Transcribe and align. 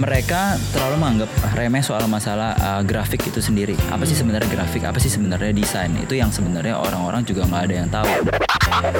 mereka 0.00 0.56
terlalu 0.72 0.96
menganggap 0.96 1.30
remeh 1.52 1.84
soal 1.84 2.08
masalah 2.08 2.56
uh, 2.56 2.80
grafik 2.80 3.20
itu 3.28 3.44
sendiri. 3.44 3.76
Apa 3.92 4.08
sih 4.08 4.16
sebenarnya 4.16 4.48
grafik? 4.48 4.88
Apa 4.88 4.96
sih 4.96 5.12
sebenarnya 5.12 5.52
desain? 5.52 5.92
Itu 6.00 6.16
yang 6.16 6.32
sebenarnya 6.32 6.80
orang-orang 6.80 7.20
juga 7.28 7.44
nggak 7.44 7.62
ada 7.68 7.74
yang 7.76 7.88
tahu. 7.92 8.08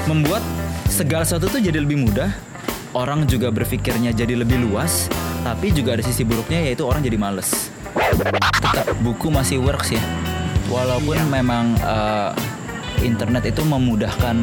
Membuat 0.05 0.45
segala 0.93 1.25
sesuatu 1.25 1.49
tuh 1.49 1.65
jadi 1.65 1.81
lebih 1.81 2.05
mudah. 2.05 2.28
Orang 2.92 3.24
juga 3.24 3.49
berpikirnya 3.49 4.13
jadi 4.13 4.37
lebih 4.37 4.60
luas. 4.60 5.09
Tapi 5.41 5.73
juga 5.73 5.97
ada 5.97 6.05
sisi 6.05 6.21
buruknya 6.21 6.60
yaitu 6.69 6.85
orang 6.85 7.01
jadi 7.01 7.17
males. 7.17 7.73
Tetap 8.60 8.92
buku 9.01 9.32
masih 9.32 9.56
works 9.64 9.96
ya. 9.96 10.03
Walaupun 10.69 11.17
memang 11.32 11.81
uh, 11.81 12.37
internet 13.01 13.48
itu 13.48 13.64
memudahkan. 13.64 14.37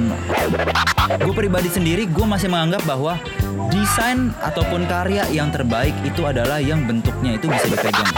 Gue 1.22 1.34
pribadi 1.34 1.70
sendiri 1.70 2.10
gue 2.10 2.26
masih 2.26 2.50
menganggap 2.50 2.84
bahwa 2.84 3.22
desain 3.70 4.34
ataupun 4.42 4.90
karya 4.90 5.24
yang 5.30 5.54
terbaik 5.54 5.94
itu 6.04 6.26
adalah 6.26 6.58
yang 6.58 6.84
bentuknya 6.86 7.38
itu 7.38 7.46
bisa 7.48 7.66
dipegang. 7.70 8.10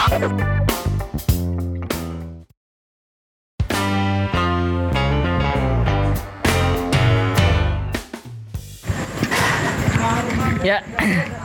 Ya, 10.60 10.84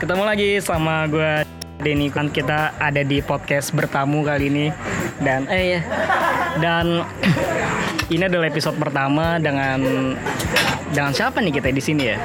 ketemu 0.04 0.24
lagi 0.28 0.50
sama 0.60 1.08
gue 1.08 1.48
Denny 1.80 2.08
kan 2.12 2.32
kita 2.32 2.76
ada 2.80 3.04
di 3.04 3.20
podcast 3.20 3.72
bertamu 3.76 4.24
kali 4.24 4.48
ini. 4.52 4.66
Dan 5.24 5.48
eh 5.48 5.80
ya 5.80 5.82
dan 6.60 7.04
ini 8.10 8.24
adalah 8.30 8.46
episode 8.46 8.78
pertama 8.78 9.42
dengan 9.42 9.82
dengan 10.94 11.12
siapa 11.12 11.42
nih 11.42 11.58
kita 11.58 11.74
di 11.74 11.82
sini 11.82 12.04
ya? 12.14 12.18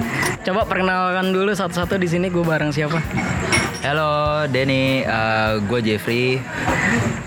Coba 0.44 0.68
perkenalkan 0.68 1.32
dulu 1.32 1.52
satu-satu 1.56 1.96
di 1.96 2.08
sini 2.08 2.28
gue 2.28 2.44
bareng 2.44 2.68
siapa? 2.68 3.00
Halo 3.80 4.44
Denny, 4.52 5.08
uh, 5.08 5.56
gue 5.64 5.80
Jeffrey. 5.80 6.36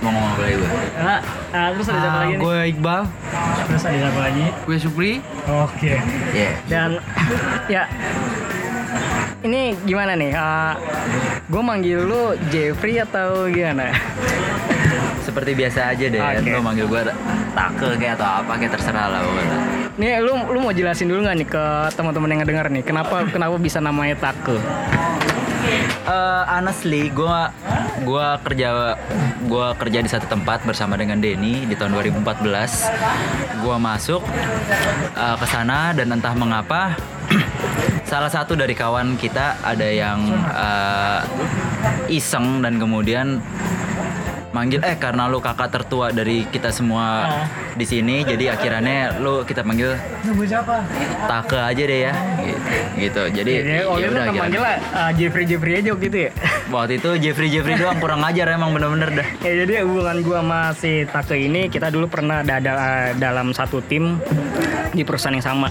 Mau 0.05 0.13
ngomong 0.13 0.37
apa 0.37 0.41
lagi 0.45 0.55
gue? 0.61 0.69
Ah, 1.01 1.21
ah, 1.49 1.67
terus 1.73 1.87
ada 1.89 1.99
siapa 1.99 2.19
lagi 2.21 2.33
nih? 2.37 2.41
gue 2.45 2.57
Iqbal, 2.77 3.01
Terus 3.73 3.83
ada 3.89 3.97
siapa 3.97 4.19
lagi? 4.21 4.45
gue 4.53 4.77
Supri. 4.77 5.11
Oke. 5.49 5.93
Yeah. 6.37 6.53
Dan 6.69 6.89
ya 7.65 7.89
ini 9.41 9.73
gimana 9.83 10.13
nih? 10.13 10.31
gue 11.49 11.61
manggil 11.65 12.05
lu 12.05 12.37
Jeffrey 12.53 13.01
atau 13.01 13.49
gimana? 13.49 13.89
Seperti 15.23 15.51
biasa 15.55 15.95
aja 15.95 16.05
deh, 16.11 16.19
Oke. 16.19 16.51
lo 16.51 16.59
manggil 16.59 16.85
gue 16.85 17.01
take 17.55 17.89
kayak 17.97 18.19
atau 18.19 18.27
apa 18.43 18.51
kayak 18.59 18.71
terserah 18.75 19.07
lah 19.07 19.19
pokoknya. 19.23 19.57
Nih 19.93 20.11
lu 20.19 20.33
lu 20.51 20.57
mau 20.59 20.73
jelasin 20.75 21.07
dulu 21.07 21.23
nggak 21.23 21.37
nih 21.39 21.47
ke 21.47 21.63
teman-teman 21.95 22.29
yang 22.33 22.39
ngedenger 22.43 22.67
nih 22.73 22.83
kenapa 22.83 23.23
kenapa 23.35 23.55
bisa 23.61 23.79
namanya 23.79 24.19
Take? 24.19 24.59
Uh, 26.03 26.43
honestly, 26.51 27.07
gue 27.07 27.39
gua 28.03 28.35
kerja 28.43 28.99
gua 29.47 29.71
kerja 29.79 30.03
di 30.03 30.09
satu 30.11 30.27
tempat 30.27 30.67
bersama 30.67 30.99
dengan 30.99 31.23
Denny 31.23 31.63
di 31.63 31.75
tahun 31.79 31.95
2014. 31.95 33.63
Gua 33.63 33.79
masuk 33.79 34.19
uh, 35.15 35.35
ke 35.39 35.45
sana 35.47 35.95
dan 35.95 36.11
entah 36.11 36.35
mengapa 36.35 36.99
salah 38.11 38.27
satu 38.27 38.59
dari 38.59 38.75
kawan 38.75 39.15
kita 39.15 39.63
ada 39.63 39.87
yang 39.87 40.19
uh, 40.51 41.23
iseng 42.11 42.59
dan 42.59 42.75
kemudian 42.75 43.39
manggil 44.53 44.79
eh 44.79 44.95
karena 44.95 45.25
lu 45.25 45.37
kakak 45.37 45.67
tertua 45.67 46.09
dari 46.09 46.45
kita 46.45 46.69
semua 46.69 47.25
di 47.73 47.83
sini 47.83 48.21
jadi 48.21 48.53
akhirannya 48.53 49.17
lu 49.17 49.41
kita 49.41 49.61
panggil 49.61 49.97
Nunggu 50.23 50.45
siapa? 50.45 50.85
Take 51.25 51.57
aja 51.57 51.83
deh 51.83 51.99
ya 52.03 52.13
gitu, 52.39 52.69
gitu. 52.95 53.21
jadi 53.33 53.53
Jadi 53.55 53.71
ya 53.73 53.81
waktu 53.83 53.99
itu 53.99 54.13
udah 54.13 54.23
akhirnya. 54.23 54.39
manggilnya 54.39 54.75
uh, 54.93 55.11
Jeffrey 55.11 55.45
Jeffrey 55.45 55.73
aja 55.75 55.91
gitu 55.91 56.17
ya. 56.19 56.31
Waktu 56.73 56.93
itu 56.95 57.09
Jeffrey 57.19 57.49
Jeffrey 57.49 57.75
doang 57.75 57.97
kurang 57.97 58.21
ajar 58.21 58.47
emang 58.47 58.71
bener-bener 58.71 59.09
dah. 59.13 59.27
ya 59.41 59.53
jadi 59.59 59.83
hubungan 59.83 60.21
gua 60.21 60.39
sama 60.39 60.59
si 60.71 61.03
Take 61.03 61.37
ini 61.39 61.67
kita 61.67 61.89
dulu 61.89 62.05
pernah 62.07 62.39
ada, 62.39 62.55
ada- 62.55 63.13
dalam 63.13 63.51
satu 63.51 63.81
tim 63.81 64.21
di 64.89 65.01
perusahaan 65.01 65.33
yang 65.33 65.43
sama. 65.43 65.67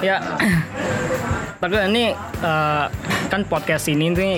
Ya 0.00 0.16
Take 1.60 1.80
ini 1.86 2.12
uh, 2.40 2.86
kan 3.26 3.42
podcast 3.44 3.86
ini 3.86 4.10
nih 4.10 4.34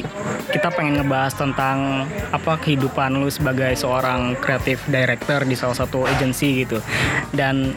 kita 0.48 0.72
pengen 0.72 1.04
ngebahas 1.04 1.36
tentang 1.36 2.09
apa 2.32 2.56
kehidupan 2.60 3.20
lu 3.20 3.28
sebagai 3.28 3.76
seorang 3.76 4.36
creative 4.41 4.81
director 4.88 5.44
di 5.44 5.54
salah 5.54 5.76
satu 5.76 6.09
agency 6.09 6.64
gitu. 6.64 6.81
Dan 7.32 7.76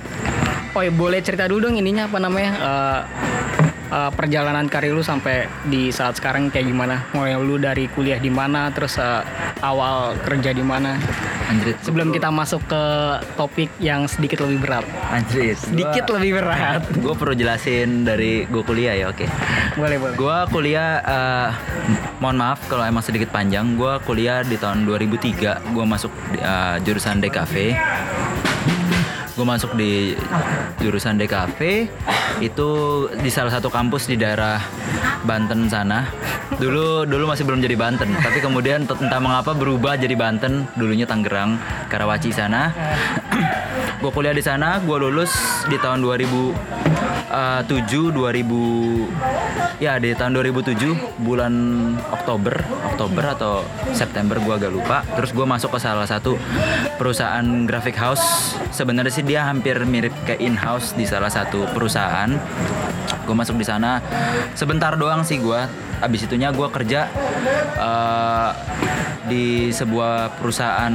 oh 0.71 0.81
ya 0.81 0.91
boleh 0.91 1.19
cerita 1.19 1.51
dulu 1.51 1.67
dong 1.67 1.75
ininya 1.79 2.07
apa 2.07 2.17
namanya 2.19 2.51
uh, 2.59 2.99
uh, 3.91 4.09
perjalanan 4.09 4.65
karir 4.71 4.95
lu 4.95 5.03
sampai 5.03 5.45
di 5.67 5.91
saat 5.91 6.17
sekarang 6.17 6.49
kayak 6.49 6.71
gimana? 6.71 7.05
Mulai 7.11 7.37
lu 7.37 7.59
dari 7.59 7.91
kuliah 7.91 8.17
di 8.17 8.31
mana, 8.31 8.71
terus 8.71 8.97
uh, 8.97 9.21
awal 9.61 10.17
kerja 10.23 10.55
di 10.55 10.63
mana? 10.63 10.97
Anjrit. 11.51 11.75
Sebelum 11.83 12.15
kita 12.15 12.31
masuk 12.31 12.63
ke 12.63 12.83
topik 13.35 13.67
yang 13.83 14.07
sedikit 14.07 14.47
lebih 14.47 14.63
berat. 14.63 14.87
Anjrit. 15.11 15.59
Sedikit 15.59 16.07
lebih 16.15 16.39
berat. 16.39 16.87
Gue 17.03 17.11
perlu 17.11 17.35
jelasin 17.35 18.07
dari 18.07 18.47
gue 18.47 18.63
kuliah 18.63 18.95
ya, 18.95 19.11
oke. 19.11 19.27
Boleh, 19.75 19.99
boleh. 19.99 20.15
Gue 20.15 20.37
kuliah, 20.47 21.03
eh, 21.03 21.49
mohon 22.23 22.39
maaf 22.39 22.63
kalau 22.71 22.87
emang 22.87 23.03
sedikit 23.03 23.27
panjang. 23.35 23.75
Gue 23.75 23.99
kuliah 24.07 24.47
di 24.47 24.55
tahun 24.55 24.87
2003. 24.87 25.75
Gue 25.75 25.83
masuk 25.83 26.11
eh, 26.39 26.75
jurusan 26.87 27.19
DKV. 27.19 27.75
Gue 29.31 29.45
masuk 29.47 29.79
di 29.79 30.11
jurusan 30.83 31.15
DKV 31.15 31.87
itu 32.43 32.69
di 33.15 33.29
salah 33.31 33.53
satu 33.53 33.71
kampus 33.71 34.11
di 34.11 34.19
daerah 34.19 34.59
Banten 35.23 35.71
sana. 35.71 36.09
Dulu 36.59 37.07
dulu 37.07 37.23
masih 37.31 37.47
belum 37.47 37.63
jadi 37.63 37.79
Banten, 37.79 38.11
tapi 38.19 38.43
kemudian 38.43 38.83
entah 38.83 39.21
mengapa 39.23 39.55
berubah 39.55 39.95
jadi 39.95 40.13
Banten. 40.19 40.67
Dulunya 40.75 41.07
Tangerang, 41.07 41.55
Karawaci 41.87 42.35
sana. 42.35 42.75
gue 44.01 44.11
kuliah 44.11 44.35
di 44.35 44.43
sana, 44.43 44.81
gue 44.83 44.97
lulus 44.99 45.31
di 45.69 45.77
tahun 45.79 46.03
2007 47.31 48.11
2000 48.11 49.79
ya 49.79 49.97
di 49.97 50.11
tahun 50.11 50.35
2007 50.35 51.23
bulan 51.23 51.53
Oktober 52.11 52.59
Oktober 52.91 53.23
atau 53.33 53.53
September 53.95 54.37
gue 54.37 54.53
agak 54.53 54.71
lupa. 54.71 55.01
Terus 55.17 55.31
gue 55.33 55.45
masuk 55.47 55.73
ke 55.73 55.79
salah 55.81 56.05
satu 56.05 56.35
perusahaan 56.99 57.43
graphic 57.65 57.95
house. 57.97 58.53
Sebenarnya 58.69 59.09
sih 59.09 59.25
dia 59.25 59.47
hampir 59.47 59.79
mirip 59.87 60.13
kayak 60.27 60.43
in 60.43 60.53
house 60.53 60.93
di 60.93 61.07
salah 61.07 61.31
satu 61.31 61.65
perusahaan 61.71 62.29
gue 63.25 63.35
masuk 63.35 63.55
di 63.57 63.65
sana 63.65 64.01
sebentar 64.53 64.93
doang 64.95 65.25
sih 65.25 65.41
gue 65.41 65.61
abis 66.01 66.25
itunya 66.25 66.49
gue 66.49 66.67
kerja 66.69 67.07
eh, 67.77 68.49
di 69.29 69.69
sebuah 69.69 70.41
perusahaan 70.41 70.91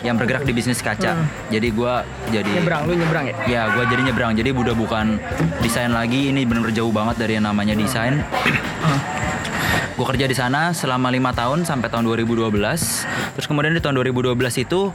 yang 0.00 0.16
bergerak 0.16 0.46
di 0.46 0.54
bisnis 0.54 0.80
kaca 0.80 1.18
jadi 1.50 1.68
gue 1.70 1.94
jadi 2.30 2.50
Nyebrang, 2.56 2.82
lu 2.88 2.94
nyebrang 2.98 3.24
ya? 3.28 3.36
Ya, 3.46 3.62
gue 3.70 3.84
jadi 3.86 4.02
nyebrang. 4.10 4.32
Jadi 4.34 4.50
udah 4.50 4.74
bukan 4.74 5.20
desain 5.62 5.92
lagi. 5.92 6.34
Ini 6.34 6.42
benar-benar 6.48 6.74
jauh 6.74 6.90
banget 6.90 7.16
dari 7.20 7.38
yang 7.38 7.46
namanya 7.46 7.76
desain. 7.76 8.24
gue 9.96 10.04
kerja 10.04 10.28
di 10.28 10.36
sana 10.36 10.76
selama 10.76 11.08
lima 11.08 11.32
tahun 11.32 11.64
sampai 11.64 11.88
tahun 11.88 12.04
2012. 12.04 12.52
Terus 12.52 13.46
kemudian 13.48 13.72
di 13.72 13.80
tahun 13.80 13.96
2012 14.00 14.34
itu 14.60 14.92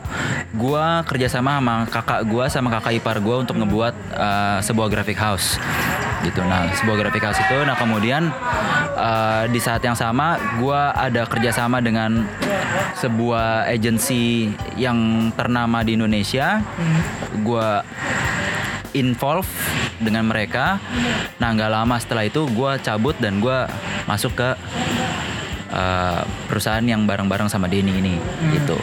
gue 0.51 0.85
kerjasama 1.07 1.57
sama 1.57 1.75
kakak 1.87 2.21
gue 2.27 2.45
sama 2.51 2.67
kakak 2.75 2.99
ipar 2.99 3.17
gue 3.23 3.35
untuk 3.39 3.55
ngebuat 3.55 3.95
uh, 4.13 4.59
sebuah 4.59 4.87
graphic 4.91 5.17
house 5.17 5.55
gitu. 6.25 6.41
Nah, 6.45 6.69
sebuah 6.77 7.09
house 7.09 7.41
itu. 7.41 7.57
Nah 7.63 7.75
kemudian 7.77 8.31
uh, 8.97 9.43
di 9.49 9.59
saat 9.61 9.81
yang 9.81 9.95
sama 9.95 10.37
gue 10.57 10.81
ada 10.93 11.25
kerjasama 11.25 11.79
dengan 11.79 12.25
sebuah 12.97 13.69
agensi 13.71 14.51
yang 14.77 15.29
ternama 15.33 15.81
di 15.85 15.95
Indonesia. 15.97 16.61
Gue 17.41 17.81
involve 18.91 19.47
dengan 20.01 20.27
mereka. 20.27 20.81
Nah 21.39 21.49
nggak 21.55 21.71
lama 21.71 21.95
setelah 22.01 22.27
itu 22.27 22.43
gue 22.51 22.71
cabut 22.83 23.15
dan 23.21 23.39
gue 23.39 23.57
masuk 24.09 24.35
ke 24.35 24.49
uh, 25.71 26.21
perusahaan 26.51 26.83
yang 26.83 27.07
bareng-bareng 27.07 27.47
sama 27.47 27.71
Denny 27.71 27.97
ini 27.97 28.15
gitu. 28.51 28.75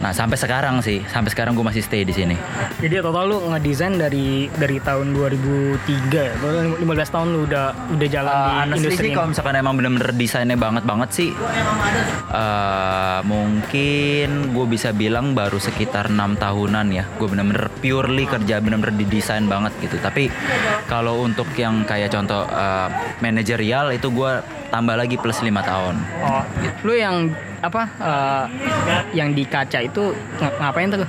Nah 0.00 0.12
sampai 0.12 0.36
sekarang 0.36 0.84
sih, 0.84 1.00
sampai 1.08 1.30
sekarang 1.32 1.56
gue 1.56 1.64
masih 1.64 1.82
stay 1.82 2.04
di 2.04 2.12
sini. 2.12 2.36
Jadi 2.80 3.00
total 3.00 3.24
lu 3.28 3.36
ngedesain 3.52 3.96
dari 3.96 4.46
dari 4.52 4.76
tahun 4.80 5.16
2003 5.16 6.12
ya? 6.12 6.34
Total 6.36 6.76
15 6.76 7.14
tahun 7.14 7.26
lu 7.32 7.40
udah 7.48 7.66
udah 7.96 8.08
jalan 8.08 8.34
Uh, 8.36 8.66
di 8.66 8.82
industri 8.82 9.06
sih 9.06 9.10
ini. 9.12 9.16
kalau 9.16 9.28
misalkan 9.32 9.54
emang 9.56 9.74
bener-bener 9.78 10.10
desainnya 10.12 10.58
banget 10.58 10.84
banget 10.84 11.10
sih 11.14 11.30
uh, 12.30 13.20
mungkin 13.22 14.52
gue 14.52 14.66
bisa 14.66 14.90
bilang 14.90 15.32
baru 15.32 15.56
sekitar 15.56 16.10
enam 16.10 16.34
tahunan 16.36 16.86
ya 16.90 17.04
gue 17.16 17.28
bener-bener 17.28 17.70
purely 17.78 18.26
kerja 18.26 18.58
bener-bener 18.58 18.94
di 18.98 19.06
desain 19.06 19.46
banget 19.46 19.72
gitu 19.78 19.96
tapi 20.02 20.28
kalau 20.90 21.22
untuk 21.22 21.48
yang 21.56 21.86
kayak 21.86 22.12
contoh 22.12 22.44
uh, 22.50 22.90
manajerial 23.22 23.94
itu 23.94 24.10
gue 24.10 24.32
tambah 24.68 24.94
lagi 24.98 25.16
plus 25.16 25.40
lima 25.42 25.62
tahun. 25.62 25.94
Oh, 26.22 26.42
lu 26.86 26.94
yang 26.96 27.30
apa 27.62 27.82
eh, 27.98 28.44
yang 29.16 29.32
di 29.32 29.44
kaca 29.48 29.82
itu 29.82 30.12
ng- 30.12 30.56
ngapain 30.60 30.88
tuh? 30.92 31.08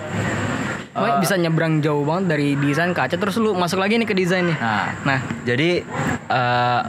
Eh. 0.98 1.22
bisa 1.22 1.38
nyebrang 1.38 1.78
jauh 1.78 2.02
banget 2.02 2.26
dari 2.34 2.58
desain 2.58 2.90
kaca 2.90 3.22
terus 3.22 3.38
lu 3.38 3.54
masuk 3.54 3.78
lagi 3.78 4.02
nih 4.02 4.10
ke 4.10 4.18
desain 4.18 4.50
nih. 4.50 4.58
nah. 4.58 4.90
Nah, 5.06 5.20
jadi 5.46 5.86
uh, 6.26 6.82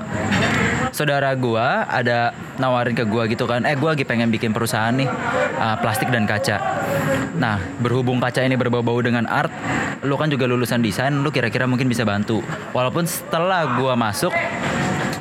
saudara 0.96 1.36
gua 1.36 1.84
ada 1.84 2.32
nawarin 2.56 2.96
ke 2.96 3.04
gua 3.04 3.28
gitu 3.28 3.44
kan 3.44 3.68
eh 3.68 3.76
gua 3.76 3.92
lagi 3.92 4.08
pengen 4.08 4.32
bikin 4.32 4.56
perusahaan 4.56 4.96
nih 4.96 5.04
uh, 5.60 5.76
plastik 5.84 6.08
dan 6.08 6.24
kaca. 6.24 6.56
Nah 7.36 7.60
berhubung 7.84 8.16
kaca 8.16 8.40
ini 8.40 8.56
berbau-bau 8.56 8.96
dengan 9.04 9.28
art 9.28 9.52
lu 10.00 10.16
kan 10.16 10.32
juga 10.32 10.48
lulusan 10.48 10.80
desain 10.80 11.12
lu 11.12 11.28
kira-kira 11.28 11.68
mungkin 11.68 11.92
bisa 11.92 12.08
bantu. 12.08 12.40
Walaupun 12.72 13.04
setelah 13.04 13.76
gua 13.76 13.92
masuk 13.92 14.32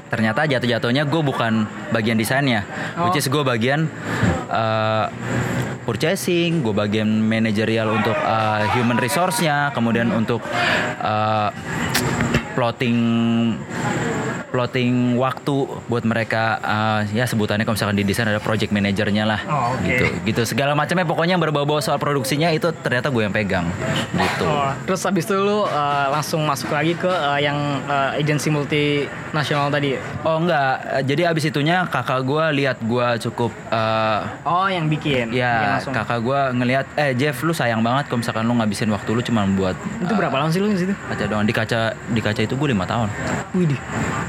ternyata 0.08 0.48
jatuh-jatuhnya 0.48 1.04
gue 1.06 1.22
bukan 1.22 1.68
bagian 1.92 2.16
desainnya 2.16 2.64
Oh. 2.98 3.08
which 3.08 3.20
is 3.20 3.28
gue 3.28 3.44
bagian 3.44 3.92
uh, 4.50 5.06
purchasing 5.84 6.66
gue 6.66 6.74
bagian 6.74 7.08
manajerial 7.08 7.94
untuk 7.94 8.16
uh, 8.16 8.64
human 8.76 8.98
resource-nya 8.98 9.72
kemudian 9.72 10.12
untuk 10.12 10.44
uh, 11.00 11.50
plotting 12.58 12.98
plotting 14.58 14.90
waktu 15.16 15.54
buat 15.86 16.02
mereka 16.02 16.58
uh, 16.60 17.02
ya 17.12 17.24
sebutannya 17.24 17.62
kalau 17.62 17.78
misalkan 17.78 17.94
di 17.94 18.02
desain 18.02 18.26
ada 18.26 18.42
project 18.42 18.74
manajernya 18.74 19.22
lah 19.24 19.38
Oh, 19.46 19.72
oke. 19.72 19.86
gitu 19.86 20.06
gitu 20.26 20.42
segala 20.44 20.74
macamnya 20.74 21.06
pokoknya 21.06 21.38
yang 21.38 21.44
berbau-bau 21.44 21.78
soal 21.78 21.96
produksinya 21.98 22.50
itu 22.50 22.74
ternyata 22.76 23.08
gue 23.08 23.22
yang 23.22 23.30
pegang 23.32 23.70
gitu 24.12 24.44
Oh, 24.44 24.74
terus 24.84 25.04
habis 25.04 25.24
itu 25.24 25.36
lu 25.36 25.62
uh, 25.62 25.68
langsung 26.10 26.42
masuk 26.42 26.70
lagi 26.70 26.96
ke 26.96 27.06
uh, 27.06 27.38
yang 27.38 27.54
uh, 27.86 28.18
agensi 28.18 28.50
multinasional 28.50 29.70
tadi. 29.70 29.94
oh 30.24 30.38
enggak 30.40 30.74
jadi 31.06 31.30
abis 31.30 31.44
itunya 31.46 31.86
kakak 31.86 32.24
gue 32.24 32.44
lihat 32.56 32.82
gue 32.82 33.08
cukup 33.22 33.54
uh, 33.70 34.26
Oh, 34.42 34.66
yang 34.66 34.88
bikin. 34.88 35.30
Ya 35.30 35.78
langsung. 35.78 35.94
kakak 35.94 36.20
gue 36.20 36.40
ngelihat 36.56 36.86
eh 36.96 37.14
Jeff 37.14 37.38
lu 37.42 37.52
sayang 37.52 37.80
banget 37.80 38.08
kalau 38.08 38.20
misalkan 38.20 38.42
lu 38.42 38.56
ngabisin 38.56 38.90
waktu 38.90 39.10
lu 39.12 39.22
cuma 39.22 39.46
buat 39.46 39.78
Itu 40.00 40.12
berapa 40.12 40.34
lama 40.34 40.50
sih 40.50 40.58
lu 40.58 40.72
di 40.72 40.80
situ? 40.80 40.94
kaca 41.06 41.24
doang 41.26 41.44
di 41.44 41.54
kaca 41.54 41.80
di 41.94 42.20
kaca 42.20 42.42
itu 42.42 42.56
gue 42.56 42.68
lima 42.68 42.84
tahun 42.84 43.12
Widih. 43.54 43.78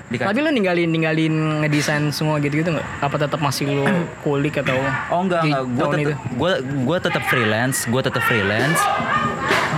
di 0.05 0.18
kaca. 0.19 0.29
Tapi 0.35 0.38
lu 0.43 0.50
ninggalin 0.50 0.88
ninggalin 0.91 1.35
ngedesain 1.62 2.05
semua 2.11 2.43
gitu-gitu 2.43 2.75
nggak? 2.75 2.87
Apa 3.00 3.17
tetap 3.17 3.38
masih 3.38 3.70
lu 3.70 3.87
kulik 4.26 4.59
atau? 4.59 4.76
oh 5.09 5.20
enggak 5.25 5.43
enggak 5.47 5.62
gue 5.65 5.87
tetap 5.87 6.19
gue 6.37 6.53
gue 6.85 6.99
tetap 6.99 7.23
freelance 7.31 7.79
gue 7.87 8.03
tetap 8.03 8.23
freelance 8.26 8.81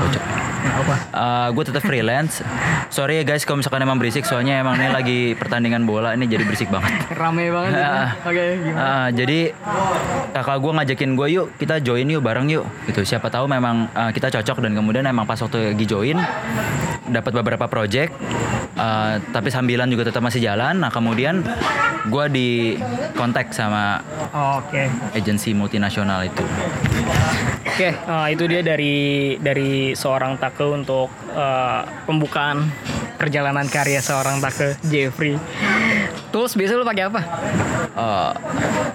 Bocor. 0.01 0.40
Apa? 0.61 0.95
gue 1.51 1.65
tetap 1.67 1.83
freelance 1.83 2.45
sorry 2.89 3.21
ya 3.21 3.25
guys 3.27 3.43
kalau 3.43 3.61
misalkan 3.61 3.83
emang 3.83 3.99
berisik 3.99 4.23
soalnya 4.25 4.61
emang 4.61 4.79
ini 4.79 4.89
lagi 4.91 5.21
pertandingan 5.35 5.85
bola 5.85 6.15
ini 6.15 6.27
jadi 6.27 6.45
berisik 6.47 6.71
banget 6.71 6.91
Rame 7.21 7.51
banget. 7.51 7.73
Ah. 7.77 8.11
Oke, 8.25 8.45
gimana? 8.63 8.81
Ah, 8.81 9.09
jadi 9.11 9.53
kakak 10.31 10.59
gue 10.59 10.73
ngajakin 10.79 11.11
gue 11.19 11.29
yuk 11.31 11.47
kita 11.59 11.83
join 11.83 12.07
yuk 12.07 12.23
bareng 12.23 12.47
yuk 12.49 12.65
gitu 12.87 13.03
siapa 13.03 13.29
tahu 13.29 13.51
memang 13.51 13.91
ah, 13.93 14.11
kita 14.11 14.31
cocok 14.31 14.63
dan 14.63 14.73
kemudian 14.75 15.05
emang 15.07 15.27
pas 15.27 15.39
waktu 15.39 15.75
lagi 15.75 15.85
join 15.87 16.19
dapat 17.11 17.33
beberapa 17.35 17.67
project 17.67 18.15
ah, 18.79 19.19
tapi 19.31 19.51
sambilan 19.51 19.91
juga 19.91 20.09
tetap 20.09 20.23
masih 20.23 20.41
jalan 20.41 20.79
nah 20.79 20.91
kemudian 20.91 21.43
gue 22.07 22.25
di 22.31 22.49
kontak 23.15 23.53
sama 23.53 24.01
Oh, 24.31 24.63
Oke. 24.63 24.87
agensi 25.13 25.51
multinasional 25.51 26.23
itu 26.23 26.47
Oke, 27.71 27.91
eh, 27.93 28.27
itu 28.31 28.45
dia 28.45 28.61
dari 28.61 28.97
dari 29.41 29.97
seorang 29.97 30.37
Take 30.37 30.65
untuk 30.65 31.09
eh, 31.33 31.81
pembukaan 32.05 32.69
perjalanan 33.17 33.69
karya 33.69 34.01
seorang 34.01 34.41
Take 34.41 34.77
Jeffrey. 34.85 35.37
Terus 36.31 36.55
biasa 36.55 36.73
lu 36.77 36.85
pakai 36.85 37.05
apa? 37.09 37.21
Oh, 37.97 38.31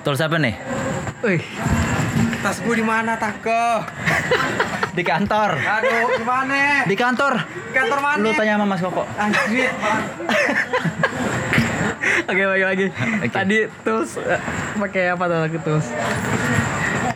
tools 0.02 0.24
apa 0.24 0.40
nih 0.40 0.56
Wih, 1.20 1.44
Tas 2.40 2.58
gue 2.58 2.76
di 2.76 2.86
mana 2.86 3.20
Tako? 3.20 3.84
di 4.96 5.04
kantor 5.04 5.52
Aduh, 5.60 6.16
di 6.16 6.24
mana? 6.24 6.88
di 6.88 6.96
kantor 6.96 7.44
Kantor 7.76 8.00
mana? 8.00 8.24
lu 8.24 8.32
tanya 8.32 8.56
sama 8.56 8.66
Mas 8.66 8.80
Koko 8.80 9.04
Anjir. 9.20 9.68
Oke, 12.26 12.42
balik 12.42 12.66
lagi. 12.66 12.88
Oke. 13.22 13.30
Tadi 13.30 13.58
terus 13.84 14.18
eh, 14.18 14.40
pakai 14.80 15.14
apa 15.14 15.24
tuh 15.28 15.60
terus? 15.60 15.86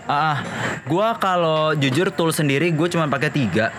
Ah, 0.10 0.42
gua 0.90 1.14
kalau 1.16 1.78
jujur 1.78 2.10
tool 2.10 2.34
sendiri 2.34 2.74
gue 2.74 2.88
cuma 2.90 3.06
pakai 3.06 3.30
tiga. 3.30 3.70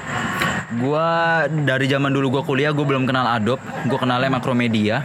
Gua 0.71 1.43
dari 1.51 1.91
zaman 1.91 2.15
dulu 2.15 2.39
gua 2.39 2.43
kuliah 2.47 2.71
gue 2.71 2.87
belum 2.87 3.03
kenal 3.03 3.27
Adobe, 3.27 3.59
gue 3.91 3.99
kenalnya 3.99 4.31
Macromedia, 4.31 5.03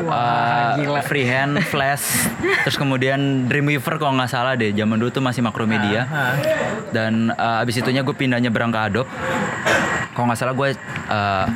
Wah, 0.00 0.80
Eh, 0.80 0.88
gila. 0.88 1.04
Freehand, 1.04 1.60
Flash, 1.60 2.24
terus 2.64 2.80
kemudian 2.80 3.44
Dreamweaver 3.44 4.00
kalau 4.00 4.16
nggak 4.16 4.32
salah 4.32 4.56
deh, 4.56 4.72
zaman 4.72 4.96
dulu 4.96 5.12
tuh 5.12 5.20
masih 5.20 5.44
Macromedia. 5.44 6.08
Ah, 6.08 6.32
Dan 6.88 7.28
eh, 7.28 7.60
abis 7.60 7.84
itunya 7.84 8.00
gue 8.00 8.16
pindah 8.16 8.40
nyebrang 8.40 8.72
ke 8.72 8.80
Adobe. 8.80 9.12
Kalau 10.16 10.24
nggak 10.24 10.40
salah 10.40 10.56
gue 10.56 10.68
eh, 10.72 11.46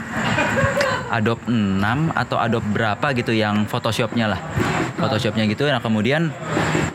Adobe 1.09 1.49
6 1.49 1.81
atau 2.13 2.37
Adobe 2.37 2.69
berapa 2.69 3.07
gitu 3.17 3.33
yang 3.33 3.65
Photoshopnya 3.65 4.37
lah. 4.37 4.41
Photoshopnya 5.01 5.49
gitu. 5.49 5.65
Nah 5.65 5.81
kemudian 5.81 6.29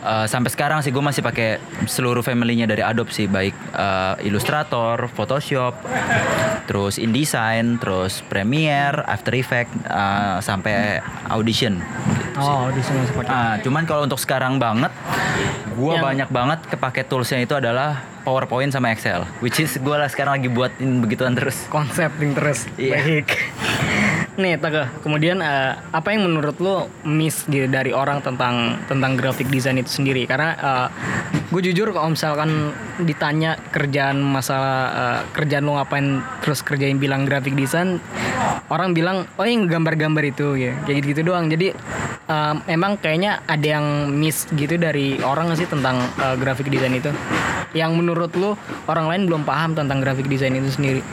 eh, 0.10 0.26
sampai 0.26 0.50
sekarang 0.50 0.80
sih 0.82 0.90
gue 0.90 1.04
masih 1.04 1.22
pakai 1.22 1.62
seluruh 1.86 2.26
family-nya 2.26 2.66
dari 2.66 2.82
Adobe 2.82 3.14
sih, 3.14 3.30
baik 3.30 3.54
eh, 3.72 4.28
Illustrator, 4.28 5.06
Photoshop, 5.14 5.78
terus 6.66 6.98
InDesign, 6.98 7.78
terus 7.78 8.26
Premiere, 8.26 9.06
After 9.06 9.38
Effects, 9.38 9.74
eh, 9.86 10.38
sampai 10.42 10.98
Audition. 11.30 11.78
Gitu. 11.78 12.40
Oh, 12.42 12.72
di 12.72 12.82
sini 12.82 12.98
masih 13.04 13.16
pakai. 13.20 13.30
Ah, 13.30 13.56
cuman 13.62 13.84
kalau 13.84 14.08
untuk 14.08 14.18
sekarang 14.18 14.58
banget, 14.58 14.92
gua 15.76 16.00
Yang- 16.00 16.06
banyak 16.06 16.30
banget 16.32 16.60
kepake 16.72 17.02
toolsnya 17.06 17.44
itu 17.44 17.54
adalah 17.54 18.00
PowerPoint 18.24 18.72
sama 18.72 18.92
Excel, 18.96 19.28
which 19.44 19.60
is 19.60 19.76
gua 19.80 20.06
lah 20.06 20.10
sekarang 20.12 20.40
lagi 20.40 20.50
buatin 20.52 21.04
begituan 21.04 21.36
terus. 21.36 21.68
konsep 21.68 22.12
terus. 22.16 22.68
Iya. 22.80 22.96
Baik. 23.00 23.28
Nih, 24.40 24.56
Taka. 24.56 24.88
Kemudian 25.04 25.44
eh, 25.44 25.76
apa 25.76 26.16
yang 26.16 26.32
menurut 26.32 26.56
lo 26.64 26.88
miss 27.04 27.44
gitu 27.52 27.68
dari 27.68 27.92
orang 27.92 28.24
tentang 28.24 28.80
tentang 28.88 29.20
graphic 29.20 29.52
design 29.52 29.84
itu 29.84 29.92
sendiri? 30.00 30.24
Karena 30.24 30.56
gue 31.52 31.60
jujur 31.60 31.92
kalau 31.92 32.16
misalkan 32.16 32.72
ditanya 33.04 33.60
kerjaan 33.76 34.24
masalah 34.24 34.80
eh, 34.96 35.20
kerjaan 35.36 35.68
lo 35.68 35.76
ngapain 35.76 36.24
terus 36.40 36.64
kerjain 36.64 36.96
bilang 36.96 37.28
graphic 37.28 37.52
design, 37.52 38.00
orang 38.72 38.96
bilang 38.96 39.28
oh 39.36 39.44
yang 39.44 39.68
gambar-gambar 39.68 40.24
itu 40.32 40.56
ya 40.56 40.72
kayak 40.88 41.04
gitu-gitu 41.04 41.36
doang. 41.36 41.52
Jadi 41.52 41.76
eh, 42.32 42.56
emang 42.72 42.96
kayaknya 42.96 43.44
ada 43.44 43.68
yang 43.76 44.08
miss 44.08 44.48
gitu 44.56 44.80
dari 44.80 45.20
orang 45.20 45.52
sih 45.60 45.68
tentang 45.68 46.00
eh, 46.16 46.40
graphic 46.40 46.72
design 46.72 46.96
itu? 46.96 47.12
Yang 47.76 47.92
menurut 47.92 48.32
lo 48.40 48.56
orang 48.88 49.12
lain 49.12 49.22
belum 49.28 49.44
paham 49.44 49.76
tentang 49.76 50.00
graphic 50.00 50.32
design 50.32 50.56
itu 50.56 50.72
sendiri? 50.72 51.04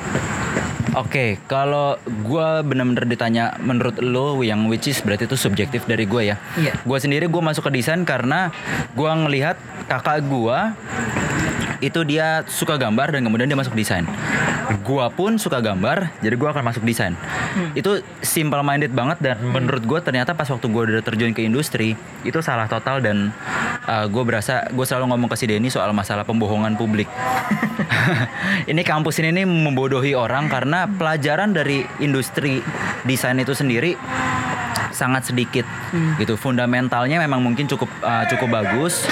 Oke, 0.97 1.37
kalau 1.45 2.01
gua 2.25 2.65
bener-bener 2.65 3.05
ditanya 3.05 3.53
menurut 3.61 4.01
lo 4.01 4.41
yang 4.41 4.65
which 4.65 4.89
is 4.89 5.05
berarti 5.05 5.29
itu 5.29 5.37
subjektif 5.37 5.85
dari 5.85 6.09
gua 6.09 6.25
ya. 6.25 6.37
Iya. 6.57 6.73
Gua 6.89 6.97
sendiri 6.97 7.29
gua 7.29 7.53
masuk 7.53 7.69
ke 7.69 7.77
desain 7.77 8.01
karena 8.09 8.49
gua 8.97 9.13
ngelihat 9.13 9.61
kakak 9.93 10.25
gua 10.25 10.73
itu 11.81 12.03
dia 12.03 12.43
suka 12.49 12.77
gambar 12.81 13.13
dan 13.13 13.25
kemudian 13.27 13.49
dia 13.49 13.59
masuk 13.59 13.77
desain. 13.77 14.05
Gua 14.83 15.11
pun 15.11 15.39
suka 15.39 15.63
gambar, 15.63 16.11
jadi 16.23 16.35
gua 16.35 16.51
akan 16.51 16.65
masuk 16.67 16.83
desain. 16.83 17.15
Itu 17.79 18.03
simple 18.23 18.61
minded 18.67 18.93
banget 18.93 19.19
dan 19.23 19.39
menurut 19.43 19.83
gua 19.87 19.99
ternyata 20.03 20.35
pas 20.35 20.49
waktu 20.49 20.67
gua 20.69 20.83
udah 20.87 21.05
terjun 21.05 21.33
ke 21.33 21.47
industri 21.47 21.95
itu 22.27 22.39
salah 22.43 22.67
total 22.67 22.99
dan 22.99 23.31
uh, 23.87 24.07
gue 24.11 24.23
berasa 24.27 24.67
gue 24.69 24.87
selalu 24.87 25.15
ngomong 25.15 25.29
ke 25.31 25.37
si 25.39 25.47
Denny 25.47 25.71
soal 25.71 25.95
masalah 25.95 26.27
pembohongan 26.27 26.75
publik. 26.75 27.07
ini 28.71 28.83
kampus 28.83 29.23
ini 29.23 29.31
nih 29.43 29.47
membodohi 29.47 30.19
orang 30.19 30.51
karena 30.51 30.91
pelajaran 30.91 31.55
dari 31.55 31.87
industri 32.03 32.61
desain 33.07 33.39
itu 33.39 33.55
sendiri 33.55 33.95
sangat 34.97 35.29
sedikit 35.29 35.69
gitu 36.17 36.41
fundamentalnya 36.41 37.21
memang 37.21 37.45
mungkin 37.45 37.69
cukup 37.69 37.89
uh, 38.01 38.25
cukup 38.33 38.65
bagus 38.65 39.05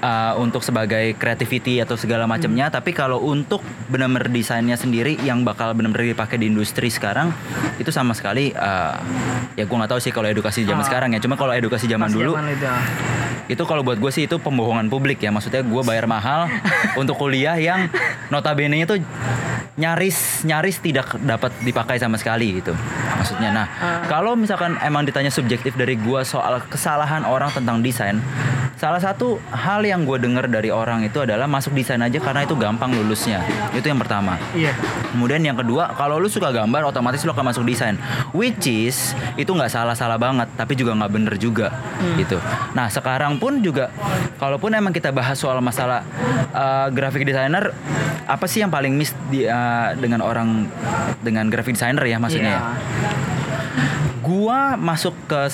uh, 0.00 0.34
untuk 0.38 0.62
sebagai 0.62 1.14
creativity 1.14 1.78
atau 1.78 1.94
segala 1.94 2.24
macamnya 2.24 2.68
tapi 2.68 2.90
kalau 2.90 3.22
untuk 3.22 3.60
benar-benar 3.86 4.30
desainnya 4.30 4.74
sendiri 4.74 5.18
yang 5.22 5.42
bakal 5.42 5.74
benar-benar 5.74 6.14
dipakai 6.14 6.38
di 6.38 6.48
industri 6.50 6.88
sekarang 6.88 7.30
itu 7.76 7.88
sama 7.90 8.14
sekali 8.14 8.50
uh, 8.54 8.96
ya 9.54 9.66
gue 9.66 9.76
nggak 9.76 9.90
tahu 9.90 10.00
sih 10.00 10.12
kalau 10.14 10.30
edukasi 10.30 10.62
zaman 10.62 10.82
Ah. 10.82 10.86
sekarang 10.86 11.10
ya. 11.10 11.20
Cuma 11.20 11.34
kalau 11.34 11.50
edukasi 11.50 11.90
zaman 11.90 12.06
dulu 12.08 12.38
zaman 12.38 12.54
itu, 12.54 12.66
itu 13.50 13.62
kalau 13.66 13.82
buat 13.82 13.98
gue 13.98 14.10
sih 14.14 14.30
itu 14.30 14.38
pembohongan 14.38 14.86
publik 14.86 15.18
ya. 15.18 15.34
Maksudnya 15.34 15.66
gue 15.66 15.82
bayar 15.82 16.06
mahal 16.06 16.46
untuk 17.00 17.18
kuliah 17.18 17.58
yang 17.58 17.90
notabene 18.30 18.86
itu 18.86 19.02
nyaris 19.78 20.42
nyaris 20.42 20.82
tidak 20.82 21.14
dapat 21.22 21.54
dipakai 21.62 21.98
sama 21.98 22.18
sekali 22.18 22.62
gitu. 22.62 22.74
Maksudnya 23.18 23.50
nah 23.50 23.66
kalau 24.06 24.34
misalkan 24.34 24.78
emang 24.82 25.02
ditanya 25.02 25.30
subjektif 25.30 25.74
dari 25.74 25.98
gue 25.98 26.20
soal 26.22 26.62
kesalahan 26.66 27.22
orang 27.22 27.50
tentang 27.50 27.82
desain 27.82 28.18
salah 28.78 29.02
satu 29.02 29.42
hal 29.50 29.82
yang 29.82 30.06
gue 30.06 30.18
dengar 30.22 30.46
dari 30.46 30.70
orang 30.70 31.02
itu 31.02 31.20
adalah 31.20 31.50
masuk 31.50 31.74
desain 31.74 32.00
aja 32.00 32.16
karena 32.22 32.46
itu 32.46 32.54
gampang 32.54 32.94
lulusnya 32.94 33.42
itu 33.74 33.86
yang 33.90 33.98
pertama 33.98 34.38
Iya. 34.54 34.72
Kemudian 35.12 35.40
yang 35.40 35.56
kedua, 35.56 35.92
kalau 35.96 36.20
lu 36.20 36.28
suka 36.28 36.52
gambar, 36.52 36.88
otomatis 36.88 37.20
lu 37.24 37.32
akan 37.32 37.52
masuk 37.52 37.64
desain. 37.64 37.96
Which 38.32 38.68
is 38.68 39.12
itu 39.40 39.48
nggak 39.50 39.72
salah-salah 39.72 40.20
banget, 40.20 40.48
tapi 40.54 40.76
juga 40.76 40.94
nggak 40.96 41.12
bener 41.12 41.34
juga, 41.40 41.72
gitu. 42.16 42.36
Nah 42.76 42.88
sekarang 42.92 43.40
pun 43.40 43.60
juga, 43.64 43.88
kalaupun 44.36 44.72
emang 44.76 44.92
kita 44.92 45.12
bahas 45.12 45.40
soal 45.40 45.58
masalah 45.64 46.04
uh, 46.52 46.88
graphic 46.92 47.24
designer, 47.24 47.72
apa 48.28 48.44
sih 48.44 48.60
yang 48.60 48.72
paling 48.72 48.94
miss 48.94 49.16
di, 49.32 49.48
uh, 49.48 49.96
dengan 49.96 50.20
orang 50.20 50.68
dengan 51.24 51.48
graphic 51.48 51.76
designer 51.76 52.04
ya 52.04 52.16
maksudnya? 52.20 52.54
ya? 52.58 52.62
Gua 54.28 54.76
masuk 54.76 55.16
ke 55.24 55.48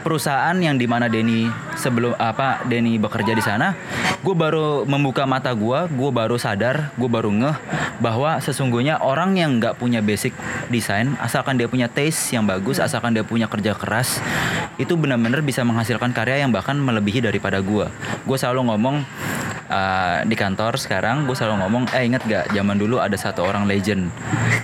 perusahaan 0.00 0.56
yang 0.56 0.80
di 0.80 0.88
mana 0.88 1.12
Denny 1.12 1.44
sebelum 1.76 2.16
apa 2.16 2.64
Denny 2.64 2.96
bekerja 2.96 3.36
di 3.36 3.44
sana. 3.44 3.76
Gue 4.24 4.32
baru 4.32 4.88
membuka 4.88 5.28
mata 5.28 5.52
gua 5.52 5.84
gue 5.84 6.08
baru 6.08 6.40
sadar 6.40 6.88
gue 6.96 7.04
baru 7.04 7.28
ngeh 7.28 7.56
bahwa 8.00 8.40
sesungguhnya 8.40 9.04
orang 9.04 9.36
yang 9.36 9.60
nggak 9.60 9.76
punya 9.76 10.00
basic 10.00 10.32
desain 10.72 11.12
asalkan 11.20 11.60
dia 11.60 11.68
punya 11.68 11.92
taste 11.92 12.32
yang 12.32 12.48
bagus 12.48 12.80
asalkan 12.80 13.12
dia 13.12 13.20
punya 13.20 13.44
kerja 13.44 13.76
keras 13.76 14.24
itu 14.80 14.96
benar-benar 14.96 15.44
bisa 15.44 15.60
menghasilkan 15.60 16.16
karya 16.16 16.40
yang 16.40 16.48
bahkan 16.48 16.80
melebihi 16.80 17.20
daripada 17.20 17.60
gua. 17.60 17.92
Gue 18.24 18.40
selalu 18.40 18.72
ngomong 18.72 19.04
uh, 19.68 20.24
di 20.24 20.36
kantor 20.36 20.76
sekarang 20.76 21.24
gue 21.28 21.36
selalu 21.36 21.64
ngomong 21.64 21.82
eh 21.92 22.04
inget 22.04 22.22
gak 22.24 22.44
zaman 22.52 22.76
dulu 22.76 23.00
ada 23.00 23.16
satu 23.16 23.44
orang 23.44 23.64
legend 23.64 24.10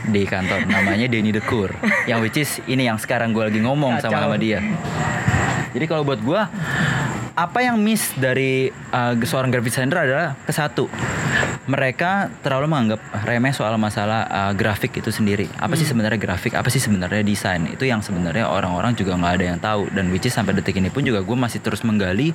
di 0.09 0.27
kantor 0.27 0.67
namanya 0.67 1.07
Denny 1.07 1.31
Dekur 1.31 1.73
yang 2.05 2.21
which 2.25 2.41
is 2.41 2.61
ini 2.67 2.89
yang 2.89 2.99
sekarang 2.99 3.33
gue 3.33 3.45
lagi 3.47 3.61
ngomong 3.63 4.01
sama 4.03 4.27
sama 4.27 4.37
dia. 4.37 4.61
Jadi 5.71 5.85
kalau 5.87 6.03
buat 6.03 6.19
gue 6.19 6.41
apa 7.41 7.59
yang 7.63 7.79
miss 7.79 8.11
dari 8.19 8.69
uh, 8.91 9.15
seorang 9.17 9.49
graphic 9.49 9.73
designer 9.73 10.03
adalah 10.03 10.29
ke 10.45 10.53
satu 10.53 10.91
mereka 11.71 12.27
terlalu 12.43 12.67
menganggap 12.67 12.99
remeh 13.23 13.55
soal 13.55 13.79
masalah 13.79 14.27
uh, 14.27 14.53
grafik 14.59 14.99
itu 14.99 15.15
sendiri. 15.15 15.47
Apa 15.55 15.79
sih 15.79 15.87
sebenarnya 15.87 16.19
grafik? 16.19 16.59
Apa 16.59 16.67
sih 16.67 16.83
sebenarnya 16.83 17.23
desain? 17.23 17.63
Itu 17.71 17.87
yang 17.87 18.03
sebenarnya 18.03 18.51
orang-orang 18.51 18.99
juga 18.99 19.15
nggak 19.15 19.33
ada 19.39 19.45
yang 19.47 19.59
tahu. 19.63 19.87
Dan 19.95 20.11
which 20.11 20.27
is 20.27 20.35
sampai 20.35 20.59
detik 20.59 20.83
ini 20.83 20.91
pun 20.91 21.07
juga 21.07 21.23
gue 21.23 21.37
masih 21.39 21.63
terus 21.63 21.87
menggali 21.87 22.35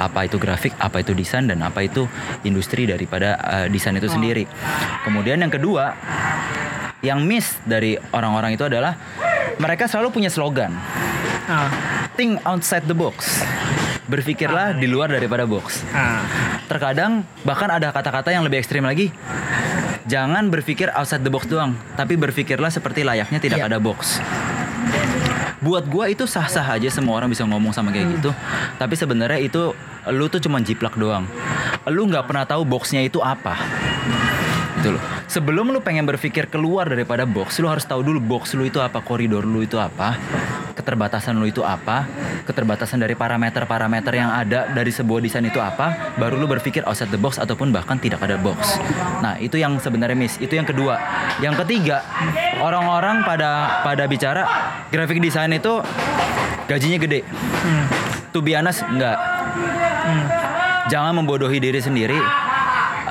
apa 0.00 0.24
itu 0.24 0.40
grafik 0.40 0.72
apa 0.80 1.04
itu 1.04 1.12
desain 1.12 1.44
dan 1.44 1.60
apa 1.60 1.84
itu 1.84 2.08
industri 2.48 2.88
daripada 2.88 3.36
uh, 3.44 3.66
desain 3.68 3.92
itu 4.00 4.08
sendiri. 4.08 4.48
Kemudian 5.04 5.36
yang 5.44 5.52
kedua 5.52 5.92
yang 7.04 7.20
miss 7.20 7.60
dari 7.68 8.00
orang-orang 8.16 8.56
itu 8.56 8.64
adalah 8.64 8.96
mereka 9.60 9.84
selalu 9.84 10.08
punya 10.08 10.32
slogan. 10.32 10.72
Ah, 11.50 11.68
think 12.16 12.40
outside 12.48 12.88
the 12.88 12.96
box 12.96 13.44
berpikirlah 14.10 14.74
di 14.74 14.90
luar 14.90 15.08
daripada 15.08 15.46
box. 15.46 15.86
Ah, 15.94 16.26
terkadang 16.66 17.22
bahkan 17.46 17.70
ada 17.70 17.94
kata-kata 17.94 18.34
yang 18.34 18.42
lebih 18.42 18.58
ekstrim 18.58 18.82
lagi. 18.82 19.14
Jangan 20.04 20.50
berpikir 20.50 20.90
outside 20.90 21.22
the 21.22 21.30
box 21.30 21.46
doang 21.46 21.78
tapi 21.94 22.18
berpikirlah 22.18 22.68
seperti 22.68 23.06
layaknya 23.06 23.38
tidak 23.38 23.62
Iya. 23.62 23.70
ada 23.70 23.78
box. 23.78 24.18
Buat 25.60 25.86
gua 25.86 26.08
itu 26.08 26.24
sah-sah 26.24 26.64
aja 26.64 26.88
semua 26.88 27.20
orang 27.20 27.28
bisa 27.28 27.44
ngomong 27.44 27.70
sama 27.70 27.92
kayak 27.92 28.18
gitu. 28.18 28.32
Tapi 28.80 28.94
sebenarnya 28.96 29.38
itu 29.38 29.76
lu 30.08 30.26
tuh 30.26 30.40
cuma 30.40 30.56
jiplak 30.58 30.96
doang. 30.96 31.28
Lu 31.86 32.08
nggak 32.08 32.24
pernah 32.24 32.48
tahu 32.48 32.64
boxnya 32.64 33.04
itu 33.04 33.20
apa. 33.20 33.60
Gitu 34.80 34.96
loh. 34.96 35.02
Sebelum 35.28 35.68
lu 35.68 35.84
pengen 35.84 36.08
berpikir 36.08 36.48
keluar 36.48 36.88
daripada 36.88 37.28
box 37.28 37.60
lu 37.60 37.68
harus 37.68 37.84
tahu 37.84 38.00
dulu 38.00 38.18
box 38.18 38.56
lu 38.56 38.64
itu 38.64 38.80
apa 38.80 38.98
koridor 38.98 39.44
lu 39.44 39.60
itu 39.60 39.76
apa 39.76 40.16
keterbatasan 40.80 41.36
lu 41.36 41.44
itu 41.44 41.60
apa 41.60 42.08
keterbatasan 42.48 43.04
dari 43.04 43.12
parameter-parameter 43.12 44.12
yang 44.16 44.32
ada 44.32 44.72
dari 44.72 44.88
sebuah 44.88 45.20
desain 45.20 45.44
itu 45.44 45.60
apa 45.60 46.16
baru 46.16 46.40
lu 46.40 46.48
berpikir 46.48 46.80
outside 46.88 47.12
the 47.12 47.20
box 47.20 47.36
ataupun 47.36 47.68
bahkan 47.68 48.00
tidak 48.00 48.24
ada 48.24 48.40
box. 48.40 48.80
Nah 49.20 49.36
itu 49.36 49.60
yang 49.60 49.76
sebenarnya 49.76 50.16
miss. 50.16 50.40
Itu 50.40 50.56
yang 50.56 50.64
kedua. 50.64 50.96
Yang 51.44 51.64
ketiga 51.66 52.00
orang-orang 52.64 53.28
pada 53.28 53.84
pada 53.84 54.08
bicara 54.08 54.42
graphic 54.88 55.20
design 55.20 55.52
itu 55.52 55.84
gajinya 56.64 56.96
gede. 56.96 57.20
Hmm, 57.28 57.84
to 58.32 58.40
be 58.40 58.56
honest 58.56 58.80
enggak. 58.88 59.20
Hmm. 60.00 60.26
jangan 60.88 61.12
membodohi 61.22 61.60
diri 61.62 61.78
sendiri 61.78 62.18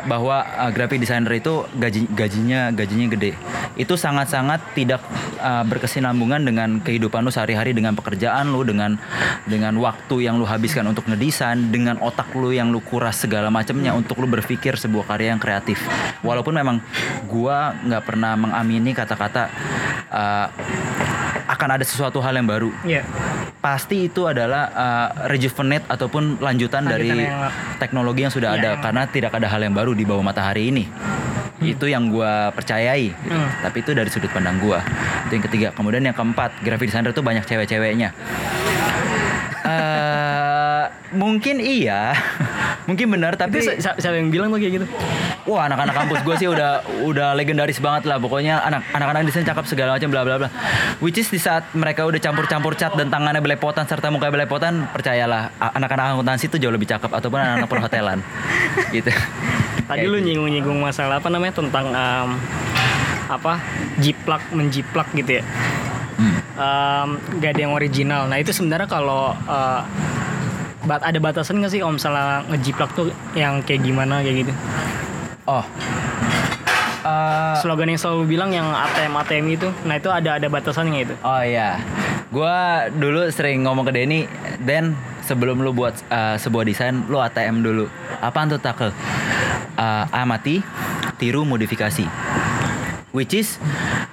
bahwa 0.10 0.42
uh, 0.42 0.72
graphic 0.74 1.00
designer 1.04 1.38
itu 1.38 1.64
gaji 1.78 2.10
gajinya 2.12 2.74
gajinya 2.74 3.08
gede. 3.14 3.32
Itu 3.78 3.94
sangat-sangat 3.94 4.74
tidak 4.74 5.04
uh, 5.40 5.64
berkesinambungan 5.64 6.44
dengan 6.44 6.70
kehidupan 6.78 7.24
lu 7.24 7.32
sehari-hari 7.32 7.72
dengan 7.72 7.96
pekerjaan 7.96 8.52
lu 8.52 8.62
dengan 8.62 9.00
dengan 9.44 9.74
waktu 9.76 10.28
yang 10.28 10.36
lu 10.36 10.44
habiskan 10.44 10.86
untuk 10.86 11.08
ngedesain 11.08 11.72
dengan 11.72 11.98
otak 12.00 12.30
lu 12.36 12.52
yang 12.52 12.70
lu 12.70 12.80
kuras 12.80 13.18
segala 13.18 13.48
macamnya 13.48 13.92
untuk 13.92 14.20
lu 14.20 14.28
berpikir 14.28 14.76
sebuah 14.76 15.08
karya 15.08 15.32
yang 15.32 15.40
kreatif 15.40 15.80
walaupun 16.22 16.52
memang 16.52 16.78
gua 17.26 17.72
nggak 17.80 18.04
pernah 18.04 18.36
mengamini 18.36 18.92
kata-kata 18.92 19.48
uh, 20.08 20.48
akan 21.50 21.70
ada 21.74 21.84
sesuatu 21.84 22.22
hal 22.22 22.36
yang 22.36 22.46
baru 22.46 22.70
Iya. 22.86 23.02
pasti 23.58 24.06
itu 24.06 24.30
adalah 24.30 24.70
uh, 24.70 25.08
rejuvenate 25.26 25.82
ataupun 25.88 26.38
lanjutan, 26.38 26.86
dari 26.86 27.10
Lanjutan 27.10 27.26
yang- 27.26 27.80
teknologi 27.82 28.22
yang 28.22 28.30
sudah 28.30 28.54
Iya. 28.54 28.60
ada 28.60 28.70
karena 28.80 29.04
tidak 29.10 29.32
ada 29.34 29.48
hal 29.50 29.62
yang 29.64 29.74
baru 29.74 29.92
di 29.92 30.06
bawah 30.06 30.22
matahari 30.22 30.70
ini 30.70 30.86
itu 31.62 31.86
yang 31.86 32.08
gua 32.08 32.50
percayai 32.50 33.12
gitu. 33.12 33.30
Hmm. 33.30 33.50
tapi 33.60 33.82
itu 33.82 33.92
dari 33.92 34.08
sudut 34.08 34.30
pandang 34.30 34.58
gua 34.58 34.80
itu 35.26 35.34
yang 35.34 35.46
ketiga 35.46 35.68
kemudian 35.72 36.02
yang 36.02 36.14
keempat 36.14 36.56
graphic 36.60 36.88
designer 36.88 37.12
itu 37.12 37.20
banyak 37.20 37.44
cewek-ceweknya 37.44 38.10
Eh, 39.60 40.84
mungkin 41.12 41.60
iya 41.60 42.16
mungkin 42.90 43.12
benar 43.12 43.36
tapi 43.36 43.62
si- 43.62 43.78
siapa 43.78 44.16
yang 44.16 44.32
bilang 44.32 44.50
tuh 44.50 44.58
kayak 44.58 44.82
gitu? 44.82 44.86
Wah 45.46 45.68
anak-anak 45.68 45.94
kampus 45.94 46.20
gue 46.24 46.36
sih 46.38 46.48
udah 46.48 46.82
udah 47.04 47.36
legendaris 47.36 47.78
banget 47.78 48.08
lah 48.08 48.18
pokoknya 48.18 48.62
anak 48.62 48.82
anak-anak 48.90 49.28
desain 49.28 49.44
cakep 49.44 49.66
segala 49.68 50.00
macam 50.00 50.10
bla 50.10 50.24
bla 50.24 50.36
bla. 50.38 50.50
Which 50.98 51.20
is 51.20 51.28
di 51.28 51.38
saat 51.38 51.70
mereka 51.76 52.08
udah 52.08 52.18
campur-campur 52.18 52.74
cat 52.74 52.96
dan 52.96 53.12
tangannya 53.12 53.44
belepotan 53.44 53.86
serta 53.86 54.10
muka 54.10 54.32
belepotan 54.32 54.90
percayalah 54.90 55.54
anak-anak 55.60 56.18
akuntansi 56.18 56.48
itu 56.48 56.58
jauh 56.58 56.74
lebih 56.74 56.88
cakep 56.88 57.12
ataupun 57.12 57.38
anak-anak 57.38 57.70
perhotelan 57.70 58.20
gitu. 58.96 59.12
Tadi 59.90 60.06
Kayak 60.06 60.12
lu 60.14 60.18
gitu. 60.22 60.26
nyinggung-nyinggung 60.30 60.80
masalah 60.86 61.18
apa 61.18 61.34
namanya 61.34 61.54
tentang 61.58 61.90
em, 61.90 62.30
apa 63.26 63.58
jiplak 63.98 64.46
menjiplak 64.54 65.10
gitu 65.18 65.42
ya. 65.42 65.44
Hmm. 66.22 66.38
Em, 66.62 67.10
gak 67.42 67.58
ada 67.58 67.62
yang 67.66 67.74
original. 67.74 68.30
Nah 68.30 68.38
itu 68.38 68.54
sebenarnya 68.54 68.86
kalau 68.86 69.34
eh, 69.34 69.82
bat 70.86 71.02
ada 71.02 71.18
batasan 71.18 71.58
nggak 71.58 71.74
sih 71.74 71.80
kalau 71.82 71.98
misalnya 71.98 72.46
ngejiplak 72.54 72.94
tuh 72.94 73.10
yang 73.34 73.66
kayak 73.66 73.82
gimana 73.82 74.22
kayak 74.22 74.46
gitu? 74.46 74.54
Oh. 75.50 75.66
Eh, 77.00 77.54
Slogan 77.66 77.90
yang 77.90 77.98
selalu 77.98 78.30
bilang 78.30 78.54
yang 78.54 78.70
ATM 78.70 79.14
ATM 79.26 79.46
itu, 79.58 79.68
nah 79.90 79.98
itu 79.98 80.14
ada 80.14 80.38
ada 80.38 80.48
batasannya 80.52 81.00
itu. 81.10 81.16
Oh 81.26 81.42
iya, 81.42 81.82
gua 82.30 82.86
dulu 82.92 83.26
sering 83.34 83.66
ngomong 83.66 83.88
ke 83.88 83.92
Denny, 83.96 84.30
Den 84.62 84.94
sebelum 85.24 85.64
lu 85.64 85.72
buat 85.74 85.96
uh, 86.12 86.36
sebuah 86.38 86.68
desain, 86.68 87.02
lu 87.08 87.18
ATM 87.18 87.64
dulu. 87.66 87.90
Apaan 88.20 88.52
tuh 88.52 88.60
takel? 88.60 88.92
Uh, 89.80 90.04
amati, 90.12 90.60
tiru, 91.16 91.48
modifikasi. 91.48 92.04
Which 93.16 93.32
is 93.32 93.56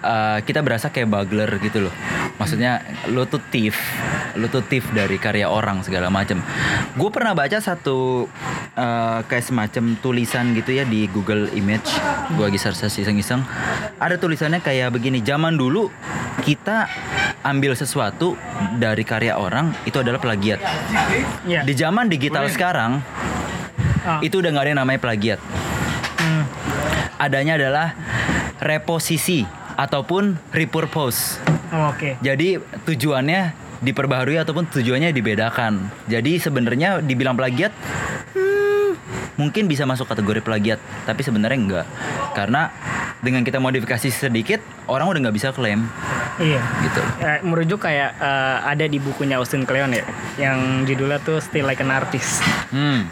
uh, 0.06 0.38
kita 0.46 0.62
berasa 0.62 0.94
kayak 0.94 1.10
bugler 1.10 1.58
gitu 1.58 1.90
loh. 1.90 1.94
Maksudnya 2.38 2.86
lu 3.10 3.26
tuh 3.26 3.42
thief, 3.50 3.74
lu 4.38 4.46
tuh 4.46 4.62
thief 4.62 4.86
dari 4.94 5.18
karya 5.18 5.50
orang 5.50 5.82
segala 5.82 6.06
macam. 6.06 6.38
Gue 6.94 7.10
pernah 7.10 7.34
baca 7.34 7.58
satu 7.58 8.30
uh, 8.78 9.20
kayak 9.26 9.42
semacam 9.42 9.98
tulisan 9.98 10.54
gitu 10.54 10.70
ya 10.70 10.86
di 10.86 11.10
Google 11.10 11.50
Image. 11.50 11.98
Gue 12.38 12.46
lagi 12.46 12.62
search 12.62 13.02
iseng-iseng. 13.02 13.42
Ada 13.98 14.22
tulisannya 14.22 14.62
kayak 14.62 14.94
begini. 14.94 15.18
Zaman 15.18 15.58
dulu 15.58 15.90
kita 16.46 16.86
ambil 17.42 17.74
sesuatu 17.74 18.38
dari 18.78 19.02
karya 19.02 19.34
orang 19.34 19.74
itu 19.82 19.98
adalah 19.98 20.22
plagiat. 20.22 20.62
Iya. 21.42 21.66
Di 21.66 21.74
zaman 21.74 22.06
digital 22.06 22.46
sekarang 22.46 23.02
Ah. 24.06 24.20
itu 24.22 24.38
udah 24.38 24.54
nggak 24.54 24.64
ada 24.64 24.70
yang 24.70 24.80
namanya 24.80 25.00
plagiat. 25.02 25.40
Hmm. 26.16 26.44
Adanya 27.18 27.58
adalah 27.58 27.88
reposisi 28.62 29.42
ataupun 29.76 30.38
repurpose. 30.54 31.42
Oh, 31.74 31.90
Oke. 31.90 32.16
Jadi 32.22 32.56
tujuannya 32.86 33.52
diperbaharui 33.82 34.40
ataupun 34.40 34.70
tujuannya 34.70 35.12
dibedakan. 35.12 35.90
Jadi 36.08 36.40
sebenarnya 36.40 37.04
dibilang 37.04 37.36
plagiat 37.36 37.74
hmm, 38.32 38.90
mungkin 39.36 39.68
bisa 39.68 39.84
masuk 39.84 40.08
kategori 40.08 40.40
plagiat, 40.40 40.80
tapi 41.04 41.20
sebenarnya 41.20 41.58
enggak. 41.58 41.86
Karena 42.32 42.72
dengan 43.20 43.44
kita 43.44 43.60
modifikasi 43.60 44.08
sedikit, 44.08 44.60
orang 44.88 45.08
udah 45.08 45.20
nggak 45.28 45.36
bisa 45.36 45.48
klaim 45.52 45.88
Iya. 46.36 46.60
gitu. 46.84 47.00
Eh, 47.20 47.38
merujuk 47.44 47.80
kayak 47.84 48.16
eh, 48.16 48.58
ada 48.64 48.84
di 48.84 49.00
bukunya 49.00 49.40
Austin 49.40 49.64
Kleon 49.64 49.92
ya, 49.92 50.04
yang 50.36 50.84
judulnya 50.84 51.20
tuh 51.20 51.40
Still 51.40 51.64
Like 51.68 51.80
an 51.80 51.92
Artist. 51.92 52.44
Hmm. 52.72 53.08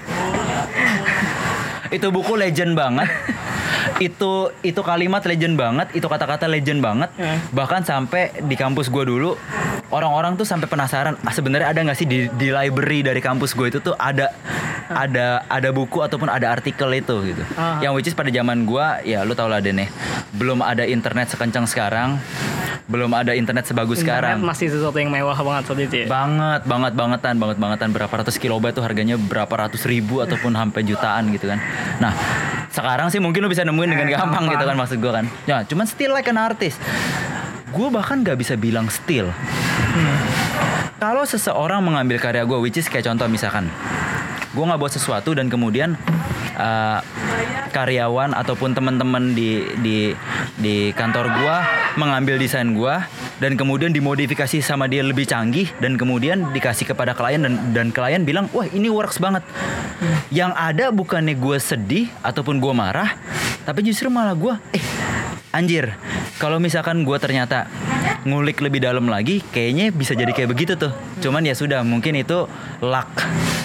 Itu 1.95 2.07
buku 2.11 2.35
legend 2.35 2.75
banget. 2.75 3.09
itu 4.03 4.51
itu 4.67 4.81
kalimat 4.83 5.23
legend 5.23 5.55
banget, 5.55 5.87
itu 5.95 6.07
kata-kata 6.07 6.51
legend 6.51 6.83
banget. 6.83 7.11
Hmm. 7.15 7.39
Bahkan 7.55 7.87
sampai 7.87 8.43
di 8.43 8.57
kampus 8.59 8.91
gue 8.91 9.05
dulu 9.07 9.39
orang-orang 9.95 10.35
tuh 10.35 10.43
sampai 10.43 10.67
penasaran, 10.67 11.15
ah, 11.23 11.35
sebenarnya 11.35 11.71
ada 11.71 11.81
nggak 11.85 11.99
sih 11.99 12.09
di, 12.09 12.27
di 12.35 12.49
library 12.51 13.07
dari 13.07 13.21
kampus 13.23 13.55
gue 13.55 13.71
itu 13.71 13.79
tuh 13.79 13.95
ada 13.95 14.35
ada 14.91 15.47
ada 15.47 15.69
buku 15.71 16.03
ataupun 16.03 16.27
ada 16.27 16.51
artikel 16.51 16.91
itu 16.91 17.15
gitu. 17.35 17.43
Ah. 17.55 17.79
Yang 17.79 17.93
which 17.95 18.09
is 18.11 18.17
pada 18.17 18.31
zaman 18.35 18.67
gue 18.67 18.87
ya 19.07 19.23
lu 19.23 19.39
tau 19.39 19.47
lah 19.47 19.63
Dene, 19.63 19.87
belum 20.35 20.65
ada 20.65 20.83
internet 20.83 21.31
sekencang 21.31 21.71
sekarang, 21.71 22.19
belum 22.85 23.09
ada 23.11 23.33
internet 23.33 23.65
sebagus 23.65 24.05
sekarang. 24.05 24.39
Internet 24.39 24.51
masih 24.53 24.67
sesuatu 24.69 24.97
yang 24.97 25.09
mewah 25.09 25.33
banget 25.35 25.63
saat 25.65 25.81
itu 25.81 25.97
ya. 26.05 26.07
Banget, 26.07 26.63
banget, 26.65 26.93
bangetan, 26.93 27.35
banget, 27.41 27.57
bangetan. 27.57 27.89
Berapa 27.91 28.15
ratus 28.21 28.37
kilobyte 28.37 28.77
tuh 28.77 28.85
harganya 28.85 29.17
berapa 29.17 29.49
ratus 29.51 29.89
ribu 29.89 30.21
ataupun 30.21 30.53
sampai 30.53 30.85
jutaan 30.85 31.33
gitu 31.33 31.49
kan. 31.49 31.57
Nah, 31.97 32.13
sekarang 32.69 33.09
sih 33.09 33.19
mungkin 33.19 33.41
lu 33.41 33.49
bisa 33.49 33.65
nemuin 33.65 33.89
dengan 33.89 34.07
Eh, 34.07 34.13
gampang 34.13 34.45
gitu 34.47 34.61
kan 34.61 34.69
gampang. 34.69 34.79
maksud 34.85 34.99
gue 34.99 35.13
kan. 35.15 35.25
Ya, 35.45 35.65
cuman 35.65 35.85
still 35.85 36.13
like 36.13 36.27
an 36.27 36.37
artist. 36.37 36.77
Gue 37.71 37.89
bahkan 37.89 38.21
gak 38.21 38.37
bisa 38.37 38.55
bilang 38.55 38.87
still. 38.87 39.33
Kalau 40.97 41.25
seseorang 41.25 41.81
mengambil 41.81 42.17
karya 42.17 42.43
gue, 42.43 42.59
which 42.59 42.77
is 42.77 42.87
kayak 42.87 43.05
contoh 43.05 43.27
misalkan, 43.27 43.69
gue 44.51 44.65
nggak 44.65 44.79
buat 44.79 44.89
sesuatu 44.91 45.33
dan 45.33 45.49
kemudian 45.49 45.99
uh, 46.55 47.01
karyawan 47.75 48.31
ataupun 48.39 48.71
teman-teman 48.71 49.35
di 49.35 49.67
di 49.83 50.15
di 50.63 50.95
kantor 50.95 51.27
gue 51.35 51.57
mengambil 51.99 52.39
desain 52.39 52.71
gue 52.71 52.97
dan 53.43 53.59
kemudian 53.59 53.91
dimodifikasi 53.91 54.63
sama 54.63 54.87
dia 54.87 55.03
lebih 55.03 55.27
canggih 55.27 55.67
dan 55.83 55.99
kemudian 55.99 56.55
dikasih 56.55 56.95
kepada 56.95 57.19
klien 57.19 57.43
dan 57.43 57.75
dan 57.75 57.91
klien 57.91 58.23
bilang 58.23 58.47
wah 58.55 58.71
ini 58.71 58.87
works 58.87 59.19
banget. 59.19 59.43
Yang 60.31 60.55
ada 60.55 60.95
bukannya 60.95 61.35
gue 61.35 61.59
sedih 61.59 62.07
ataupun 62.23 62.63
gue 62.63 62.71
marah 62.71 63.19
tapi 63.67 63.83
justru 63.83 64.07
malah 64.07 64.39
gue 64.39 64.55
eh 64.77 64.85
anjir 65.51 65.97
kalau 66.39 66.61
misalkan 66.63 67.03
gue 67.03 67.17
ternyata 67.19 67.67
ngulik 68.25 68.61
lebih 68.61 68.81
dalam 68.85 69.09
lagi 69.09 69.41
kayaknya 69.53 69.93
bisa 69.93 70.17
jadi 70.17 70.33
kayak 70.33 70.51
begitu 70.51 70.75
tuh. 70.77 70.93
Cuman 71.21 71.45
ya 71.45 71.53
sudah 71.57 71.85
mungkin 71.85 72.17
itu 72.17 72.49
luck 72.81 73.11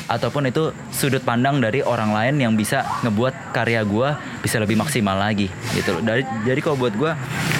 ataupun 0.10 0.50
itu 0.50 0.74
sudut 0.89 1.22
pandang 1.22 1.62
dari 1.62 1.86
orang 1.86 2.12
lain 2.12 2.36
yang 2.42 2.54
bisa 2.58 2.84
ngebuat 3.06 3.56
karya 3.56 3.86
gue 3.86 3.99
bisa 4.39 4.58
lebih 4.58 4.75
maksimal 4.75 5.15
lagi 5.15 5.48
gitu 5.74 5.96
loh 5.96 6.01
dari 6.01 6.24
jadi 6.44 6.60
kalau 6.60 6.77
buat 6.77 6.94
gue 6.94 7.12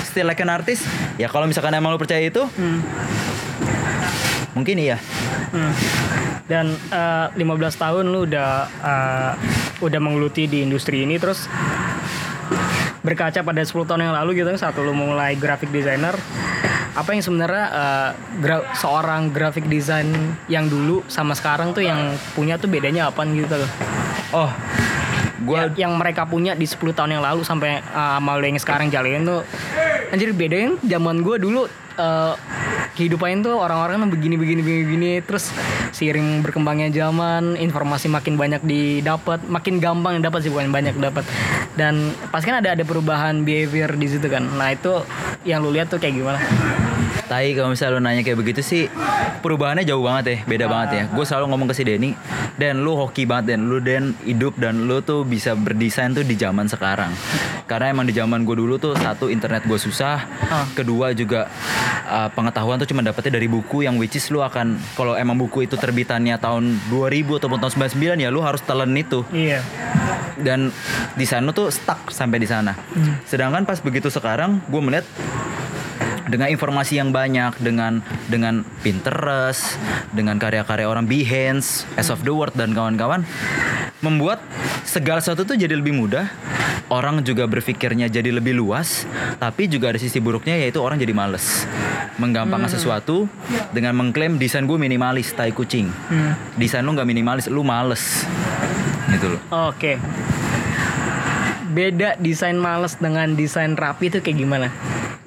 still 0.04 0.26
like 0.26 0.40
an 0.40 0.50
artist 0.50 0.84
ya 1.16 1.28
kalau 1.28 1.46
misalkan 1.46 1.72
emang 1.72 1.92
lo 1.92 1.98
percaya 1.98 2.24
itu 2.24 2.44
mungkin 4.54 4.78
iya 4.78 4.98
Hmm. 5.50 5.74
Dan 6.46 6.78
eh, 6.94 7.28
15 7.34 7.42
tahun 7.74 8.06
lu 8.06 8.30
udah 8.30 8.50
eh, 8.70 9.34
udah 9.82 9.98
menggeluti 9.98 10.46
di 10.46 10.62
industri 10.62 11.02
ini 11.02 11.18
terus 11.18 11.50
berkaca 13.02 13.42
pada 13.42 13.58
10 13.58 13.74
tahun 13.82 14.02
yang 14.06 14.14
lalu 14.14 14.46
gitu 14.46 14.54
saat 14.54 14.78
lu 14.78 14.94
mulai 14.94 15.34
graphic 15.34 15.74
designer 15.74 16.14
apa 16.94 17.10
yang 17.14 17.24
sebenarnya 17.26 17.66
eh, 17.66 18.10
gra- 18.46 18.68
seorang 18.78 19.34
graphic 19.34 19.66
design 19.66 20.14
yang 20.46 20.70
dulu 20.70 21.02
sama 21.10 21.34
sekarang 21.34 21.74
tuh 21.74 21.82
yang 21.82 22.14
punya 22.38 22.62
tuh 22.62 22.70
bedanya 22.70 23.10
apa 23.10 23.26
gitu 23.26 23.58
loh. 23.58 23.72
oh 24.36 24.52
gue 25.44 25.58
Ya, 25.60 25.88
yang 25.88 25.96
mereka 26.00 26.24
punya 26.24 26.56
di 26.56 26.64
10 26.64 26.80
tahun 26.96 27.20
yang 27.20 27.24
lalu 27.24 27.44
sampai 27.44 27.84
uh, 27.92 28.20
sama 28.20 28.40
lu 28.40 28.48
yang 28.48 28.60
sekarang 28.60 28.88
jalanin 28.88 29.28
tuh 29.28 29.42
anjir 30.12 30.32
bedain 30.32 30.80
zaman 30.84 31.20
gue 31.20 31.36
dulu 31.36 31.68
uh, 32.00 32.34
kehidupan 32.96 33.44
tuh 33.44 33.56
orang-orang 33.56 34.12
begini 34.12 34.36
begini 34.36 34.60
begini 34.60 34.84
begini 34.84 35.12
terus 35.24 35.56
seiring 35.96 36.44
berkembangnya 36.44 36.92
zaman 36.92 37.56
informasi 37.56 38.12
makin 38.12 38.36
banyak 38.36 38.60
didapat 38.64 39.40
makin 39.48 39.80
gampang 39.80 40.20
dapat 40.20 40.44
sih 40.44 40.52
bukan 40.52 40.72
banyak 40.72 40.96
dapat. 41.00 41.24
Dan 41.80 42.12
pasti 42.28 42.52
kan 42.52 42.60
ada 42.60 42.76
ada 42.76 42.84
perubahan 42.84 43.48
behavior 43.48 43.96
di 43.96 44.08
situ 44.12 44.28
kan. 44.28 44.44
Nah 44.44 44.76
itu 44.76 45.00
yang 45.48 45.64
lu 45.64 45.72
lihat 45.72 45.88
tuh 45.88 46.00
kayak 46.00 46.20
gimana 46.20 46.40
Tai 47.30 47.46
kalau 47.54 47.70
misalnya 47.70 47.94
lu 47.94 48.02
nanya 48.02 48.22
kayak 48.26 48.42
begitu 48.42 48.66
sih 48.66 48.90
perubahannya 49.40 49.86
jauh 49.86 50.02
banget 50.02 50.26
ya, 50.26 50.38
beda 50.50 50.66
banget 50.66 50.90
ya. 50.92 51.04
Gue 51.14 51.24
selalu 51.24 51.46
ngomong 51.54 51.68
ke 51.70 51.76
si 51.78 51.84
Denny, 51.86 52.12
dan 52.58 52.82
lu 52.82 52.98
hoki 52.98 53.30
banget 53.30 53.54
dan 53.54 53.70
lu 53.70 53.78
dan 53.78 54.18
hidup 54.26 54.58
dan 54.58 54.90
lu 54.90 55.00
tuh 55.00 55.22
bisa 55.22 55.54
berdesain 55.54 56.10
tuh 56.10 56.26
di 56.26 56.34
zaman 56.34 56.66
sekarang. 56.66 57.14
Karena 57.70 57.94
emang 57.94 58.10
di 58.10 58.18
zaman 58.18 58.42
gue 58.42 58.58
dulu 58.58 58.82
tuh 58.82 58.98
satu 58.98 59.30
internet 59.30 59.70
gue 59.70 59.78
susah, 59.78 60.26
Ah. 60.50 60.66
kedua 60.74 61.14
juga 61.14 61.46
uh, 62.10 62.34
pengetahuan 62.34 62.82
tuh 62.82 62.90
cuma 62.90 63.06
dapetnya 63.06 63.38
dari 63.38 63.46
buku 63.46 63.86
yang 63.86 64.02
which 64.02 64.18
is 64.18 64.26
lu 64.34 64.42
akan 64.42 64.82
kalau 64.98 65.14
emang 65.14 65.38
buku 65.38 65.70
itu 65.70 65.78
terbitannya 65.78 66.42
tahun 66.42 66.82
2000 66.90 67.38
ataupun 67.38 67.62
tahun 67.62 67.74
99 67.94 68.26
ya 68.26 68.34
lu 68.34 68.42
harus 68.42 68.66
telan 68.66 68.90
itu 68.98 69.22
iya 69.30 69.62
dan 70.42 70.74
desain 71.14 71.46
lu 71.46 71.54
tuh 71.54 71.70
stuck 71.70 72.10
sampai 72.10 72.42
di 72.42 72.48
sana. 72.48 72.74
Sedangkan 73.28 73.68
pas 73.68 73.78
begitu 73.78 74.10
sekarang 74.10 74.64
gue 74.66 74.82
melihat 74.82 75.06
dengan 76.30 76.48
informasi 76.54 77.02
yang 77.02 77.10
banyak 77.10 77.58
dengan 77.58 78.06
dengan 78.30 78.62
Pinterest, 78.86 79.76
dengan 80.14 80.38
karya-karya 80.38 80.86
orang 80.86 81.10
Behance, 81.10 81.90
As 81.98 82.14
of 82.14 82.22
the 82.22 82.32
World 82.32 82.54
dan 82.54 82.78
kawan-kawan 82.78 83.26
membuat 84.00 84.40
segala 84.86 85.20
sesuatu 85.20 85.44
tuh 85.44 85.58
jadi 85.58 85.74
lebih 85.76 85.98
mudah. 85.98 86.30
Orang 86.90 87.22
juga 87.22 87.46
berpikirnya 87.46 88.10
jadi 88.10 88.34
lebih 88.34 88.58
luas, 88.58 89.06
tapi 89.38 89.70
juga 89.70 89.94
ada 89.94 90.02
sisi 90.02 90.18
buruknya 90.18 90.58
yaitu 90.58 90.82
orang 90.82 90.98
jadi 90.98 91.14
males. 91.14 91.70
Menggampangkan 92.18 92.66
sesuatu 92.66 93.30
dengan 93.70 93.94
mengklaim 93.94 94.42
desain 94.42 94.66
gue 94.66 94.74
minimalis, 94.74 95.30
tai 95.38 95.54
kucing. 95.54 95.86
Desain 96.58 96.82
lu 96.82 96.98
nggak 96.98 97.06
minimalis, 97.06 97.46
lu 97.46 97.62
males. 97.62 98.26
Gitu 99.10 99.26
loh. 99.26 99.42
oke 99.50 99.98
beda 101.70 102.18
desain 102.18 102.58
males 102.58 102.98
dengan 102.98 103.38
desain 103.38 103.78
rapi 103.78 104.10
itu 104.10 104.20
kayak 104.26 104.38
gimana? 104.42 104.68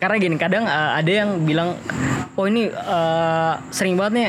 Karena 0.02 0.18
gini, 0.18 0.34
kadang 0.34 0.66
uh, 0.66 0.98
ada 0.98 1.06
yang 1.06 1.46
bilang, 1.46 1.78
oh 2.34 2.50
ini 2.50 2.66
uh, 2.74 3.54
sering 3.70 3.94
banget 3.94 4.12
nih 4.18 4.28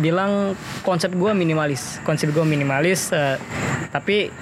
bilang 0.00 0.56
konsep 0.80 1.12
gue 1.12 1.36
minimalis, 1.36 2.00
konsep 2.08 2.32
gue 2.32 2.40
minimalis, 2.40 3.12
uh, 3.12 3.36
tapi 3.92 4.32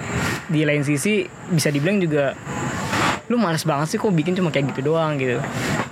di 0.47 0.63
lain 0.63 0.87
sisi 0.87 1.27
bisa 1.51 1.67
dibilang 1.67 1.99
juga 1.99 2.31
lu 3.27 3.37
males 3.37 3.61
banget 3.61 3.93
sih 3.93 3.99
kok 3.99 4.09
bikin 4.09 4.39
cuma 4.39 4.55
kayak 4.55 4.71
gitu 4.71 4.95
doang 4.95 5.19
gitu. 5.19 5.37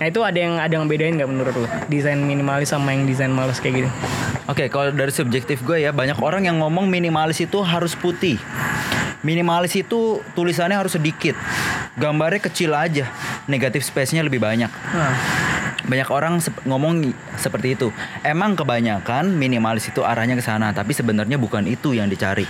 Nah 0.00 0.06
itu 0.08 0.24
ada 0.24 0.38
yang 0.40 0.56
ada 0.56 0.72
yang 0.72 0.88
bedain 0.88 1.14
nggak 1.14 1.30
menurut 1.30 1.54
lu 1.54 1.68
desain 1.86 2.18
minimalis 2.18 2.72
sama 2.72 2.90
yang 2.90 3.04
desain 3.04 3.30
males 3.30 3.60
kayak 3.60 3.84
gitu? 3.84 3.90
Oke, 4.48 4.72
kalau 4.72 4.88
dari 4.90 5.12
subjektif 5.12 5.60
gue 5.62 5.84
ya 5.84 5.92
banyak 5.92 6.16
orang 6.18 6.48
yang 6.48 6.64
ngomong 6.64 6.88
minimalis 6.88 7.44
itu 7.44 7.60
harus 7.60 7.92
putih. 7.92 8.40
Minimalis 9.22 9.74
itu 9.74 10.22
tulisannya 10.38 10.78
harus 10.78 10.94
sedikit. 10.94 11.34
Gambarnya 11.98 12.38
kecil 12.38 12.70
aja. 12.74 13.10
Negatif 13.50 13.82
space-nya 13.82 14.22
lebih 14.22 14.38
banyak. 14.38 14.70
Nah, 14.70 15.14
Banyak 15.88 16.08
orang 16.12 16.38
sep- 16.44 16.62
ngomong 16.68 17.16
seperti 17.40 17.74
itu. 17.74 17.88
Emang 18.20 18.54
kebanyakan 18.54 19.32
minimalis 19.34 19.88
itu 19.88 20.04
arahnya 20.04 20.36
ke 20.36 20.44
sana, 20.44 20.70
tapi 20.76 20.92
sebenarnya 20.92 21.40
bukan 21.40 21.64
itu 21.64 21.96
yang 21.96 22.06
dicari. 22.06 22.44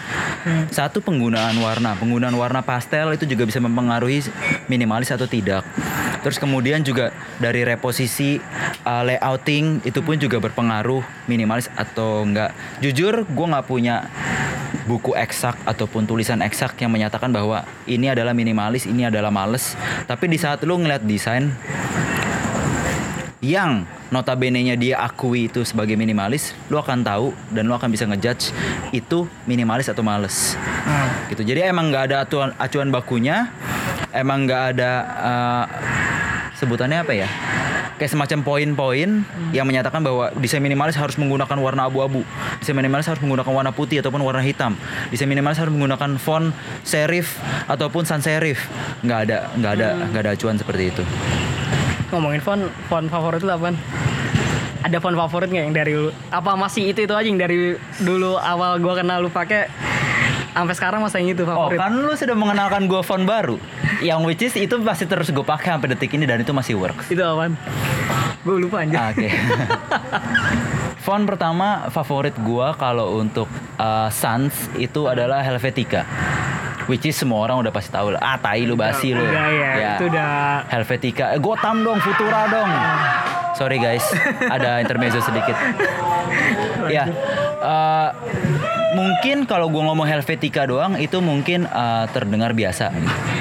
Satu 0.74 0.98
penggunaan 0.98 1.54
warna, 1.62 1.94
penggunaan 1.94 2.34
warna 2.34 2.60
pastel 2.66 3.14
itu 3.14 3.24
juga 3.24 3.46
bisa 3.46 3.62
mempengaruhi 3.62 4.26
minimalis 4.66 5.14
atau 5.14 5.30
tidak. 5.30 5.62
Terus 6.18 6.42
kemudian 6.42 6.82
juga 6.82 7.14
dari 7.38 7.62
reposisi 7.62 8.42
uh, 8.82 9.02
layouting 9.06 9.86
itu 9.86 10.02
pun 10.02 10.18
juga 10.18 10.42
berpengaruh 10.42 11.30
minimalis 11.30 11.70
atau 11.78 12.26
enggak. 12.26 12.50
Jujur, 12.82 13.22
gue 13.22 13.46
nggak 13.46 13.66
punya 13.70 14.10
buku 14.88 15.14
eksak 15.14 15.54
ataupun 15.68 16.08
tulisan 16.08 16.40
eksak 16.40 16.74
yang 16.80 16.90
menyatakan 16.90 17.30
bahwa 17.30 17.62
ini 17.86 18.10
adalah 18.10 18.34
minimalis, 18.34 18.88
ini 18.88 19.06
adalah 19.06 19.30
males. 19.30 19.78
Tapi 20.08 20.26
di 20.26 20.40
saat 20.40 20.64
lu 20.66 20.80
ngeliat 20.80 21.04
desain 21.04 21.54
yang 23.48 23.88
notabene-nya 24.12 24.76
dia 24.76 25.00
akui 25.00 25.48
itu 25.48 25.64
sebagai 25.64 25.96
minimalis, 25.96 26.52
lu 26.68 26.76
akan 26.76 27.00
tahu 27.00 27.32
dan 27.48 27.64
lu 27.64 27.72
akan 27.72 27.88
bisa 27.88 28.04
ngejudge 28.04 28.52
itu 28.92 29.24
minimalis 29.48 29.88
atau 29.88 30.04
males. 30.04 30.52
hmm. 30.56 31.32
Gitu. 31.32 31.42
Jadi 31.48 31.64
emang 31.64 31.88
nggak 31.88 32.12
ada 32.12 32.16
acuan, 32.28 32.52
acuan 32.60 32.88
bakunya, 32.92 33.48
emang 34.12 34.44
nggak 34.44 34.62
ada 34.76 34.92
uh, 35.16 35.64
sebutannya 36.60 37.00
apa 37.00 37.12
ya? 37.16 37.28
Kayak 37.98 38.14
semacam 38.14 38.38
poin-poin 38.46 39.10
yang 39.50 39.66
menyatakan 39.66 39.98
bahwa 39.98 40.30
desain 40.38 40.62
minimalis 40.62 40.94
harus 40.94 41.18
menggunakan 41.18 41.58
warna 41.58 41.90
abu-abu, 41.90 42.22
desain 42.62 42.78
minimalis 42.78 43.10
harus 43.10 43.18
menggunakan 43.18 43.50
warna 43.50 43.74
putih 43.74 43.98
ataupun 43.98 44.22
warna 44.22 44.38
hitam, 44.38 44.78
desain 45.10 45.26
minimalis 45.26 45.58
harus 45.58 45.74
menggunakan 45.74 46.14
font 46.14 46.54
serif 46.86 47.42
ataupun 47.66 48.06
sans 48.06 48.22
serif. 48.22 48.70
Nggak 49.02 49.18
ada, 49.26 49.38
nggak 49.58 49.72
ada, 49.74 49.88
nggak 50.14 50.22
ada 50.22 50.30
acuan 50.30 50.54
seperti 50.54 50.94
itu. 50.94 51.02
Ngomongin 52.10 52.40
font 52.40 52.62
font 52.86 53.06
favorit 53.06 53.40
lu 53.40 53.50
apaan? 53.50 53.76
Ada 54.78 54.98
font 54.98 55.12
favorit 55.12 55.48
nggak 55.48 55.64
yang 55.64 55.76
dari 55.76 55.92
lu? 55.92 56.08
Apa 56.28 56.54
masih 56.54 56.88
itu 56.88 57.02
itu 57.02 57.12
aja 57.12 57.24
yang 57.24 57.36
dari 57.36 57.74
dulu 57.98 58.36
awal 58.36 58.78
gua 58.78 58.96
kenal 58.96 59.18
lu 59.18 59.28
pakai 59.28 59.66
sampai 60.48 60.74
sekarang 60.74 61.00
masih 61.00 61.20
yang 61.20 61.30
itu 61.32 61.42
Oh 61.42 61.50
favorit? 61.68 61.78
kan 61.78 61.92
lu 61.94 62.12
sudah 62.12 62.34
mengenalkan 62.34 62.86
gua 62.86 62.98
font 63.00 63.22
baru 63.22 63.58
Yang 63.98 64.20
which 64.24 64.42
is 64.42 64.54
itu 64.56 64.74
pasti 64.80 65.04
terus 65.04 65.28
gue 65.28 65.42
pakai 65.42 65.74
sampai 65.74 65.90
detik 65.92 66.10
ini 66.12 66.22
dan 66.22 66.38
itu 66.38 66.50
masih 66.50 66.74
works 66.74 67.06
Itu 67.06 67.22
apaan? 67.22 67.54
Gue 68.42 68.62
lupa 68.62 68.82
anjir. 68.82 68.94
Ah, 68.94 69.10
Oke 69.10 69.28
Font 71.04 71.24
pertama 71.24 71.86
favorit 71.88 72.34
gua 72.38 72.74
kalau 72.74 73.16
untuk 73.16 73.46
uh, 73.76 74.06
Sans 74.08 74.50
itu 74.74 75.06
adalah 75.06 75.40
Helvetica 75.40 76.02
Which 76.88 77.04
is 77.04 77.20
semua 77.20 77.44
orang 77.44 77.60
udah 77.60 77.72
pasti 77.72 77.92
tahu 77.92 78.16
lah. 78.16 78.20
Ah 78.24 78.40
tai 78.40 78.64
lu 78.64 78.72
basi 78.72 79.12
lu. 79.12 79.20
Udah 79.20 79.46
ya, 79.52 80.00
itu 80.00 80.08
udah 80.08 80.64
Helvetica. 80.72 81.36
Eh, 81.36 81.40
Gotham 81.40 81.84
dong 81.84 82.00
Futura 82.00 82.48
dong. 82.48 82.70
Sorry 83.60 83.76
guys. 83.76 84.04
Ada 84.48 84.80
intermezzo 84.80 85.20
sedikit. 85.20 85.54
Ya 86.88 87.04
eh, 87.60 88.08
Mungkin 88.96 89.44
kalau 89.44 89.68
gue 89.68 89.82
ngomong 89.82 90.08
Helvetica 90.08 90.64
doang 90.64 90.96
Itu 90.96 91.20
mungkin 91.20 91.68
eh, 91.68 92.04
terdengar 92.08 92.56
biasa. 92.56 92.88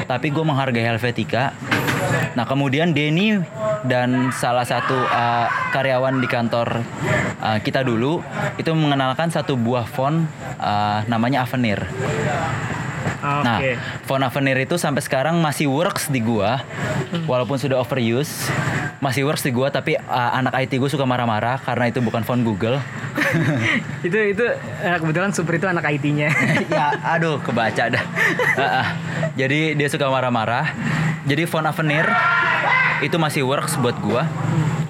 Tapi 0.04 0.28
gue 0.36 0.44
menghargai 0.44 0.84
Helvetica. 0.84 1.56
Nah 2.36 2.46
kemudian 2.46 2.92
Denny 2.92 3.40
dan 3.86 4.34
salah 4.36 4.66
satu 4.68 4.98
eh, 4.98 5.48
karyawan 5.72 6.20
di 6.20 6.28
kantor 6.28 6.82
eh, 7.42 7.60
kita 7.62 7.86
dulu 7.86 8.20
itu 8.58 8.72
mengenalkan 8.74 9.30
satu 9.32 9.56
buah 9.56 9.86
font 9.88 10.26
eh, 10.60 11.00
namanya 11.08 11.46
Avenir. 11.48 11.86
Nah, 13.44 13.60
Oke. 13.60 13.74
phone 14.08 14.24
Avenir 14.24 14.58
itu 14.62 14.76
sampai 14.80 15.04
sekarang 15.04 15.38
masih 15.40 15.68
works 15.68 16.08
di 16.08 16.24
gua, 16.24 16.64
walaupun 17.30 17.60
sudah 17.60 17.80
overuse, 17.82 18.50
masih 19.04 19.28
works 19.28 19.44
di 19.44 19.52
gua. 19.52 19.70
Tapi 19.70 20.00
uh, 20.00 20.32
anak 20.38 20.56
IT 20.66 20.80
gue 20.80 20.90
suka 20.90 21.04
marah-marah 21.04 21.60
karena 21.62 21.92
itu 21.92 22.00
bukan 22.00 22.24
phone 22.24 22.42
Google. 22.42 22.80
itu 24.08 24.18
itu 24.36 24.46
eh, 24.84 24.98
kebetulan 24.98 25.32
Super 25.36 25.60
itu 25.60 25.68
anak 25.68 25.86
IT-nya. 25.86 26.30
ya, 26.74 26.96
aduh, 27.04 27.42
kebaca 27.44 27.92
dah. 27.92 28.04
Ah, 28.56 28.64
ah. 28.64 28.88
Jadi 29.36 29.76
dia 29.76 29.88
suka 29.92 30.08
marah-marah. 30.08 30.72
Jadi 31.28 31.44
phone 31.44 31.68
Avenir 31.68 32.08
itu 33.04 33.16
masih 33.20 33.44
works 33.44 33.76
buat 33.78 34.00
gua 34.00 34.26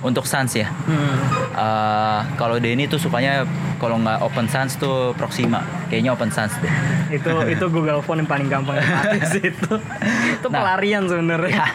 untuk 0.06 0.30
Sans 0.30 0.50
ya. 0.54 0.70
Hmm. 0.86 1.37
Uh, 1.58 2.22
kalau 2.38 2.56
Denny 2.56 2.86
tuh 2.86 2.96
sukanya 2.96 3.42
kalau 3.76 3.98
nggak 3.98 4.22
Open 4.22 4.46
Sans 4.46 4.70
tuh 4.72 5.12
Proxima. 5.14 5.66
Kayaknya 5.90 6.14
Open 6.14 6.30
Sans 6.30 6.54
deh. 6.56 6.70
itu 7.10 7.26
itu 7.54 7.66
Google 7.68 7.98
Phone 8.00 8.22
yang 8.22 8.30
paling 8.30 8.46
gampang 8.46 8.78
sih 9.26 9.42
itu. 9.44 9.74
Itu 10.38 10.48
Nah. 10.48 10.62
pelarian 10.62 11.04
sebenarnya. 11.04 11.66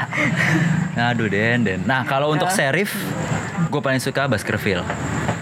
Aduh 1.10 1.26
Den, 1.26 1.64
Den. 1.64 1.80
Nah 1.82 2.04
kalau 2.04 2.30
untuk 2.30 2.46
Ya. 2.46 2.70
serif, 2.70 2.94
gue 3.68 3.80
paling 3.82 4.02
suka 4.02 4.26
Baskerville. 4.26 4.82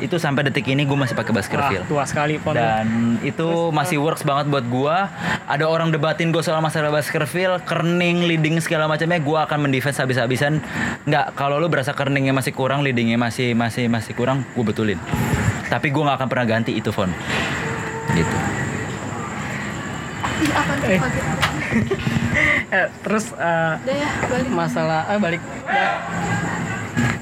Itu 0.00 0.16
sampai 0.16 0.48
detik 0.48 0.64
ini 0.68 0.88
gue 0.88 0.96
masih 0.96 1.12
pakai 1.12 1.32
Wah, 1.32 1.38
Baskerville. 1.44 1.84
tua 1.84 2.04
sekali 2.08 2.40
phone. 2.40 2.56
Dan 2.56 3.16
itu 3.20 3.68
masih 3.68 4.00
works 4.00 4.24
banget 4.24 4.48
buat 4.48 4.64
gua. 4.68 5.12
Ada 5.44 5.68
orang 5.68 5.92
debatin 5.92 6.32
gue 6.32 6.40
soal 6.40 6.64
masalah 6.64 6.88
Baskerville, 6.88 7.60
kerning, 7.68 8.24
leading 8.24 8.56
segala 8.64 8.88
macamnya, 8.88 9.20
gua 9.20 9.44
akan 9.44 9.68
mendefense 9.68 10.00
habis-habisan. 10.00 10.64
Nggak, 11.04 11.36
kalau 11.36 11.60
lu 11.60 11.68
berasa 11.68 11.92
kerningnya 11.92 12.32
masih 12.32 12.56
kurang, 12.56 12.80
leadingnya 12.80 13.20
masih 13.20 13.52
masih 13.52 13.92
masih 13.92 14.16
kurang, 14.16 14.42
gue 14.56 14.64
betulin. 14.64 14.98
Tapi 15.68 15.92
gua 15.92 16.10
nggak 16.10 16.18
akan 16.24 16.28
pernah 16.32 16.46
ganti 16.48 16.72
itu 16.74 16.90
phone. 16.90 17.12
Gitu. 18.16 18.36
Eh, 22.70 22.86
terus 23.02 23.34
eh, 23.34 23.74
ya, 23.82 24.08
balik. 24.30 24.50
masalah 24.54 25.02
ah 25.10 25.18
balik. 25.18 25.42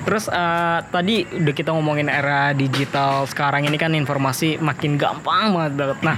Terus 0.09 0.25
eh, 0.33 0.79
tadi 0.89 1.21
udah 1.21 1.53
kita 1.53 1.69
ngomongin 1.77 2.09
era 2.09 2.57
digital 2.57 3.29
sekarang 3.29 3.69
ini 3.69 3.77
kan 3.77 3.93
informasi 3.93 4.57
makin 4.57 4.97
gampang 4.97 5.53
banget. 5.53 6.01
Nah, 6.01 6.17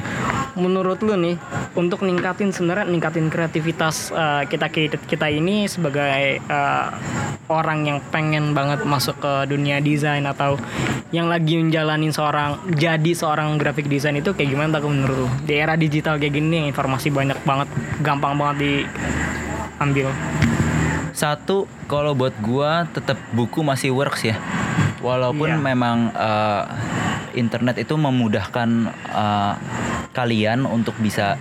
menurut 0.55 1.03
lu 1.03 1.19
nih 1.19 1.35
untuk 1.75 2.07
ningkatin 2.07 2.55
sebenarnya 2.55 2.87
ningkatin 2.87 3.27
kreativitas 3.27 4.15
eh, 4.15 4.47
kita 4.47 4.71
kita 4.95 5.27
ini 5.27 5.67
sebagai 5.67 6.39
eh, 6.39 6.89
orang 7.51 7.91
yang 7.91 7.99
pengen 8.15 8.55
banget 8.55 8.87
masuk 8.87 9.19
ke 9.19 9.51
dunia 9.51 9.83
desain 9.83 10.23
atau 10.23 10.55
yang 11.11 11.27
lagi 11.27 11.59
menjalanin 11.59 12.15
seorang 12.15 12.63
jadi 12.71 13.11
seorang 13.11 13.59
graphic 13.59 13.91
design 13.91 14.23
itu 14.23 14.31
kayak 14.39 14.55
gimana 14.55 14.79
tak 14.79 14.87
menurut 14.87 15.27
lu? 15.27 15.29
Di 15.43 15.59
era 15.59 15.75
digital 15.75 16.23
kayak 16.23 16.39
gini 16.39 16.71
informasi 16.71 17.11
banyak 17.11 17.43
banget, 17.43 17.67
gampang 18.07 18.39
banget 18.39 18.87
diambil. 18.87 20.15
Satu, 21.13 21.57
kalau 21.85 22.13
buat 22.13 22.33
gua 22.41 22.87
tetap 22.87 23.19
buku 23.31 23.61
masih 23.61 23.91
works 23.91 24.23
ya. 24.23 24.37
Walaupun 25.01 25.49
Iya. 25.49 25.59
memang 25.59 25.99
eh, 26.11 26.63
internet 27.35 27.79
itu 27.79 27.95
memudahkan 27.95 28.69
eh, 29.09 29.55
kalian 30.11 30.65
untuk 30.65 30.99
bisa 30.99 31.39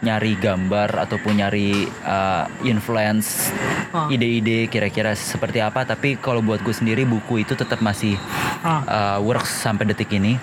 nyari 0.00 0.36
gambar 0.36 1.00
ataupun 1.00 1.32
nyari 1.36 1.84
eh, 1.86 2.44
influence 2.62 3.50
Ah. 3.90 4.10
ide-ide 4.10 4.66
kira-kira 4.66 5.14
seperti 5.14 5.58
apa. 5.58 5.84
Tapi 5.84 6.18
kalau 6.18 6.40
buat 6.40 6.58
gue 6.60 6.72
sendiri 6.72 7.02
buku 7.04 7.40
itu 7.40 7.54
tetap 7.54 7.78
masih 7.80 8.18
eh, 8.64 9.18
works 9.20 9.50
sampai 9.60 9.86
detik 9.86 10.10
ini. 10.10 10.38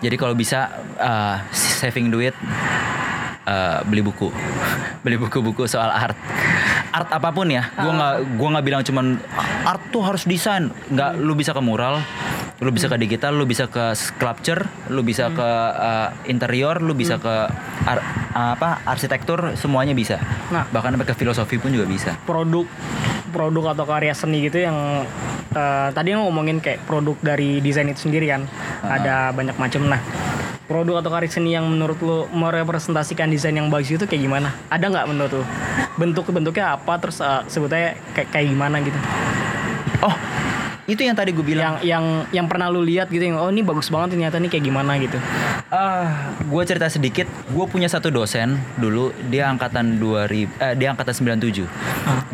Jadi 0.00 0.16
kalau 0.16 0.32
bisa 0.32 0.66
eh, 0.96 1.36
saving 1.52 2.08
duit 2.08 2.32
eh, 3.44 3.78
beli 3.84 4.00
buku, 4.00 4.30
beli 5.02 5.16
buku-buku 5.16 5.66
soal 5.66 5.88
art, 5.88 6.16
art 6.90 7.10
apa 7.10 7.30
pun 7.30 7.48
ya. 7.50 7.70
Gua 7.74 7.92
nggak 7.94 8.14
gua 8.36 8.48
nggak 8.58 8.66
bilang 8.66 8.82
cuman 8.82 9.06
art 9.66 9.82
tuh 9.90 10.02
harus 10.02 10.26
desain. 10.26 10.70
Nggak, 10.90 11.18
lu 11.18 11.32
bisa 11.38 11.54
ke 11.54 11.62
mural, 11.62 12.02
lu 12.58 12.70
bisa 12.70 12.90
ke 12.90 12.96
digital, 12.98 13.34
lu 13.34 13.46
bisa 13.46 13.70
ke 13.70 13.94
sculpture, 13.94 14.66
lu 14.90 15.00
bisa 15.06 15.30
ke 15.30 15.48
eh, 15.74 16.08
interior, 16.28 16.82
lu 16.82 16.92
bisa 16.92 17.16
ke 17.16 17.34
ar- 17.86 18.06
apa 18.30 18.82
arsitektur, 18.86 19.54
semuanya 19.58 19.94
bisa. 19.94 20.18
Nah. 20.50 20.66
bahkan 20.70 20.94
sampai 20.94 21.06
ke 21.06 21.14
filosofi 21.14 21.56
pun 21.58 21.70
juga 21.70 21.86
bisa. 21.86 22.14
produk 22.26 22.66
produk 23.30 23.78
atau 23.78 23.86
karya 23.86 24.12
seni 24.12 24.42
gitu 24.42 24.58
yang 24.58 25.06
eh, 25.54 25.88
tadi 25.94 26.14
ngomongin 26.18 26.58
kayak 26.58 26.82
produk 26.84 27.14
dari 27.22 27.62
desain 27.62 27.86
itu 27.86 28.10
sendiri 28.10 28.26
kan 28.26 28.42
ada 28.82 29.30
banyak 29.30 29.54
macam 29.54 29.86
nah 29.86 30.02
produk 30.70 31.02
atau 31.02 31.10
karya 31.10 31.26
seni 31.26 31.50
yang 31.58 31.66
menurut 31.66 31.98
lo 31.98 32.30
merepresentasikan 32.30 33.26
desain 33.26 33.50
yang 33.50 33.66
bagus 33.66 33.90
itu 33.90 34.06
kayak 34.06 34.22
gimana? 34.22 34.54
Ada 34.70 34.86
nggak 34.86 35.06
menurut 35.10 35.42
lo? 35.42 35.44
Bentuk 35.98 36.30
bentuknya 36.30 36.78
apa? 36.78 36.94
Terus 37.02 37.18
eh, 37.18 37.42
sebutnya 37.50 37.98
kayak 38.14 38.30
kayak 38.30 38.46
gimana 38.54 38.78
gitu? 38.78 38.94
Oh, 40.06 40.14
itu 40.90 41.06
yang 41.06 41.14
tadi 41.14 41.30
gue 41.30 41.46
bilang. 41.46 41.78
yang 41.78 41.86
yang 41.86 42.04
yang 42.34 42.46
pernah 42.50 42.66
lu 42.66 42.82
lihat 42.82 43.06
gitu 43.08 43.22
yang 43.22 43.38
oh 43.38 43.48
ini 43.48 43.62
bagus 43.62 43.88
banget 43.88 44.18
ternyata 44.18 44.42
nih 44.42 44.50
kayak 44.50 44.64
gimana 44.66 44.98
gitu 44.98 45.18
Ah, 45.70 46.34
gue 46.42 46.62
cerita 46.66 46.90
sedikit. 46.90 47.30
Gue 47.54 47.62
punya 47.70 47.86
satu 47.86 48.10
dosen 48.10 48.58
dulu, 48.74 49.14
dia 49.30 49.46
angkatan 49.46 50.02
2000, 50.02 50.50
eh, 50.58 50.74
dia 50.74 50.90
angkatan 50.90 51.14
97. 51.14 51.62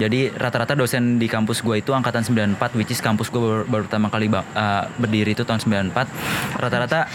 Jadi 0.00 0.32
rata-rata 0.32 0.72
dosen 0.72 1.20
di 1.20 1.28
kampus 1.28 1.60
gue 1.60 1.84
itu 1.84 1.92
angkatan 1.92 2.24
94, 2.24 2.72
which 2.80 2.88
is 2.88 3.04
kampus 3.04 3.28
gue 3.28 3.36
baru, 3.36 3.62
baru 3.68 3.82
pertama 3.84 4.08
kali 4.08 4.32
eh, 4.32 4.84
berdiri 4.96 5.36
itu 5.36 5.44
tahun 5.44 5.60
94. 5.92 6.08
Rata-rata 6.56 7.12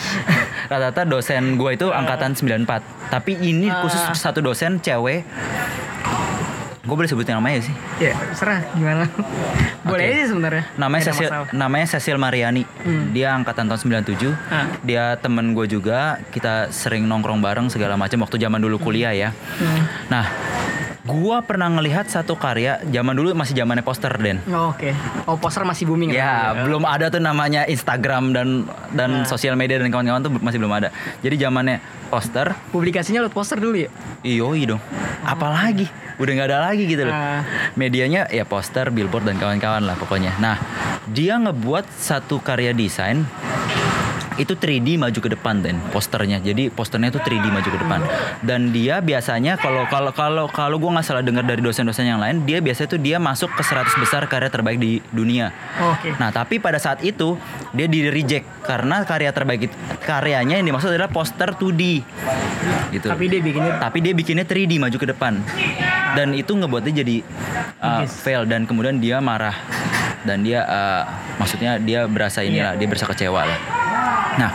rata-rata 0.72 1.02
dosen 1.10 1.58
gue 1.58 1.74
itu 1.74 1.90
angkatan 1.90 2.38
94. 2.38 2.86
Tapi 3.10 3.42
ini 3.42 3.74
khusus 3.82 4.14
satu 4.14 4.46
dosen 4.46 4.78
cewek. 4.78 5.26
Gue 6.82 6.96
boleh 6.98 7.06
sebutin 7.06 7.38
namanya 7.38 7.62
sih. 7.62 7.76
ya 8.02 8.18
serah 8.34 8.66
gimana 8.74 9.06
boleh 9.88 10.02
Oke. 10.02 10.14
aja 10.18 10.26
sebenarnya 10.34 10.64
Namanya 10.78 11.04
Cecil, 11.10 11.30
namanya 11.54 11.86
Cecil 11.94 12.18
Mariani. 12.18 12.64
Dia 13.14 13.38
angkatan 13.38 13.70
tahun 13.70 14.02
97. 14.02 14.34
Ah. 14.50 14.66
Dia 14.82 15.14
temen 15.18 15.54
gue 15.54 15.66
juga. 15.66 16.18
Kita 16.30 16.74
sering 16.74 17.06
nongkrong 17.06 17.38
bareng 17.38 17.70
segala 17.70 17.98
macam 17.98 18.22
waktu 18.22 18.38
zaman 18.38 18.58
dulu 18.58 18.78
kuliah 18.78 19.14
ya. 19.14 19.30
Nah, 20.10 20.26
gua 21.02 21.42
pernah 21.42 21.66
ngelihat 21.66 22.06
satu 22.06 22.38
karya 22.38 22.78
zaman 22.86 23.18
dulu 23.18 23.34
masih 23.34 23.58
zamannya 23.58 23.82
poster 23.82 24.14
Den. 24.22 24.38
Oh, 24.54 24.70
oke 24.70 24.94
oh 25.26 25.38
poster 25.42 25.66
masih 25.66 25.90
booming 25.90 26.14
Ya, 26.14 26.54
ya 26.54 26.62
belum 26.66 26.86
ada 26.86 27.10
tuh 27.10 27.18
namanya 27.18 27.66
Instagram 27.66 28.34
dan 28.38 28.48
dan 28.94 29.10
Nah. 29.12 29.28
sosial 29.28 29.58
media 29.58 29.82
dan 29.82 29.90
kawan-kawan 29.90 30.22
tuh 30.22 30.32
masih 30.38 30.62
belum 30.62 30.72
ada. 30.78 30.94
Jadi 31.26 31.42
zamannya 31.42 31.82
poster, 32.14 32.54
publikasinya 32.70 33.26
lewat 33.26 33.34
poster 33.34 33.58
dulu 33.58 33.82
ya 33.82 33.90
iyo 34.22 34.54
dong. 34.68 34.82
Apalagi 35.26 35.90
udah 36.22 36.32
nggak 36.38 36.50
ada 36.54 36.60
lagi 36.70 36.86
gitu 36.86 37.10
loh. 37.10 37.16
Ah. 37.16 37.42
Medianya 37.74 38.30
ya 38.30 38.46
poster, 38.46 38.94
billboard 38.94 39.26
dan 39.26 39.42
kawan-kawan 39.42 39.82
lah 39.82 39.98
pokoknya. 39.98 40.38
Nah, 40.38 40.62
dia 41.10 41.42
ngebuat 41.42 41.90
satu 41.98 42.38
karya 42.38 42.78
desain 42.78 43.26
itu 44.40 44.56
3D 44.56 44.96
maju 44.96 45.20
ke 45.20 45.30
depan 45.32 45.60
dan 45.60 45.76
posternya. 45.92 46.40
Jadi 46.40 46.72
posternya 46.72 47.12
itu 47.12 47.20
3D 47.20 47.46
maju 47.52 47.68
ke 47.68 47.80
depan. 47.80 48.00
Dan 48.40 48.72
dia 48.72 49.04
biasanya 49.04 49.60
kalau 49.60 49.84
kalau 49.92 50.12
kalau 50.16 50.46
kalau 50.48 50.76
gue 50.80 50.88
nggak 50.88 51.04
salah 51.04 51.20
dengar 51.20 51.44
dari 51.44 51.60
dosen-dosen 51.60 52.08
yang 52.08 52.22
lain, 52.22 52.48
dia 52.48 52.64
biasanya 52.64 52.90
tuh 52.96 53.02
dia 53.02 53.18
masuk 53.20 53.52
ke 53.52 53.64
100 53.64 53.92
besar 54.00 54.24
karya 54.32 54.48
terbaik 54.48 54.80
di 54.80 55.04
dunia. 55.12 55.52
Oke. 55.84 56.16
Nah, 56.16 56.32
tapi 56.32 56.64
pada 56.64 56.80
saat 56.80 57.04
itu 57.04 57.36
dia 57.76 57.92
di 57.92 58.08
reject 58.08 58.48
karena 58.64 59.04
karya 59.04 59.36
terbaik 59.36 59.68
itu, 59.68 59.76
karyanya 60.06 60.56
yang 60.62 60.68
dimaksud 60.72 60.94
adalah 60.96 61.12
poster 61.12 61.52
2D. 61.52 61.84
Gitu. 62.96 63.08
Tapi 63.08 63.26
dia 63.28 63.42
bikinnya 63.44 63.74
tapi 63.80 64.00
dia 64.00 64.14
bikinnya 64.16 64.46
3D 64.48 64.80
maju 64.80 64.96
ke 64.96 65.08
depan. 65.12 65.44
Dan 66.12 66.36
itu 66.36 66.52
ngebuat 66.56 66.84
dia 66.88 67.04
jadi 67.04 67.24
uh, 67.80 68.04
Yes. 68.04 68.16
fail 68.24 68.44
dan 68.48 68.64
kemudian 68.64 69.00
dia 69.00 69.20
marah 69.20 69.56
dan 70.22 70.42
dia 70.42 70.62
uh, 70.66 71.04
maksudnya 71.38 71.78
dia 71.78 72.06
berasa 72.06 72.42
inilah, 72.42 72.78
dia 72.78 72.88
berasa 72.88 73.06
kecewa 73.06 73.42
lah. 73.46 73.60
Nah, 74.40 74.52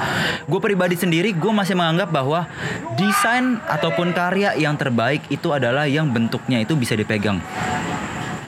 gue 0.48 0.60
pribadi 0.60 0.96
sendiri 0.96 1.36
gue 1.36 1.52
masih 1.52 1.76
menganggap 1.76 2.08
bahwa 2.08 2.48
desain 2.96 3.60
ataupun 3.68 4.16
karya 4.16 4.56
yang 4.56 4.78
terbaik 4.78 5.24
itu 5.28 5.52
adalah 5.52 5.84
yang 5.84 6.08
bentuknya 6.08 6.64
itu 6.64 6.72
bisa 6.78 6.96
dipegang 6.96 7.40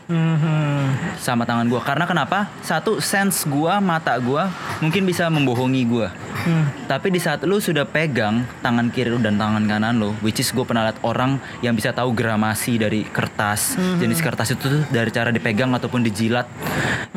Mhm. 0.09 1.17
sama 1.21 1.45
tangan 1.45 1.69
gue. 1.69 1.81
Karena 1.85 2.09
kenapa? 2.09 2.49
Satu, 2.65 3.03
sense 3.03 3.45
gue, 3.45 3.75
mata 3.83 4.17
gue 4.17 4.41
mungkin 4.81 5.05
bisa 5.05 5.29
membohongi 5.29 5.83
gue. 5.85 6.09
Hmm. 6.49 6.65
Tapi 6.87 7.13
di 7.13 7.21
saat 7.21 7.43
lu 7.45 7.59
sudah 7.59 7.85
pegang 7.85 8.47
tangan 8.65 8.89
kiri 8.89 9.13
lu 9.13 9.21
dan 9.21 9.37
tangan 9.37 9.67
kanan 9.67 9.99
lu, 9.99 10.15
which 10.25 10.41
is 10.41 10.49
gue 10.55 10.65
pernah 10.65 10.89
lihat 10.89 11.03
orang 11.05 11.37
yang 11.61 11.75
bisa 11.77 11.93
tahu 11.93 12.15
gramasi 12.15 12.81
dari 12.81 13.05
kertas, 13.05 13.77
jenis 13.99 14.23
kertas 14.23 14.55
itu 14.55 14.65
tuh 14.65 14.83
dari 14.89 15.11
cara 15.13 15.29
dipegang 15.35 15.75
ataupun 15.75 16.01
dijilat, 16.07 16.47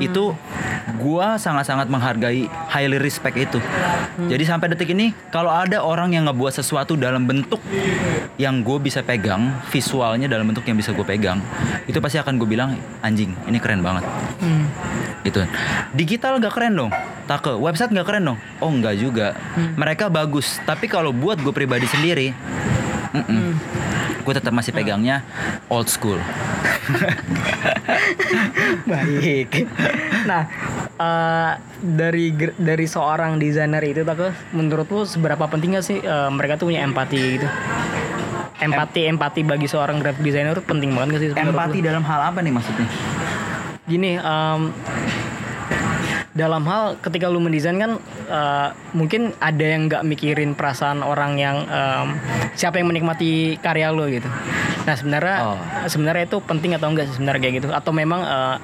itu 0.01 0.33
gue 0.97 1.27
sangat-sangat 1.37 1.87
menghargai, 1.87 2.49
highly 2.73 2.97
respect 2.97 3.37
itu. 3.37 3.61
Jadi 4.17 4.43
sampai 4.43 4.73
detik 4.73 4.91
ini, 4.91 5.13
kalau 5.29 5.53
ada 5.53 5.85
orang 5.85 6.11
yang 6.11 6.27
ngebuat 6.27 6.57
sesuatu 6.57 6.97
dalam 6.97 7.23
bentuk 7.29 7.61
yang 8.41 8.65
gue 8.65 8.77
bisa 8.81 9.05
pegang, 9.05 9.53
visualnya 9.69 10.25
dalam 10.25 10.49
bentuk 10.49 10.65
yang 10.65 10.75
bisa 10.75 10.91
gue 10.91 11.05
pegang, 11.05 11.39
itu 11.85 12.01
pasti 12.01 12.17
akan 12.17 12.41
gue 12.41 12.49
bilang 12.49 12.80
anjing, 13.01 13.33
ini 13.49 13.57
keren 13.57 13.81
banget 13.81 14.05
Hmm. 14.41 14.65
gitu 15.21 15.45
digital 15.93 16.41
gak 16.41 16.53
keren 16.53 16.73
dong 16.73 16.91
tak 17.29 17.45
ke 17.45 17.53
website 17.53 17.93
gak 17.93 18.09
keren 18.09 18.33
dong 18.33 18.37
oh 18.57 18.73
enggak 18.73 18.97
juga 18.97 19.37
mereka 19.77 20.09
bagus 20.09 20.57
tapi 20.65 20.89
kalau 20.89 21.13
buat 21.13 21.37
gue 21.37 21.53
pribadi 21.53 21.85
sendiri 21.85 22.33
mm-mm. 23.13 23.53
gue 24.21 24.33
tetap 24.33 24.53
masih 24.53 24.69
pegangnya 24.69 25.25
old 25.65 25.89
school. 25.89 26.21
Baik. 28.91 29.65
Nah, 30.29 30.43
eh, 30.99 31.51
dari 31.81 32.29
dari 32.55 32.85
seorang 32.85 33.41
desainer 33.41 33.81
itu 33.81 34.05
tak 34.05 34.31
menurut 34.53 34.87
lu 34.93 35.01
seberapa 35.03 35.49
penting 35.49 35.77
gak 35.77 35.85
sih 35.85 35.97
eh, 35.99 36.29
mereka 36.29 36.61
tuh 36.61 36.69
punya 36.69 36.85
empati 36.85 37.39
gitu? 37.39 37.47
Empati 38.61 39.09
empati 39.09 39.41
bagi 39.41 39.65
seorang 39.65 39.97
graphic 39.97 40.21
designer 40.21 40.53
itu 40.53 40.61
penting 40.61 40.93
banget 40.93 41.09
gak 41.17 41.21
sih? 41.21 41.29
Empati 41.33 41.79
lu? 41.81 41.85
dalam 41.89 42.03
hal 42.05 42.21
apa 42.29 42.39
nih 42.39 42.53
maksudnya? 42.53 42.87
Gini, 43.83 44.15
em, 44.15 44.61
dalam 46.31 46.63
hal 46.63 46.95
ketika 47.01 47.27
lu 47.27 47.41
mendesain 47.41 47.75
kan 47.75 47.99
eh, 48.31 48.67
mungkin 48.93 49.35
ada 49.43 49.65
yang 49.65 49.91
nggak 49.91 50.03
mikirin 50.07 50.55
perasaan 50.55 51.01
orang 51.01 51.35
yang 51.35 51.57
em, 51.65 52.15
siapa 52.53 52.79
yang 52.79 52.87
menikmati 52.87 53.57
karya 53.59 53.89
lu 53.89 54.07
gitu. 54.07 54.29
Nah 54.81 54.95
sebenarnya 54.95 55.37
Oh. 55.43 55.57
sebenarnya 55.85 56.25
itu 56.25 56.37
penting 56.39 56.73
atau 56.73 56.87
enggak 56.87 57.09
sih 57.09 57.19
sebenarnya 57.19 57.41
kayak 57.41 57.55
gitu? 57.59 57.67
Atau 57.73 57.91
memang 57.91 58.21
eh, 58.23 58.55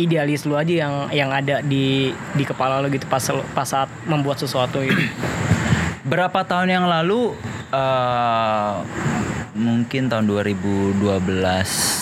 idealis 0.00 0.48
lu 0.48 0.56
aja 0.56 0.72
yang 0.72 0.94
yang 1.12 1.30
ada 1.30 1.60
di 1.60 2.10
di 2.32 2.42
kepala 2.42 2.80
lu 2.80 2.88
gitu 2.88 3.04
pas 3.06 3.22
pas 3.52 3.68
saat 3.68 3.92
membuat 4.08 4.40
sesuatu 4.40 4.80
gitu? 4.80 4.96
Berapa 6.10 6.42
tahun 6.42 6.72
yang 6.72 6.86
lalu 6.90 7.36
eh, 7.70 8.74
mungkin 9.52 10.08
tahun 10.08 10.24
2012 10.24 10.96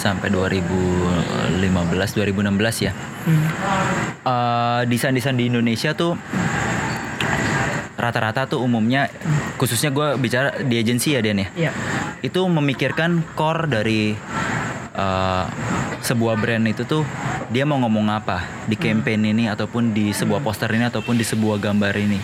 sampai 0.03 0.31
2015 0.31 1.59
2016 1.59 2.87
ya. 2.87 2.93
Eh, 4.23 4.81
desain-desain 4.87 5.35
di 5.35 5.51
Indonesia 5.51 5.91
tuh 5.95 6.15
rata-rata 8.01 8.49
tuh 8.49 8.65
umumnya 8.65 9.13
khususnya 9.61 9.93
gue 9.93 10.17
bicara 10.17 10.57
di 10.63 10.79
agensi 10.79 11.19
ya 11.19 11.21
Den 11.21 11.43
ya. 11.43 11.49
Iya. 11.69 11.73
Itu 12.23 12.47
memikirkan 12.47 13.35
core 13.35 13.67
dari 13.67 14.15
eh, 14.95 15.45
sebuah 16.01 16.35
brand 16.39 16.65
itu 16.71 16.87
tuh 16.87 17.03
dia 17.51 17.67
mau 17.67 17.83
ngomong 17.83 18.07
apa 18.15 18.47
di 18.71 18.79
campaign 18.79 19.35
ini 19.35 19.51
ataupun 19.51 19.91
di 19.91 20.15
sebuah 20.15 20.39
poster 20.39 20.71
ini 20.71 20.87
ataupun 20.87 21.19
di 21.19 21.27
sebuah 21.27 21.59
gambar 21.59 21.95
ini. 21.99 22.19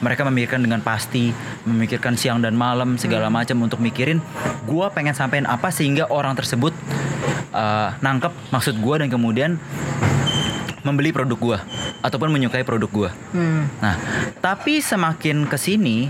Mereka 0.00 0.24
memikirkan 0.24 0.64
dengan 0.64 0.80
pasti, 0.80 1.28
memikirkan 1.68 2.16
siang 2.16 2.40
dan 2.40 2.56
malam 2.56 2.96
segala 2.96 3.28
macam 3.28 3.60
untuk 3.60 3.84
mikirin 3.84 4.20
gua 4.64 4.88
pengen 4.88 5.12
sampein 5.12 5.44
apa 5.44 5.68
sehingga 5.68 6.08
orang 6.08 6.32
tersebut 6.32 6.72
eh, 7.52 7.88
nangkep 8.00 8.32
maksud 8.52 8.80
gua 8.80 9.04
dan 9.04 9.12
kemudian 9.12 9.60
membeli 10.80 11.12
produk 11.12 11.36
gua 11.36 11.58
ataupun 12.00 12.32
menyukai 12.32 12.64
produk 12.64 12.88
gua. 12.88 13.10
Hmm. 13.36 13.68
Nah, 13.84 13.96
tapi 14.40 14.80
semakin 14.80 15.44
ke 15.44 15.60
sini, 15.60 16.08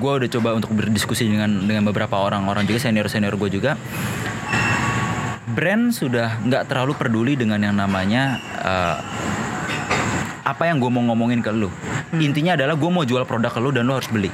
gue 0.00 0.12
udah 0.24 0.28
coba 0.32 0.56
untuk 0.56 0.72
berdiskusi 0.72 1.28
dengan 1.28 1.68
dengan 1.68 1.84
beberapa 1.84 2.16
orang-orang 2.16 2.64
juga 2.64 2.80
senior 2.80 3.06
senior 3.12 3.36
gue 3.36 3.50
juga. 3.52 3.76
Brand 5.50 5.90
sudah 5.92 6.40
nggak 6.46 6.70
terlalu 6.70 6.96
peduli 6.96 7.34
dengan 7.36 7.60
yang 7.60 7.76
namanya 7.76 8.40
eh, 8.64 8.96
apa 10.50 10.66
yang 10.66 10.82
gue 10.82 10.90
mau 10.90 11.02
ngomongin 11.06 11.38
ke 11.38 11.54
lu. 11.54 11.70
Intinya 12.18 12.58
adalah 12.58 12.74
gue 12.74 12.90
mau 12.90 13.06
jual 13.06 13.22
produk 13.22 13.54
ke 13.54 13.60
lu 13.62 13.70
dan 13.70 13.86
lu 13.86 13.94
harus 13.94 14.10
beli. 14.10 14.30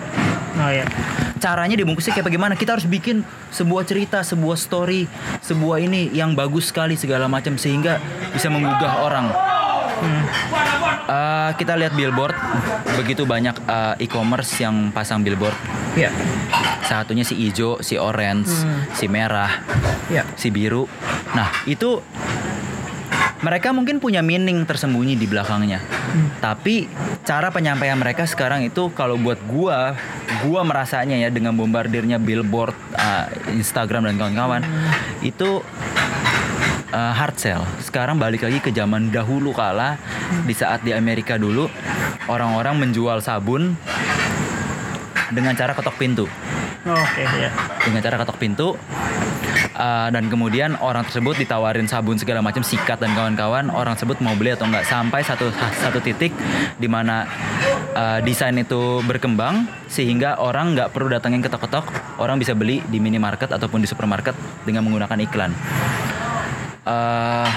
Oh 0.56 0.72
ya. 0.72 0.88
Caranya 1.36 1.76
dibungkusnya 1.76 2.16
kayak 2.16 2.32
bagaimana? 2.32 2.56
Kita 2.56 2.80
harus 2.80 2.88
bikin 2.88 3.20
sebuah 3.52 3.84
cerita, 3.84 4.24
sebuah 4.24 4.56
story, 4.56 5.04
sebuah 5.44 5.84
ini 5.84 6.08
yang 6.16 6.32
bagus 6.32 6.72
sekali 6.72 6.96
segala 6.96 7.28
macam 7.28 7.60
sehingga 7.60 8.00
bisa 8.32 8.48
menggugah 8.48 9.04
orang. 9.04 9.28
Eh, 11.06 11.50
kita 11.60 11.78
lihat 11.78 11.92
billboard, 11.94 12.34
begitu 12.98 13.28
banyak 13.28 13.54
eh, 13.68 14.04
e-commerce 14.08 14.56
yang 14.58 14.90
pasang 14.90 15.20
billboard. 15.20 15.54
Iya. 15.94 16.10
Satunya 16.82 17.22
si 17.22 17.36
hijau, 17.36 17.80
si 17.84 18.00
orange, 18.00 18.50
si 18.96 19.06
merah, 19.06 19.60
Iya. 20.08 20.24
si 20.36 20.48
biru. 20.48 20.88
Nah 21.36 21.52
itu 21.68 22.00
mereka 23.46 23.70
mungkin 23.70 24.02
punya 24.02 24.26
meaning 24.26 24.66
tersembunyi 24.66 25.14
di 25.14 25.30
belakangnya. 25.30 25.78
Tapi 26.42 26.90
cara 27.22 27.54
penyampaian 27.54 27.94
mereka 27.94 28.26
sekarang 28.26 28.66
itu 28.66 28.90
kalau 28.90 29.14
buat 29.14 29.38
gua, 29.46 29.94
gua 30.42 30.66
merasanya 30.66 31.14
ya 31.14 31.30
dengan 31.30 31.54
bombardirnya 31.54 32.18
billboard, 32.18 32.74
eh, 32.98 33.54
Instagram 33.54 34.10
dan 34.10 34.18
kawan-kawan 34.18 34.66
itu 35.22 35.62
eh, 36.90 37.12
hard 37.14 37.38
sell. 37.38 37.62
Sekarang 37.78 38.18
balik 38.18 38.42
lagi 38.42 38.58
ke 38.58 38.74
zaman 38.74 39.14
dahulu 39.14 39.54
kala 39.54 39.94
di 40.42 40.50
saat 40.50 40.82
di 40.82 40.90
Amerika 40.90 41.38
dulu 41.38 41.70
orang-orang 42.26 42.82
menjual 42.82 43.22
sabun 43.22 43.78
dengan 45.30 45.54
cara 45.54 45.70
ketok 45.70 45.94
pintu 45.94 46.26
Oh, 46.86 46.94
Oke 46.94 47.26
ya. 47.26 47.50
dengan 47.82 47.98
cara 47.98 48.14
ketok 48.22 48.38
pintu 48.38 48.78
uh, 49.76 50.08
dan 50.08 50.32
kemudian 50.32 50.74
orang 50.80 51.04
tersebut 51.04 51.36
ditawarin 51.36 51.86
sabun 51.86 52.16
segala 52.16 52.40
macam 52.40 52.64
sikat 52.64 52.98
dan 52.98 53.12
kawan-kawan 53.12 53.68
orang 53.68 53.94
tersebut 53.94 54.18
mau 54.24 54.32
beli 54.34 54.56
atau 54.56 54.66
enggak 54.66 54.88
sampai 54.88 55.20
satu 55.22 55.52
satu 55.52 56.00
titik 56.00 56.32
di 56.80 56.88
mana 56.88 57.28
uh, 57.92 58.18
desain 58.24 58.56
itu 58.56 59.04
berkembang 59.04 59.68
sehingga 59.86 60.40
orang 60.40 60.74
nggak 60.74 60.90
perlu 60.90 61.12
datangin 61.12 61.44
ketok-ketok. 61.44 62.18
Orang 62.18 62.40
bisa 62.40 62.56
beli 62.56 62.80
di 62.88 62.98
minimarket 62.98 63.52
ataupun 63.52 63.84
di 63.84 63.88
supermarket 63.88 64.34
dengan 64.64 64.82
menggunakan 64.88 65.18
iklan. 65.28 65.52
Uh, 66.86 67.48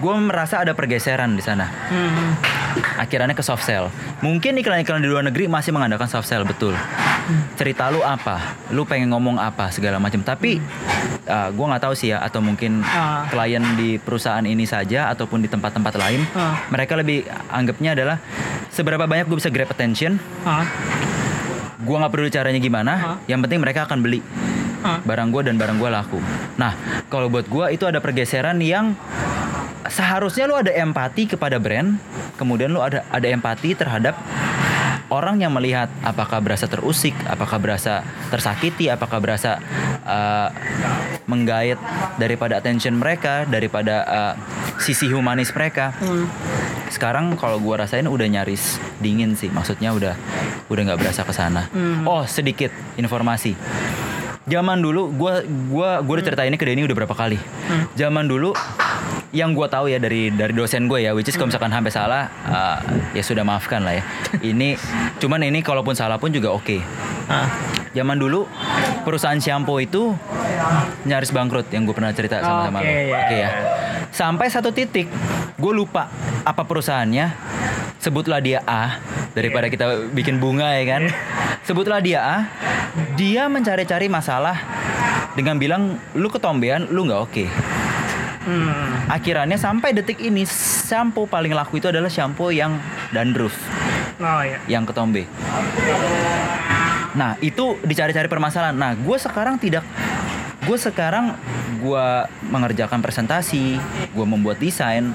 gue 0.00 0.14
merasa 0.16 0.58
ada 0.58 0.72
pergeseran 0.72 1.32
di 1.32 1.42
sana 1.42 1.68
Hmm. 1.92 2.32
akhirnya 2.96 3.32
ke 3.32 3.42
soft 3.42 3.62
sell. 3.62 3.90
Mungkin 4.20 4.54
iklan-iklan 4.56 5.00
di 5.00 5.08
luar 5.08 5.20
negeri 5.22 5.44
masih 5.44 5.70
mengandalkan 5.70 6.06
soft 6.06 6.24
sell 6.24 6.42
betul. 6.42 6.72
Cerita 7.54 7.88
lu 7.88 8.00
apa? 8.00 8.56
Lu 8.70 8.82
pengen 8.84 9.10
ngomong 9.10 9.36
apa 9.36 9.68
segala 9.68 9.98
macam. 9.98 10.20
Tapi 10.20 10.62
uh, 11.26 11.48
gua 11.50 11.74
nggak 11.74 11.82
tahu 11.82 11.94
sih 11.94 12.10
ya 12.10 12.20
atau 12.20 12.38
mungkin 12.38 12.80
Ah. 12.82 13.26
klien 13.26 13.62
di 13.74 13.96
perusahaan 13.96 14.42
ini 14.42 14.64
saja 14.64 15.10
ataupun 15.10 15.40
di 15.40 15.48
tempat-tempat 15.48 15.94
lain, 15.96 16.22
Ah. 16.32 16.62
mereka 16.68 16.94
lebih 16.94 17.22
anggapnya 17.48 17.92
adalah 17.92 18.16
seberapa 18.68 19.04
banyak 19.04 19.26
gue 19.26 19.36
bisa 19.36 19.50
grab 19.50 19.68
attention. 19.68 20.16
Ah. 20.42 20.62
Gua 21.80 21.96
nggak 21.98 22.12
perlu 22.12 22.28
caranya 22.28 22.58
gimana. 22.58 22.92
Ah. 22.94 23.16
Yang 23.26 23.40
penting 23.44 23.60
mereka 23.60 23.80
akan 23.84 23.98
beli 23.98 24.20
Ah. 24.80 25.02
barang 25.02 25.28
gue 25.28 25.42
dan 25.44 25.58
barang 25.58 25.76
gue 25.76 25.90
laku. 25.90 26.18
Nah, 26.54 26.72
kalau 27.06 27.26
buat 27.26 27.44
gue 27.44 27.66
itu 27.72 27.84
ada 27.84 27.98
pergeseran 27.98 28.62
yang 28.62 28.94
seharusnya 29.90 30.46
lu 30.46 30.56
ada 30.56 30.70
empati 30.70 31.28
kepada 31.34 31.58
brand, 31.58 31.98
kemudian 32.38 32.70
lu 32.70 32.80
ada 32.80 33.02
ada 33.10 33.26
empati 33.26 33.74
terhadap 33.74 34.14
orang 35.10 35.42
yang 35.42 35.50
melihat 35.50 35.90
apakah 36.06 36.38
berasa 36.38 36.70
terusik, 36.70 37.12
apakah 37.26 37.58
berasa 37.58 38.06
tersakiti, 38.30 38.86
apakah 38.86 39.18
berasa 39.18 39.58
uh, 40.06 40.48
menggait 41.26 41.76
daripada 42.16 42.56
attention 42.62 42.94
mereka, 42.94 43.42
daripada 43.44 44.06
uh, 44.06 44.34
sisi 44.78 45.10
humanis 45.10 45.50
mereka. 45.50 45.92
Sekarang 46.90 47.34
kalau 47.34 47.58
gua 47.58 47.86
rasain 47.86 48.06
udah 48.06 48.26
nyaris 48.26 48.78
dingin 49.02 49.34
sih, 49.34 49.50
maksudnya 49.50 49.90
udah 49.90 50.14
udah 50.70 50.82
nggak 50.86 51.00
berasa 51.02 51.26
ke 51.26 51.34
sana. 51.34 51.66
Oh 52.06 52.22
sedikit 52.26 52.70
informasi. 52.94 53.58
Zaman 54.46 54.78
dulu 54.82 55.10
gua 55.14 55.42
gua 55.46 56.02
gua 56.02 56.14
udah 56.18 56.26
cerita 56.26 56.42
ini 56.46 56.58
ke 56.58 56.66
Denny 56.66 56.86
udah 56.86 56.96
berapa 56.96 57.14
kali. 57.14 57.38
Zaman 57.98 58.26
dulu 58.26 58.54
yang 59.30 59.54
gua 59.54 59.70
tahu 59.70 59.86
ya 59.86 60.02
dari 60.02 60.34
dari 60.34 60.50
dosen 60.50 60.90
gue 60.90 61.06
ya, 61.06 61.14
which 61.14 61.30
is 61.30 61.38
kalau 61.38 61.54
misalkan 61.54 61.70
sampai 61.70 61.92
salah 61.94 62.22
uh, 62.50 62.78
ya 63.14 63.22
sudah 63.22 63.46
maafkan 63.46 63.86
lah 63.86 63.98
ya. 63.98 64.04
Ini 64.50 64.74
cuman 65.22 65.46
ini 65.46 65.62
kalaupun 65.62 65.94
salah 65.94 66.18
pun 66.18 66.34
juga 66.34 66.50
oke. 66.50 66.82
Ah. 67.30 67.46
Zaman 67.90 68.18
dulu 68.18 68.46
perusahaan 69.02 69.38
shampoo 69.38 69.78
itu 69.82 70.14
nyaris 71.06 71.30
bangkrut 71.34 71.66
yang 71.74 71.82
gue 71.86 71.94
pernah 71.94 72.14
cerita 72.14 72.38
sama-sama 72.38 72.82
Oke, 72.82 72.86
lo. 72.86 73.18
Oke 73.18 73.36
ya. 73.38 73.50
Sampai 74.10 74.46
satu 74.50 74.70
titik 74.70 75.10
gue 75.58 75.72
lupa 75.74 76.10
apa 76.42 76.62
perusahaannya. 76.66 77.26
Sebutlah 78.00 78.40
dia 78.40 78.64
A 78.64 78.98
daripada 79.36 79.68
kita 79.70 80.10
bikin 80.10 80.42
bunga 80.42 80.74
ya 80.74 80.84
kan. 80.86 81.02
Sebutlah 81.66 82.02
dia 82.02 82.18
A. 82.22 82.36
Dia 83.14 83.46
mencari-cari 83.46 84.10
masalah 84.10 84.56
dengan 85.38 85.58
bilang 85.62 85.82
lu 86.18 86.26
ketombean, 86.26 86.90
lu 86.90 87.06
nggak 87.06 87.20
oke. 87.22 87.44
Hmm. 88.40 89.04
Akhirnya 89.06 89.60
sampai 89.60 89.92
detik 89.92 90.16
ini 90.16 90.48
shampoo 90.48 91.28
paling 91.28 91.52
laku 91.52 91.76
itu 91.76 91.92
adalah 91.92 92.08
shampoo 92.08 92.48
yang 92.48 92.80
dandruff, 93.12 93.52
Oh 94.16 94.40
ya. 94.40 94.56
yang 94.64 94.88
ketombe. 94.88 95.28
Nah 97.12 97.36
itu 97.44 97.76
dicari-cari 97.84 98.32
permasalahan. 98.32 98.72
Nah 98.72 98.96
gue 98.96 99.16
sekarang 99.20 99.60
tidak, 99.60 99.84
gue 100.64 100.76
sekarang 100.80 101.36
gue 101.84 102.06
mengerjakan 102.48 103.04
presentasi, 103.04 103.76
gue 104.12 104.26
membuat 104.26 104.56
desain, 104.56 105.12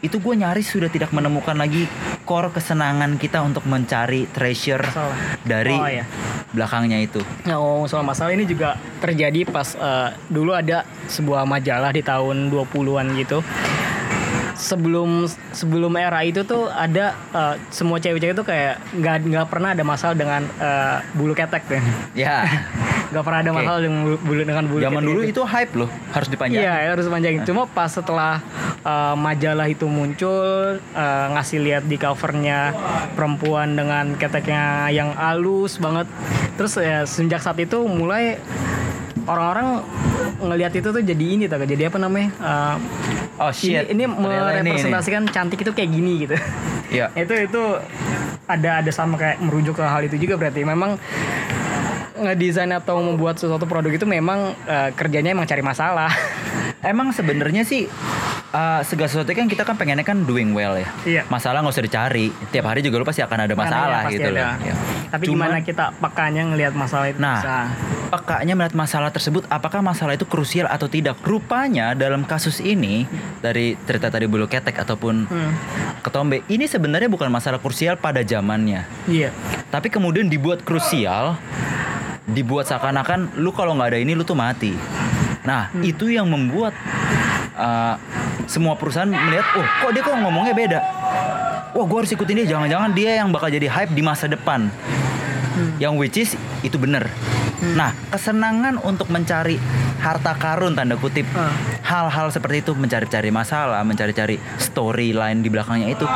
itu 0.00 0.16
gue 0.16 0.34
nyaris 0.34 0.64
sudah 0.66 0.88
tidak 0.88 1.10
menemukan 1.10 1.52
lagi 1.52 1.84
core 2.24 2.48
kesenangan 2.50 3.14
kita 3.14 3.40
untuk 3.40 3.64
mencari 3.64 4.24
treasure 4.26 4.80
Masalah. 4.80 5.16
dari 5.42 5.72
Oh, 5.72 5.84
iya. 5.84 6.04
belakangnya 6.50 6.98
itu. 6.98 7.20
Oh, 7.48 7.84
soal 7.84 8.00
masalah 8.00 8.32
ini 8.32 8.44
juga 8.44 8.74
terjadi 8.98 9.44
pas 9.44 9.72
eh, 9.72 10.08
dulu 10.26 10.52
ada 10.52 10.82
sebuah 11.06 11.44
majalah 11.44 11.90
di 11.90 12.00
tahun 12.00 12.48
20-an 12.48 13.12
gitu. 13.14 13.44
Sebelum 14.50 15.24
sebelum 15.52 15.96
era 15.96 16.20
itu 16.20 16.44
tuh 16.44 16.68
ada 16.68 17.16
eh, 17.32 17.54
semua 17.68 17.96
cewek-cewek 17.96 18.34
tuh 18.34 18.44
kayak 18.44 18.76
nggak 18.92 19.16
nggak 19.26 19.46
pernah 19.48 19.72
ada 19.72 19.80
masalah 19.82 20.12
dengan 20.12 20.44
eh, 20.44 20.96
bulu 21.12 21.32
ketek 21.32 21.64
tuh. 21.66 21.80
Ya, 22.12 22.44
nggak 23.10 23.24
pernah 23.26 23.40
ada 23.42 23.50
Oke. 23.50 23.58
masalah 23.58 23.80
dengan 23.82 24.00
bulu, 24.22 24.40
dengan 24.46 24.64
bulu 24.70 24.80
Zaman 24.82 25.02
dulu 25.02 25.20
itu. 25.26 25.30
itu 25.34 25.42
hype 25.42 25.72
loh, 25.74 25.90
harus 26.14 26.28
dipanjangin. 26.30 26.62
Iya 26.62 26.74
harus 26.94 27.06
panjangin. 27.10 27.42
Cuma 27.42 27.62
pas 27.66 27.90
setelah 27.90 28.38
uh, 28.86 29.14
majalah 29.18 29.66
itu 29.66 29.86
muncul 29.90 30.78
uh, 30.78 31.26
ngasih 31.34 31.58
lihat 31.60 31.84
di 31.90 31.98
covernya 31.98 32.72
perempuan 33.18 33.74
dengan 33.74 34.14
keteknya 34.14 34.88
yang 34.94 35.10
halus 35.18 35.82
banget. 35.82 36.06
Terus 36.54 36.78
ya 36.78 37.02
sejak 37.04 37.42
saat 37.42 37.58
itu 37.58 37.82
mulai 37.84 38.38
orang-orang 39.26 39.82
ngelihat 40.40 40.72
itu 40.78 40.88
tuh 40.88 41.02
jadi 41.02 41.24
ini 41.24 41.44
tuh 41.50 41.60
jadi 41.66 41.90
apa 41.90 41.98
namanya? 41.98 42.30
Uh, 42.40 42.76
Oh 43.40 43.48
ini, 43.48 43.72
shit. 43.72 43.88
ini 43.88 44.04
ini, 44.04 44.04
ini. 44.04 44.68
merepresentasikan 44.68 45.24
cantik 45.32 45.64
itu 45.64 45.72
kayak 45.72 45.88
gini 45.88 46.28
gitu. 46.28 46.36
Iya. 46.90 47.06
itu 47.16 47.48
itu 47.48 47.62
ada 48.50 48.82
ada 48.82 48.90
sama 48.90 49.14
kayak 49.14 49.38
merujuk 49.40 49.78
ke 49.78 49.84
hal 49.86 50.02
itu 50.04 50.18
juga 50.18 50.34
berarti 50.34 50.66
memang 50.66 50.98
ngedesain 52.20 52.70
atau 52.70 53.00
membuat 53.00 53.36
sesuatu 53.36 53.64
produk 53.64 53.90
itu 53.90 54.04
memang 54.04 54.52
uh, 54.64 54.90
kerjanya 54.92 55.32
emang 55.32 55.44
cari 55.44 55.60
masalah. 55.60 56.12
Emang 56.80 57.12
sebenarnya 57.12 57.60
sih 57.60 57.84
uh, 58.56 58.80
segala 58.88 59.04
sesuatu 59.04 59.28
kan 59.36 59.44
kita 59.44 59.68
kan 59.68 59.76
pengennya 59.76 60.00
kan 60.00 60.24
doing 60.24 60.56
well 60.56 60.80
ya. 60.80 60.88
Iya. 61.04 61.22
Masalah 61.28 61.60
nggak 61.60 61.76
usah 61.76 61.84
dicari. 61.84 62.32
Tiap 62.48 62.64
hari 62.64 62.80
juga 62.80 62.96
lu 62.96 63.04
pasti 63.04 63.20
akan 63.20 63.44
ada 63.44 63.52
masalah 63.52 64.08
Karena 64.08 64.08
ya, 64.08 64.16
gitu 64.16 64.28
ada. 64.32 64.40
loh. 64.40 64.52
Ya. 64.64 64.74
Tapi 65.12 65.24
Cuman- 65.28 65.52
gimana 65.52 65.56
kita 65.60 65.84
pakanya 66.00 66.42
ngelihat 66.48 66.72
masalah 66.72 67.12
itu 67.12 67.20
Nah, 67.20 67.36
bisa. 67.36 67.58
Pekanya 68.10 68.56
melihat 68.56 68.74
masalah 68.74 69.12
tersebut, 69.12 69.44
apakah 69.46 69.84
masalah 69.84 70.16
itu 70.16 70.24
krusial 70.24 70.66
atau 70.66 70.88
tidak? 70.88 71.20
Rupanya 71.20 71.92
dalam 71.92 72.24
kasus 72.24 72.58
ini 72.58 73.04
dari 73.38 73.76
cerita 73.84 74.08
tadi 74.08 74.24
bulu 74.24 74.48
ketek 74.48 74.74
ataupun 74.74 75.28
Hmm. 75.28 75.52
ketombe, 76.00 76.42
ini 76.48 76.64
sebenarnya 76.64 77.06
bukan 77.06 77.28
masalah 77.28 77.60
krusial 77.60 77.94
pada 77.94 78.24
zamannya, 78.24 78.82
Iya. 79.06 79.30
tapi 79.68 79.86
kemudian 79.86 80.26
dibuat 80.26 80.64
krusial, 80.64 81.38
dibuat 82.28 82.68
seakan-akan 82.68 83.40
lu 83.40 83.50
kalau 83.52 83.76
nggak 83.76 83.96
ada 83.96 83.98
ini 84.00 84.12
lu 84.12 84.24
tuh 84.24 84.36
mati. 84.36 84.76
Nah, 85.40 85.72
Hmm. 85.72 85.80
itu 85.80 86.12
yang 86.12 86.28
membuat 86.28 86.76
uh, 87.56 87.96
semua 88.44 88.76
perusahaan 88.76 89.08
melihat, 89.08 89.46
oh 89.56 89.64
kok 89.64 89.90
dia 89.96 90.02
kok 90.04 90.16
ngomongnya 90.20 90.52
beda. 90.52 90.80
Wah, 91.72 91.86
gue 91.86 91.98
harus 92.02 92.12
ikutin 92.12 92.44
dia. 92.44 92.58
Jangan-jangan 92.58 92.90
dia 92.92 93.22
yang 93.22 93.30
bakal 93.30 93.48
jadi 93.48 93.70
hype 93.70 93.94
di 93.94 94.02
masa 94.02 94.26
depan. 94.26 94.68
Yang 95.78 95.92
which 95.96 96.16
is 96.18 96.30
itu 96.60 96.76
bener. 96.76 97.08
Nah, 97.60 97.92
kesenangan 98.08 98.80
untuk 98.80 99.08
mencari 99.08 99.60
harta 100.00 100.32
karun 100.32 100.72
tanda 100.72 100.96
kutip 100.96 101.28
Ah. 101.30 101.52
hal-hal 101.82 102.30
seperti 102.30 102.62
itu 102.62 102.72
mencari-cari 102.72 103.28
masalah, 103.28 103.82
mencari-cari 103.82 104.40
storyline 104.56 105.40
di 105.40 105.48
belakangnya 105.48 105.90
itu, 105.90 106.06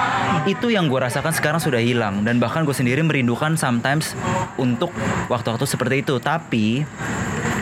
itu 0.46 0.66
yang 0.68 0.86
gue 0.86 0.96
rasakan 0.96 1.30
sekarang 1.30 1.60
sudah 1.60 1.78
hilang 1.78 2.22
dan 2.22 2.38
bahkan 2.38 2.62
gue 2.62 2.72
sendiri 2.72 3.02
merindukan 3.02 3.54
sometimes 3.54 4.16
untuk 4.56 4.88
waktu-waktu 5.26 5.66
seperti 5.66 6.00
itu. 6.00 6.16
Tapi 6.16 6.86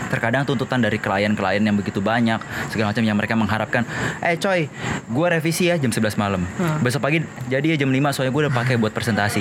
terkadang 0.06 0.44
tuntutan 0.44 0.76
dari 0.76 1.00
klien-klien 1.00 1.58
yang 1.58 1.72
begitu 1.72 1.98
banyak 1.98 2.36
segala 2.68 2.92
macam 2.92 3.00
yang 3.00 3.16
mereka 3.16 3.32
mengharapkan 3.32 3.88
eh 4.20 4.36
coy 4.36 4.68
gue 5.08 5.26
revisi 5.26 5.72
ya 5.72 5.80
jam 5.80 5.88
11 5.88 6.20
malam 6.20 6.44
Hmm. 6.52 6.84
besok 6.84 7.00
pagi 7.00 7.24
jadi 7.48 7.72
ya 7.72 7.76
jam 7.80 7.88
5 7.88 8.12
soalnya 8.12 8.28
gue 8.28 8.42
udah 8.44 8.52
pakai 8.52 8.76
buat 8.76 8.92
presentasi 8.92 9.40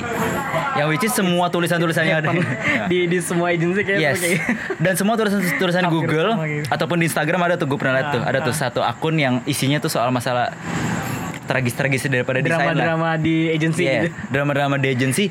yang 0.73 0.88
which 0.88 1.01
is 1.01 1.12
semua 1.12 1.47
tulisan-tulisan 1.47 2.03
yang 2.03 2.19
ada 2.19 2.31
di 2.91 3.05
di 3.05 3.17
semua 3.19 3.49
agensi 3.49 3.81
kayak 3.81 3.99
Yes. 3.99 4.17
kayak 4.17 4.39
Dan 4.77 4.93
semua 4.93 5.15
tulisan-tulisan 5.15 5.84
Google 5.88 6.29
gitu. 6.41 6.67
ataupun 6.67 6.97
di 6.97 7.05
Instagram 7.05 7.41
ada 7.41 7.55
tuh 7.55 7.65
gue 7.65 7.77
pernah 7.77 7.95
lihat 7.95 8.10
tuh. 8.12 8.21
Ah, 8.21 8.29
Ada 8.29 8.39
tuh 8.41 8.53
satu 8.53 8.79
akun 8.81 9.15
yang 9.15 9.43
isinya 9.45 9.77
tuh 9.77 9.88
soal 9.88 10.10
masalah 10.10 10.49
tragis-tragis 11.41 12.07
daripada 12.07 12.39
desain 12.39 12.63
lah. 12.63 12.71
drama-drama 12.71 13.10
di 13.17 13.51
agensi 13.51 13.84
Iya, 13.84 13.91
gitu. 14.01 14.15
drama-drama 14.31 14.75
di 14.77 14.88
agency 14.88 15.25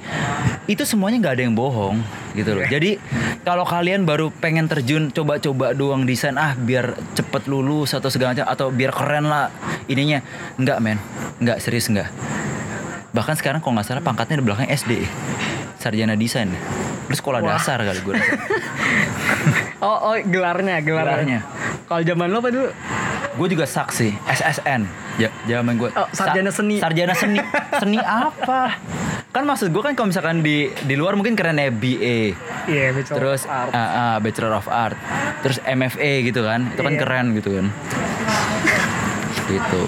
itu 0.66 0.82
semuanya 0.84 1.16
nggak 1.18 1.34
ada 1.34 1.42
yang 1.42 1.56
bohong 1.56 1.96
gitu 2.30 2.52
loh. 2.52 2.62
Jadi 2.62 3.00
kalau 3.40 3.64
kalian 3.64 4.04
baru 4.04 4.28
pengen 4.30 4.68
terjun 4.68 5.08
coba-coba 5.08 5.72
doang 5.72 6.04
desain 6.04 6.36
ah 6.36 6.52
biar 6.52 6.92
cepet 7.14 7.48
lulus 7.48 7.96
atau 7.96 8.06
segala 8.06 8.36
macam 8.36 8.44
atau 8.44 8.68
biar 8.68 8.92
keren 8.92 9.24
lah 9.24 9.48
ininya 9.86 10.20
nggak 10.56 10.78
men 10.78 11.00
nggak 11.40 11.56
serius 11.58 11.88
nggak. 11.88 12.12
Bahkan 13.10 13.34
sekarang 13.34 13.58
kalau 13.58 13.74
nggak 13.78 13.86
salah 13.86 14.02
pangkatnya 14.02 14.38
di 14.38 14.44
belakang 14.46 14.68
SD 14.68 14.92
sarjana 15.80 16.12
desain. 16.12 16.52
Terus 17.08 17.18
sekolah 17.18 17.40
Wah. 17.40 17.56
dasar 17.56 17.80
kali 17.80 18.00
gue. 18.00 18.14
Oh, 19.80 20.12
oh 20.12 20.16
gelarnya, 20.20 20.84
gelarnya. 20.84 21.40
Gelarnya. 21.40 21.40
Kalau 21.88 22.02
zaman 22.04 22.28
lo 22.28 22.44
apa 22.44 22.52
dulu? 22.52 22.68
Gue 23.40 23.48
juga 23.48 23.64
saksi 23.64 24.12
SSN. 24.28 24.84
Ya, 25.16 25.32
zaman 25.48 25.80
gue. 25.80 25.88
Oh, 25.96 26.04
sarjana 26.12 26.52
seni. 26.52 26.76
Sarjana 26.76 27.16
seni. 27.16 27.40
seni 27.80 27.96
apa? 27.96 28.76
Kan 29.32 29.48
maksud 29.48 29.72
gue 29.72 29.80
kan 29.80 29.96
kalau 29.96 30.12
misalkan 30.12 30.44
di 30.44 30.68
di 30.84 30.94
luar 31.00 31.16
mungkin 31.16 31.32
kerennya 31.32 31.72
BA. 31.72 32.36
Iya, 32.68 32.92
betul. 32.92 33.16
Terus 33.16 33.48
Art. 33.48 33.72
ah, 33.72 33.80
ah, 33.80 34.16
Bachelor 34.20 34.52
of 34.52 34.68
Art. 34.68 35.00
Terus 35.40 35.56
MFA 35.64 36.12
gitu 36.28 36.44
kan. 36.44 36.60
Itu 36.76 36.82
kan 36.84 36.92
Iya. 36.92 37.00
keren 37.00 37.26
gitu 37.32 37.50
kan. 37.56 37.66
Gitu. 39.50 39.82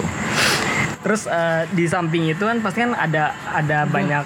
Terus 1.03 1.27
eh, 1.27 1.67
di 1.69 1.85
samping 1.85 2.31
itu 2.31 2.43
kan 2.43 2.63
pasti 2.63 2.79
kan 2.81 2.95
ada 2.95 3.35
ada 3.51 3.83
banyak 3.85 4.23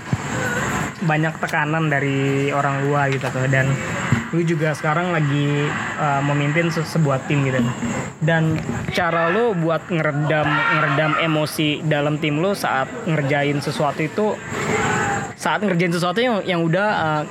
banyak 0.98 1.34
tekanan 1.38 1.90
dari 1.90 2.50
orang 2.50 2.86
luar 2.86 3.10
gitu 3.10 3.26
tuh. 3.28 3.50
Dan 3.50 3.70
lu 4.36 4.44
juga 4.44 4.76
sekarang 4.78 5.12
lagi 5.12 5.66
eh, 5.98 6.22
memimpin 6.22 6.70
se- 6.70 6.86
sebuah 6.86 7.26
tim 7.26 7.44
gitu. 7.44 7.60
Dan 8.18 8.58
cara 8.94 9.30
lu 9.30 9.54
buat 9.54 9.90
ngeredam 9.90 10.48
ngeredam 10.48 11.12
emosi 11.22 11.86
dalam 11.86 12.18
tim 12.18 12.42
lu 12.42 12.54
saat 12.54 12.90
ngerjain 13.06 13.62
sesuatu 13.62 14.02
itu 14.02 14.34
saat 15.48 15.64
ngerjain 15.64 15.96
sesuatu 15.96 16.20
yang 16.20 16.44
yang 16.44 16.60
udah 16.60 16.88
uh, 16.92 17.24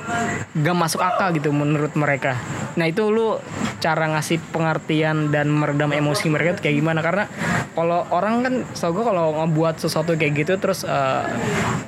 gak 0.57 0.73
masuk 0.73 1.05
akal 1.05 1.29
gitu 1.37 1.53
menurut 1.53 1.93
mereka. 1.93 2.33
Nah 2.73 2.89
itu 2.89 3.13
lu 3.13 3.37
cara 3.77 4.09
ngasih 4.09 4.41
pengertian 4.49 5.29
dan 5.29 5.53
meredam 5.53 5.93
emosi 5.93 6.25
mereka 6.33 6.57
tuh 6.57 6.65
kayak 6.65 6.81
gimana? 6.81 7.05
Karena 7.05 7.29
kalau 7.77 8.09
orang 8.09 8.41
kan, 8.41 8.53
so 8.73 8.89
gue 8.89 9.05
kalau 9.05 9.37
ngebuat 9.45 9.77
sesuatu 9.77 10.17
kayak 10.17 10.33
gitu 10.33 10.57
terus 10.57 10.81
uh, 10.81 11.29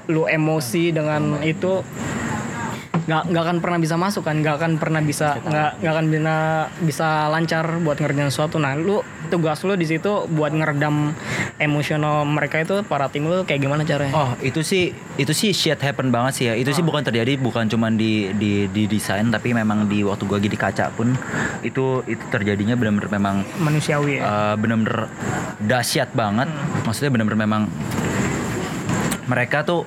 lu 0.05 0.29
emosi 0.29 0.93
dengan 0.93 1.41
itu 1.41 1.81
nggak 3.09 3.23
nggak 3.33 3.43
akan 3.49 3.57
pernah 3.57 3.79
bisa 3.81 3.95
masuk 3.97 4.21
kan 4.21 4.37
nggak 4.37 4.55
akan 4.61 4.71
pernah 4.77 5.01
bisa 5.01 5.41
nggak 5.41 5.81
nggak 5.81 5.93
akan 5.97 6.05
bisa 6.13 6.35
bisa 6.85 7.07
lancar 7.33 7.65
buat 7.81 7.97
ngerjain 7.97 8.29
sesuatu. 8.29 8.61
Nah 8.61 8.77
lu 8.77 9.01
tugas 9.33 9.65
lu 9.65 9.73
di 9.73 9.89
situ 9.89 10.29
buat 10.29 10.53
ngeredam 10.53 11.17
emosional 11.57 12.21
mereka 12.29 12.61
itu 12.61 12.85
para 12.85 13.09
tim 13.09 13.25
lu 13.25 13.41
kayak 13.49 13.65
gimana 13.65 13.81
caranya? 13.81 14.13
Oh 14.13 14.29
itu 14.45 14.61
sih 14.61 14.93
itu 15.17 15.33
sih 15.33 15.49
shit 15.57 15.81
happen 15.81 16.13
banget 16.13 16.33
sih 16.37 16.45
ya. 16.45 16.53
Itu 16.53 16.69
sih 16.69 16.85
bukan 16.85 17.01
terjadi 17.01 17.41
bukan 17.41 17.65
cuman 17.65 17.97
di 17.97 18.29
di 18.37 18.69
di 18.69 18.85
desain 18.85 19.25
tapi 19.33 19.57
memang 19.57 19.89
di 19.89 20.05
waktu 20.05 20.29
gue 20.29 20.37
lagi 20.37 20.49
di 20.53 20.59
kaca 20.59 20.93
pun 20.93 21.17
itu 21.65 22.05
itu 22.05 22.23
terjadinya 22.29 22.77
benar-benar 22.77 23.09
memang 23.09 23.35
manusiawi 23.57 24.21
ya? 24.21 24.21
uh, 24.21 24.55
bener-bener 24.55 25.09
dahsyat 25.65 26.13
banget. 26.13 26.45
Maksudnya 26.85 27.09
bener-bener 27.09 27.41
memang 27.41 27.65
mereka 29.25 29.65
tuh 29.65 29.85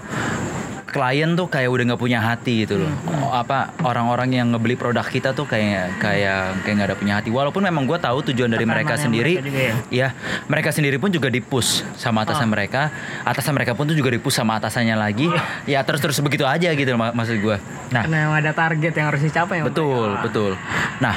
klien 0.92 1.32
tuh 1.32 1.48
kayak 1.48 1.66
udah 1.66 1.84
nggak 1.88 1.98
punya 1.98 2.20
hati 2.20 2.62
gitu 2.62 2.76
loh. 2.78 2.92
Oh, 3.24 3.32
apa 3.32 3.72
orang-orang 3.80 4.28
yang 4.30 4.46
ngebeli 4.52 4.76
produk 4.76 5.02
kita 5.02 5.32
tuh 5.32 5.44
kayak 5.44 5.96
kayak 5.96 6.60
kayak 6.60 6.74
nggak 6.76 6.88
ada 6.88 6.96
punya 6.96 7.14
hati. 7.16 7.32
Walaupun 7.32 7.64
memang 7.64 7.82
gue 7.82 7.96
tahu 7.96 8.20
tujuan 8.28 8.52
dari 8.52 8.62
mereka 8.62 8.94
sendiri, 8.94 9.40
mereka 9.40 9.48
juga 9.48 9.60
ya 9.88 10.08
mereka 10.46 10.68
sendiri 10.68 11.00
pun 11.00 11.08
juga 11.08 11.26
dipush 11.26 11.80
sama 11.96 12.22
atasan 12.22 12.46
mereka. 12.46 12.92
Atasan 13.24 13.56
mereka 13.56 13.72
pun 13.72 13.88
tuh 13.88 13.96
juga 13.96 14.12
dipush 14.12 14.36
sama 14.36 14.60
atasannya 14.60 14.94
lagi. 14.94 15.26
ya 15.64 15.80
terus 15.80 15.98
terus 15.98 16.20
begitu 16.20 16.44
aja 16.44 16.68
gitu 16.68 16.92
mak- 16.94 17.16
maksud 17.16 17.40
gue. 17.40 17.56
Nah 17.88 18.04
karena 18.04 18.28
ada 18.30 18.52
target 18.52 18.92
yang 18.92 19.06
harus 19.08 19.24
dicapai 19.24 19.58
ya 19.58 19.64
Betul, 19.64 20.20
betul. 20.20 20.52
Nah, 21.00 21.16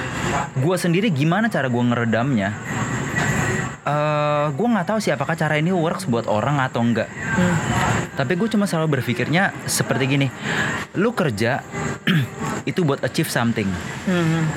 gue 0.55 0.75
sendiri 0.79 1.11
gimana 1.11 1.45
cara 1.45 1.67
gue 1.67 1.83
ngeredamnya? 1.83 2.55
Eh, 3.85 4.45
gue 4.49 4.67
nggak 4.67 4.87
tahu 4.89 4.97
sih 4.97 5.13
apakah 5.13 5.37
cara 5.37 5.61
ini 5.61 5.69
works 5.69 6.09
buat 6.09 6.25
orang 6.25 6.57
atau 6.57 6.81
enggak. 6.81 7.05
Tapi 8.17 8.33
gue 8.33 8.49
cuma 8.49 8.65
selalu 8.65 8.97
berpikirnya 8.97 9.53
seperti 9.69 10.09
gini. 10.09 10.27
Lu 10.97 11.13
kerja 11.13 11.61
itu 12.69 12.81
buat 12.81 13.05
achieve 13.05 13.29
something. 13.29 13.69
Hmm. 14.09 14.49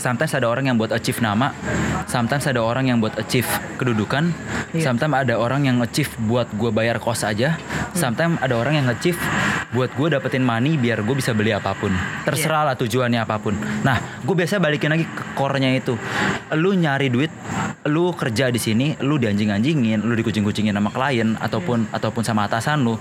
Sometimes 0.00 0.32
ada 0.32 0.48
orang 0.48 0.72
yang 0.72 0.80
buat 0.80 0.88
achieve 0.90 1.20
nama, 1.20 1.52
sometimes 2.08 2.48
ada 2.48 2.58
orang 2.64 2.90
yang 2.90 2.98
buat 2.98 3.14
achieve 3.20 3.46
kedudukan, 3.78 4.34
Iya. 4.72 4.88
sometimes 4.88 5.14
ada 5.14 5.36
orang 5.36 5.68
yang 5.68 5.78
achieve 5.78 6.10
buat 6.26 6.48
gue 6.56 6.72
bayar 6.74 6.96
kos 6.98 7.22
aja, 7.22 7.54
sometimes 7.94 8.40
ada 8.42 8.56
orang 8.56 8.82
yang 8.82 8.88
achieve 8.90 9.20
buat 9.72 9.90
gue 9.96 10.08
dapetin 10.12 10.44
money 10.44 10.76
biar 10.76 11.00
gue 11.00 11.16
bisa 11.16 11.32
beli 11.32 11.50
apa 11.52 11.72
pun. 11.72 11.90
Terserah 12.28 12.72
lah 12.72 12.76
tujuannya 12.76 13.24
apa 13.24 13.40
pun. 13.40 13.56
Nah, 13.56 14.20
gue 14.20 14.34
biasanya 14.36 14.60
balikin 14.60 14.92
lagi 14.92 15.08
ke 15.08 15.32
core-nya 15.32 15.72
itu. 15.72 15.96
Lu 16.60 16.76
nyari 16.76 17.08
duit, 17.08 17.32
lu 17.88 18.12
kerja 18.12 18.52
di 18.52 18.60
sini, 18.60 18.94
lu 19.00 19.16
dianjing-anjingin, 19.16 20.04
lu 20.04 20.12
dikucing-kucingin 20.12 20.76
sama 20.76 20.92
klien 20.92 21.34
ataupun 21.40 21.88
ataupun 21.88 22.22
sama 22.22 22.44
atasan 22.44 22.84
lu. 22.84 23.00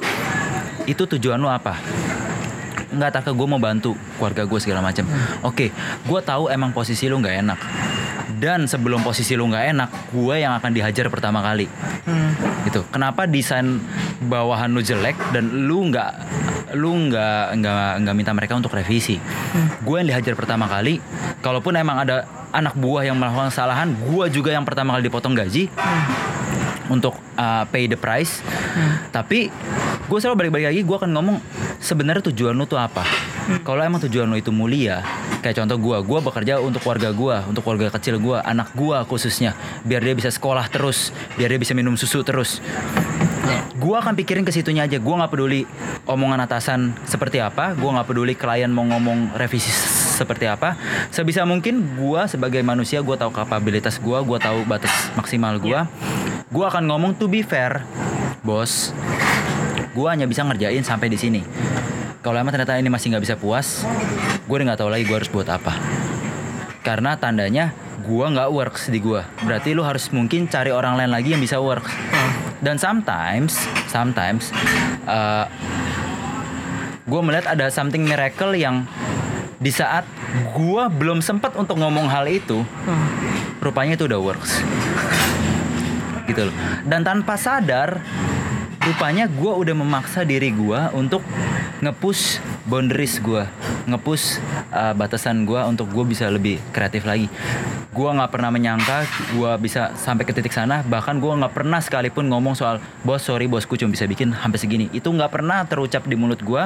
Itu 0.88 1.06
tujuan 1.06 1.38
lu 1.38 1.52
apa? 1.52 1.76
nggak 2.92 3.12
tak 3.16 3.32
gue 3.32 3.48
mau 3.48 3.56
bantu 3.56 3.96
keluarga 4.20 4.44
gue 4.44 4.60
segala 4.60 4.84
macam 4.84 5.08
oke 5.48 5.72
gue 6.04 6.20
tahu 6.28 6.52
emang 6.52 6.76
posisi 6.76 7.08
lu 7.08 7.24
nggak 7.24 7.36
enak 7.40 7.60
dan 8.42 8.66
sebelum 8.66 9.06
posisi 9.06 9.38
lu 9.38 9.46
nggak 9.46 9.66
enak 9.78 9.90
gue 10.10 10.36
yang 10.42 10.58
akan 10.58 10.74
dihajar 10.74 11.06
pertama 11.14 11.46
kali. 11.46 11.70
Hmm. 12.02 12.34
gitu. 12.66 12.82
Kenapa 12.90 13.30
desain 13.30 13.78
bawahan 14.26 14.74
lu 14.74 14.82
jelek 14.82 15.14
dan 15.30 15.70
lu 15.70 15.94
nggak 15.94 16.12
lu 16.74 16.90
nggak 17.12 17.62
nggak 17.62 17.92
nggak 18.02 18.16
minta 18.18 18.34
mereka 18.34 18.58
untuk 18.58 18.74
revisi. 18.74 19.22
Gue 19.86 20.02
yang 20.02 20.10
dihajar 20.10 20.34
pertama 20.34 20.66
kali, 20.66 20.98
kalaupun 21.46 21.78
emang 21.78 22.02
ada 22.02 22.26
anak 22.50 22.74
buah 22.74 23.06
yang 23.06 23.22
melakukan 23.22 23.54
kesalahan, 23.54 23.94
gue 23.94 24.26
juga 24.34 24.50
yang 24.52 24.66
pertama 24.66 24.98
kali 24.98 25.06
dipotong 25.06 25.38
gaji 25.38 25.70
untuk 26.92 27.16
uh, 27.40 27.64
pay 27.72 27.88
the 27.88 27.96
price. 27.96 28.44
Tapi 29.16 29.48
gue 30.12 30.18
selalu 30.20 30.48
balik-balik 30.48 30.76
lagi, 30.76 30.82
gue 30.84 30.98
akan 31.00 31.12
ngomong 31.16 31.38
sebenarnya 31.80 32.28
tujuan 32.28 32.52
lu 32.52 32.68
tuh 32.68 32.76
apa. 32.76 33.08
Kalau 33.64 33.80
emang 33.80 34.04
tujuan 34.04 34.28
lu 34.28 34.36
itu 34.36 34.52
mulia, 34.52 35.02
kayak 35.40 35.64
contoh 35.64 35.80
gue, 35.80 35.98
gue 36.04 36.20
bekerja 36.20 36.54
untuk 36.60 36.84
keluarga 36.84 37.10
gue, 37.16 37.36
untuk 37.48 37.64
keluarga 37.64 37.96
kecil 37.96 38.20
gue, 38.20 38.38
anak 38.44 38.76
gue 38.76 38.98
khususnya, 39.08 39.56
biar 39.88 40.04
dia 40.04 40.14
bisa 40.14 40.28
sekolah 40.28 40.68
terus, 40.68 41.16
biar 41.40 41.48
dia 41.56 41.60
bisa 41.60 41.72
minum 41.72 41.96
susu 41.96 42.22
terus. 42.28 42.60
Gue 43.82 43.98
akan 43.98 44.14
pikirin 44.14 44.46
ke 44.46 44.54
situnya 44.54 44.86
aja. 44.86 45.02
Gue 45.02 45.16
nggak 45.18 45.34
peduli 45.34 45.66
omongan 46.06 46.46
atasan 46.46 46.94
seperti 47.10 47.42
apa. 47.42 47.74
Gue 47.74 47.90
nggak 47.90 48.08
peduli 48.14 48.38
klien 48.38 48.70
mau 48.70 48.86
ngomong 48.86 49.34
revisi 49.34 49.74
seperti 50.22 50.46
apa. 50.46 50.78
Sebisa 51.10 51.42
mungkin 51.50 51.98
gue 51.98 52.22
sebagai 52.30 52.62
manusia 52.62 53.02
gue 53.02 53.16
tahu 53.18 53.34
kapabilitas 53.34 53.98
gue, 53.98 54.18
gue 54.22 54.38
tahu 54.38 54.70
batas 54.70 55.10
maksimal 55.18 55.58
gue. 55.58 55.82
Gue 56.52 56.68
akan 56.68 56.84
ngomong 56.84 57.16
to 57.16 57.32
be 57.32 57.48
fair, 57.48 57.88
bos. 58.44 58.92
Gue 59.96 60.08
hanya 60.12 60.28
bisa 60.28 60.44
ngerjain 60.44 60.84
sampai 60.84 61.08
di 61.08 61.16
sini. 61.16 61.40
Kalau 62.20 62.36
emang 62.36 62.52
ternyata 62.52 62.76
ini 62.76 62.92
masih 62.92 63.16
nggak 63.16 63.24
bisa 63.24 63.36
puas, 63.40 63.88
gue 64.44 64.56
udah 64.60 64.76
nggak 64.76 64.80
tahu 64.84 64.92
lagi 64.92 65.08
gue 65.08 65.16
harus 65.16 65.32
buat 65.32 65.48
apa. 65.48 65.80
Karena 66.84 67.16
tandanya 67.16 67.72
gue 68.04 68.26
nggak 68.28 68.52
works 68.52 68.92
di 68.92 69.00
gue. 69.00 69.24
Berarti 69.48 69.72
lu 69.72 69.88
harus 69.88 70.12
mungkin 70.12 70.52
cari 70.52 70.76
orang 70.76 71.00
lain 71.00 71.16
lagi 71.16 71.32
yang 71.32 71.40
bisa 71.40 71.56
works. 71.56 71.88
Dan 72.60 72.76
sometimes, 72.76 73.56
sometimes, 73.88 74.52
uh, 75.08 75.48
gue 77.08 77.22
melihat 77.24 77.56
ada 77.56 77.72
something 77.72 78.04
miracle 78.04 78.52
yang 78.60 78.84
di 79.56 79.72
saat 79.72 80.04
gue 80.52 80.84
belum 81.00 81.24
sempat 81.24 81.56
untuk 81.56 81.80
ngomong 81.80 82.12
hal 82.12 82.28
itu, 82.28 82.60
rupanya 83.64 83.96
itu 83.96 84.04
udah 84.04 84.20
works. 84.20 84.60
Gitu 86.32 86.48
loh. 86.48 86.56
Dan 86.88 87.04
tanpa 87.04 87.36
sadar, 87.36 88.00
rupanya 88.88 89.28
gue 89.28 89.52
udah 89.52 89.76
memaksa 89.76 90.24
diri 90.24 90.56
gue 90.56 90.80
untuk 90.96 91.20
ngepush 91.84 92.40
boundaries 92.66 93.20
gue, 93.20 93.44
ngepush 93.90 94.40
uh, 94.72 94.94
batasan 94.96 95.44
gue 95.44 95.60
untuk 95.68 95.92
gue 95.92 96.06
bisa 96.08 96.32
lebih 96.32 96.58
kreatif 96.72 97.04
lagi. 97.04 97.28
Gue 97.92 98.08
nggak 98.08 98.32
pernah 98.32 98.48
menyangka 98.48 99.04
gue 99.36 99.52
bisa 99.60 99.92
sampai 100.00 100.24
ke 100.24 100.32
titik 100.32 100.56
sana. 100.56 100.80
Bahkan 100.88 101.20
gue 101.20 101.32
nggak 101.44 101.52
pernah 101.52 101.84
sekalipun 101.84 102.32
ngomong 102.32 102.56
soal 102.56 102.80
bos 103.04 103.20
sorry 103.20 103.52
bosku 103.52 103.76
cuma 103.76 103.92
bisa 103.92 104.08
bikin 104.08 104.32
sampai 104.32 104.60
segini. 104.62 104.88
Itu 104.96 105.12
nggak 105.12 105.36
pernah 105.36 105.68
terucap 105.68 106.08
di 106.08 106.16
mulut 106.16 106.40
gue 106.40 106.64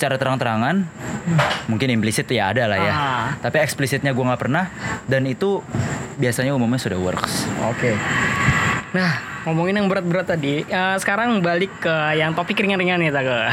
secara 0.00 0.16
terang-terangan. 0.16 0.88
Mungkin 1.68 1.92
implisit 1.92 2.24
ya 2.32 2.56
ada 2.56 2.64
lah 2.64 2.80
ya. 2.80 2.94
Ah. 2.96 3.26
Tapi 3.44 3.60
eksplisitnya 3.60 4.16
gue 4.16 4.24
nggak 4.24 4.40
pernah. 4.40 4.72
Dan 5.04 5.28
itu 5.28 5.60
biasanya 6.16 6.56
umumnya 6.56 6.80
sudah 6.80 6.96
works. 6.96 7.44
Oke. 7.68 7.92
Nah, 8.96 9.44
ngomongin 9.44 9.76
yang 9.76 9.92
berat-berat 9.92 10.32
tadi, 10.32 10.64
eh, 10.64 10.96
sekarang 10.96 11.44
balik 11.44 11.68
ke 11.84 12.16
yang 12.16 12.32
topik 12.32 12.56
ringan-ringan 12.56 12.96
nih, 12.96 13.12
Tage. 13.12 13.52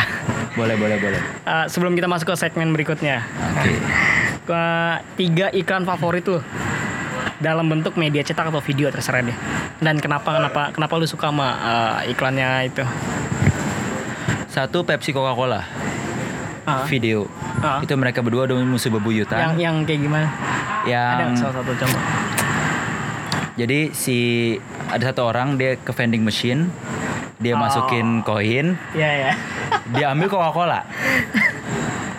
Boleh 0.56 0.80
boleh 0.80 0.98
boleh. 1.04 1.22
Eh, 1.44 1.66
sebelum 1.68 2.00
kita 2.00 2.08
masuk 2.08 2.32
ke 2.32 2.36
segmen 2.40 2.72
berikutnya, 2.72 3.28
Oke. 3.28 3.76
ke 4.48 4.64
tiga 5.20 5.52
iklan 5.52 5.84
favorit 5.84 6.24
tuh 6.24 6.40
dalam 7.44 7.68
bentuk 7.68 8.00
media 8.00 8.24
cetak 8.24 8.56
atau 8.56 8.64
video 8.64 8.88
terserah 8.88 9.20
deh. 9.20 9.38
Dan 9.84 10.00
kenapa 10.00 10.32
kenapa 10.32 10.62
kenapa 10.72 10.94
lu 10.96 11.06
suka 11.06 11.28
sama 11.28 11.50
eh, 11.60 12.16
iklannya 12.16 12.72
itu? 12.72 12.88
Satu 14.48 14.82
Pepsi 14.82 15.14
Coca-Cola 15.14 15.62
Ah, 16.68 16.84
video. 16.84 17.32
Ah. 17.58 17.80
Itu 17.80 17.96
mereka 17.96 18.20
berdua 18.20 18.44
udah 18.44 18.60
musuh 18.60 18.92
yang 18.92 19.00
bebuyutan. 19.00 19.56
yang 19.56 19.76
kayak 19.82 20.04
gimana? 20.04 20.28
Ada 20.84 21.24
yang 21.24 21.34
salah 21.34 21.64
satu 21.64 21.72
contoh. 21.74 22.02
Jadi 23.56 23.80
si 23.90 24.18
ada 24.86 25.02
satu 25.02 25.26
orang 25.26 25.56
dia 25.56 25.76
ke 25.76 25.90
vending 25.90 26.22
machine, 26.22 26.68
dia 27.38 27.56
Oh. 27.56 27.60
masukin 27.60 28.20
koin, 28.22 28.76
Iya 28.92 29.10
ya. 29.10 29.32
dia 29.90 30.06
ambil 30.12 30.28
Coca-Cola. 30.28 30.84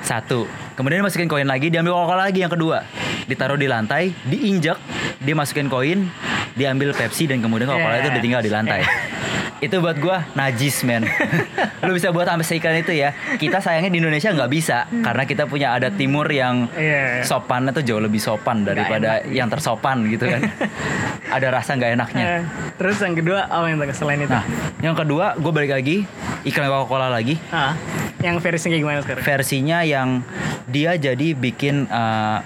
Satu. 0.00 0.48
Kemudian 0.74 0.98
dia 0.98 1.06
masukin 1.06 1.28
koin 1.28 1.44
lagi, 1.44 1.68
dia 1.68 1.78
ambil 1.78 1.92
Coca-Cola 1.94 2.26
lagi 2.26 2.40
yang 2.40 2.50
kedua. 2.50 2.88
Ditaruh 3.28 3.54
di 3.54 3.68
lantai, 3.68 4.16
diinjak, 4.24 4.80
dia 5.20 5.34
masukin 5.36 5.68
koin, 5.68 6.08
dia 6.56 6.72
ambil 6.72 6.90
Pepsi 6.90 7.28
dan 7.28 7.38
kemudian 7.38 7.68
Coca-Cola 7.68 7.94
Yeah. 7.94 8.02
itu 8.02 8.10
ditinggal 8.16 8.40
di 8.40 8.50
lantai. 8.50 8.80
Itu 9.58 9.82
buat 9.82 9.98
gua 9.98 10.22
najis 10.32 10.86
men. 10.86 11.02
Lu 11.86 11.90
bisa 11.90 12.10
buat 12.10 12.24
sampai 12.24 12.46
seiklan 12.46 12.78
itu 12.78 12.94
ya. 12.94 13.10
Kita 13.34 13.58
sayangnya 13.58 13.90
di 13.90 13.98
Indonesia 13.98 14.30
nggak 14.30 14.50
bisa 14.50 14.86
karena 14.86 15.22
kita 15.24 15.46
punya 15.46 15.74
adat 15.74 15.94
timur 15.94 16.26
yang 16.26 16.70
Iya. 16.70 17.22
sopannya 17.22 17.70
tuh 17.72 17.82
jauh 17.82 17.98
lebih 17.98 18.18
sopan 18.18 18.62
daripada 18.62 19.22
yang 19.24 19.50
tersopan 19.50 20.06
gitu 20.06 20.26
kan. 20.26 20.46
Ada 21.34 21.50
rasa 21.50 21.74
nggak 21.74 21.90
enaknya. 21.92 22.24
Eh, 22.24 22.42
terus 22.74 22.96
yang 22.98 23.12
kedua 23.12 23.44
apa 23.44 23.66
yang 23.66 23.78
Tage, 23.78 23.94
selain 23.94 24.22
itu? 24.22 24.30
Nah, 24.30 24.44
yang 24.78 24.94
kedua 24.94 25.34
gue 25.34 25.52
balik 25.52 25.72
lagi 25.72 25.96
iklan 26.42 26.66
Coca-Cola 26.66 27.10
lagi. 27.10 27.34
Ah, 27.50 27.74
yang 28.22 28.38
versinya 28.38 28.72
kayak 28.72 28.82
gimana 28.82 29.00
sekarang? 29.02 29.22
Versinya 29.22 29.78
yang 29.82 30.22
dia 30.66 30.94
jadi 30.94 31.34
bikin 31.34 31.84
eh, 31.84 32.38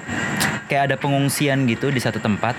kayak 0.67 0.83
ada 0.89 0.97
pengungsian 0.97 1.69
gitu 1.69 1.93
di 1.93 2.01
satu 2.01 2.19
tempat. 2.19 2.57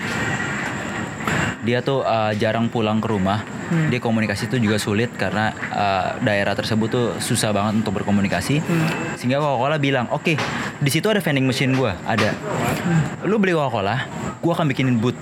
Dia 1.64 1.80
tuh 1.80 2.04
eh, 2.04 2.32
jarang 2.36 2.68
pulang 2.68 3.00
ke 3.00 3.08
rumah. 3.08 3.40
Dia 3.88 3.98
komunikasi 3.98 4.46
tuh 4.46 4.60
juga 4.60 4.76
sulit 4.76 5.10
karena 5.16 5.50
eh, 5.50 6.08
daerah 6.20 6.52
tersebut 6.52 6.88
tuh 6.88 7.06
susah 7.18 7.50
banget 7.50 7.80
untuk 7.80 7.96
berkomunikasi. 7.98 8.60
Sehingga 9.16 9.40
Coca-Cola 9.40 9.80
bilang, 9.80 10.06
oke, 10.12 10.36
di 10.78 10.90
situ 10.92 11.08
ada 11.08 11.24
vending 11.24 11.48
machine 11.48 11.72
gue, 11.72 11.92
ada. 12.04 12.36
Lu 13.24 13.40
beli 13.40 13.56
Coca-Cola, 13.56 14.04
gue 14.38 14.52
akan 14.52 14.66
bikinin 14.68 15.00
booth. 15.00 15.16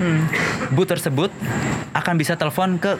Hmm. 0.00 0.26
Booth 0.72 0.90
tersebut 0.90 1.30
akan 1.92 2.14
bisa 2.16 2.34
telepon 2.34 2.80
ke 2.80 2.96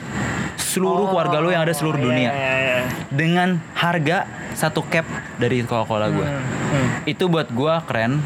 seluruh 0.60 1.10
keluarga 1.10 1.40
lu 1.40 1.50
yang 1.50 1.64
ada 1.64 1.74
seluruh 1.74 1.98
Oh, 1.98 2.06
dunia 2.06 2.30
iya, 2.30 2.32
iya, 2.32 2.54
iya. 2.56 2.80
dengan 3.12 3.60
harga 3.74 4.24
satu 4.52 4.84
cap 4.86 5.04
dari 5.40 5.64
Coca-Cola 5.64 6.12
gue. 6.12 6.28
Hmm, 6.28 6.44
hmm. 6.44 6.88
Itu 7.08 7.26
buat 7.26 7.48
gue 7.50 7.74
keren. 7.88 8.20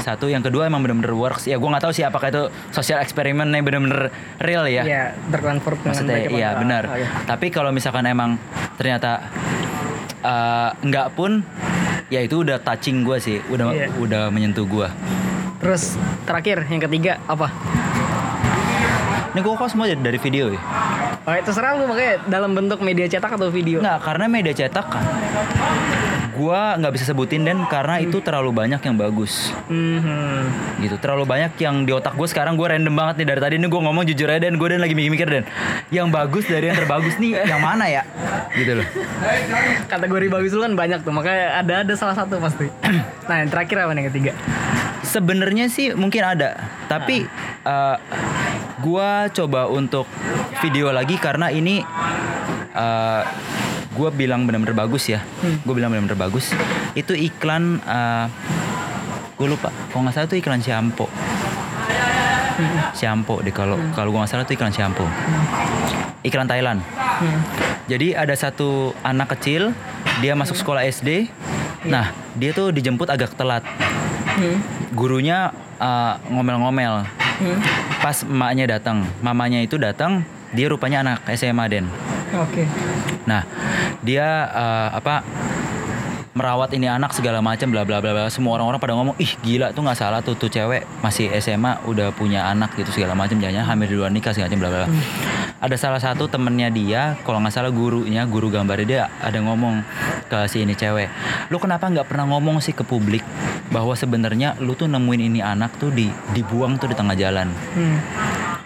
Satu, 0.00 0.32
yang 0.32 0.40
kedua 0.40 0.66
emang 0.66 0.80
bener-bener 0.80 1.12
works. 1.12 1.44
Ya 1.44 1.60
gue 1.60 1.68
nggak 1.68 1.84
tahu 1.84 1.92
sih 1.92 2.04
apakah 2.04 2.32
itu 2.32 2.42
sosial 2.72 2.98
eksperimen 3.04 3.46
yang 3.52 3.64
bener-bener 3.64 4.08
real 4.40 4.64
ya. 4.64 4.82
Iya, 4.82 5.04
terkonvert 5.28 5.78
dengan 5.84 5.92
Maksudnya 5.92 6.18
iya 6.32 6.48
benar. 6.56 6.82
Oh, 6.88 6.96
iya. 6.96 7.08
Tapi 7.28 7.52
kalau 7.52 7.70
misalkan 7.70 8.08
emang 8.08 8.40
ternyata 8.80 9.28
eh, 10.24 10.70
nggak 10.80 11.08
pun, 11.12 11.44
ya 12.08 12.20
itu 12.24 12.40
udah 12.42 12.60
touching 12.64 13.04
gue 13.04 13.16
sih, 13.20 13.38
udah 13.52 13.72
Iya. 13.72 13.86
udah 14.00 14.22
menyentuh 14.32 14.64
gue. 14.64 14.88
Terus 15.60 16.00
terakhir 16.24 16.64
yang 16.72 16.80
ketiga 16.80 17.20
apa? 17.28 17.52
Ini 19.30 19.40
gue 19.46 19.54
kok 19.54 19.70
semua 19.70 19.86
dari 19.86 20.18
video 20.18 20.50
ya. 20.50 20.60
Oh, 21.22 21.36
terserah 21.36 21.76
lu 21.76 21.84
makanya 21.84 22.24
dalam 22.26 22.56
bentuk 22.56 22.80
media 22.80 23.04
cetak 23.06 23.36
atau 23.36 23.52
video. 23.52 23.78
Nggak, 23.78 23.98
karena 24.02 24.24
media 24.26 24.54
cetak 24.56 24.86
gua 26.40 26.80
nggak 26.80 26.92
bisa 26.96 27.04
sebutin 27.12 27.44
dan 27.44 27.68
karena 27.68 28.00
itu 28.00 28.24
terlalu 28.24 28.56
banyak 28.56 28.80
yang 28.80 28.96
bagus. 28.96 29.52
Mhm. 29.68 30.72
gitu 30.80 30.96
terlalu 30.96 31.28
banyak 31.28 31.52
yang 31.60 31.84
di 31.84 31.92
otak 31.92 32.16
gue 32.16 32.24
sekarang 32.24 32.56
gue 32.56 32.64
random 32.64 32.96
banget 32.96 33.20
nih. 33.20 33.26
Dari 33.28 33.40
tadi 33.44 33.54
ini 33.60 33.68
gue 33.68 33.80
ngomong 33.84 34.04
jujur 34.08 34.32
aja 34.32 34.48
dan. 34.48 34.56
Gue 34.56 34.72
dan 34.72 34.80
lagi 34.80 34.96
mikir-mikir 34.96 35.28
dan. 35.28 35.44
Yang 35.92 36.08
bagus 36.08 36.44
dari 36.48 36.72
yang 36.72 36.78
terbagus 36.80 37.20
nih 37.20 37.36
yang 37.52 37.60
mana 37.60 37.84
ya? 37.84 38.02
Gitu 38.56 38.80
loh. 38.80 38.86
Kategori 39.92 40.26
bagus 40.32 40.56
lu 40.56 40.64
kan 40.64 40.72
banyak 40.72 41.04
tuh, 41.04 41.12
makanya 41.12 41.60
ada 41.60 41.84
ada 41.84 41.92
salah 41.92 42.16
satu 42.16 42.40
pasti. 42.40 42.72
nah, 43.28 43.36
yang 43.44 43.52
terakhir 43.52 43.84
apa 43.84 43.92
nih 43.92 44.00
yang 44.00 44.08
ketiga? 44.08 44.32
sebenarnya 45.10 45.66
sih 45.66 45.96
mungkin 45.96 46.22
ada 46.22 46.70
tapi 46.86 47.26
eh, 47.66 47.96
gua 48.80 49.26
coba 49.32 49.66
untuk 49.66 50.06
video 50.62 50.94
lagi 50.94 51.16
karena 51.18 51.50
ini 51.50 51.82
eh, 52.72 53.22
gua 53.94 54.08
bilang 54.14 54.46
benar-benar 54.46 54.74
bagus 54.86 55.10
ya. 55.10 55.20
Gue 55.66 55.74
bilang 55.74 55.90
benar-benar 55.90 56.18
bagus. 56.18 56.54
Itu 56.94 57.14
iklan 57.14 57.82
gue 59.36 59.48
lupa. 59.48 59.72
Kalau 59.90 60.04
nggak 60.04 60.14
salah 60.14 60.28
itu 60.28 60.36
iklan 60.38 60.60
shampoo 60.60 61.08
shampoo 62.92 63.40
deh 63.40 63.54
kalau 63.54 63.80
kalau 63.96 64.12
gue 64.12 64.20
nggak 64.20 64.30
salah 64.30 64.44
itu 64.44 64.54
iklan 64.56 64.72
shampoo 64.72 65.08
iklan 66.20 66.44
Thailand. 66.44 66.84
Jadi 67.88 68.14
ada 68.14 68.36
satu 68.36 68.92
anak 69.00 69.34
kecil 69.38 69.72
dia 70.20 70.36
masuk 70.36 70.56
sekolah 70.60 70.84
SD 70.84 71.32
nah 71.88 72.12
dia 72.36 72.52
tuh 72.52 72.70
dijemput 72.70 73.08
agak 73.08 73.32
telat. 73.34 73.64
Gurunya 74.92 75.56
uh, 75.80 76.20
ngomel-ngomel. 76.28 77.08
Pas 78.04 78.20
emaknya 78.24 78.76
datang 78.76 79.08
mamanya 79.24 79.64
itu 79.64 79.80
datang 79.80 80.20
dia 80.52 80.68
rupanya 80.68 81.00
anak 81.00 81.24
SMA 81.32 81.64
den 81.72 81.86
Oke. 82.30 82.64
nah 83.26 83.42
dia 84.00 84.26
uh, 84.50 84.88
apa 84.94 85.22
merawat 86.30 86.70
ini 86.72 86.86
anak 86.86 87.10
segala 87.10 87.42
macam 87.42 87.68
bla 87.74 87.82
bla 87.82 87.98
bla 87.98 88.14
bla 88.14 88.30
semua 88.30 88.54
orang-orang 88.54 88.78
pada 88.78 88.94
ngomong 88.94 89.18
ih 89.18 89.34
gila 89.42 89.74
tuh 89.74 89.82
nggak 89.82 89.98
salah 89.98 90.22
tuh 90.22 90.38
tuh 90.38 90.46
cewek 90.46 90.86
masih 91.02 91.26
SMA 91.42 91.82
udah 91.90 92.14
punya 92.14 92.46
anak 92.46 92.72
gitu 92.78 92.94
segala 92.94 93.18
macam 93.18 93.36
jangan 93.42 93.66
hamil 93.66 93.90
di 93.90 93.96
luar 93.98 94.14
nikah 94.14 94.30
segala 94.30 94.46
macam 94.48 94.60
bla 94.62 94.70
bla 94.70 94.80
bla 94.86 94.88
ada 95.60 95.76
salah 95.76 96.00
satu 96.00 96.30
temennya 96.30 96.70
dia 96.70 97.18
kalau 97.26 97.42
nggak 97.42 97.52
salah 97.52 97.68
gurunya 97.74 98.24
guru 98.30 98.48
gambarnya 98.48 98.86
dia 98.86 99.02
ada 99.20 99.36
ngomong 99.42 99.82
ke 100.30 100.38
si 100.46 100.62
ini 100.62 100.78
cewek 100.78 101.10
lu 101.50 101.58
kenapa 101.58 101.90
nggak 101.90 102.06
pernah 102.06 102.24
ngomong 102.30 102.62
sih 102.62 102.72
ke 102.72 102.86
publik 102.86 103.26
bahwa 103.68 103.92
sebenarnya 103.92 104.54
lu 104.62 104.72
tuh 104.72 104.86
nemuin 104.86 105.34
ini 105.34 105.40
anak 105.42 105.76
tuh 105.76 105.90
di 105.90 106.08
dibuang 106.32 106.78
tuh 106.78 106.88
di 106.88 106.96
tengah 106.96 107.18
jalan 107.18 107.50
Hmm. 107.74 107.98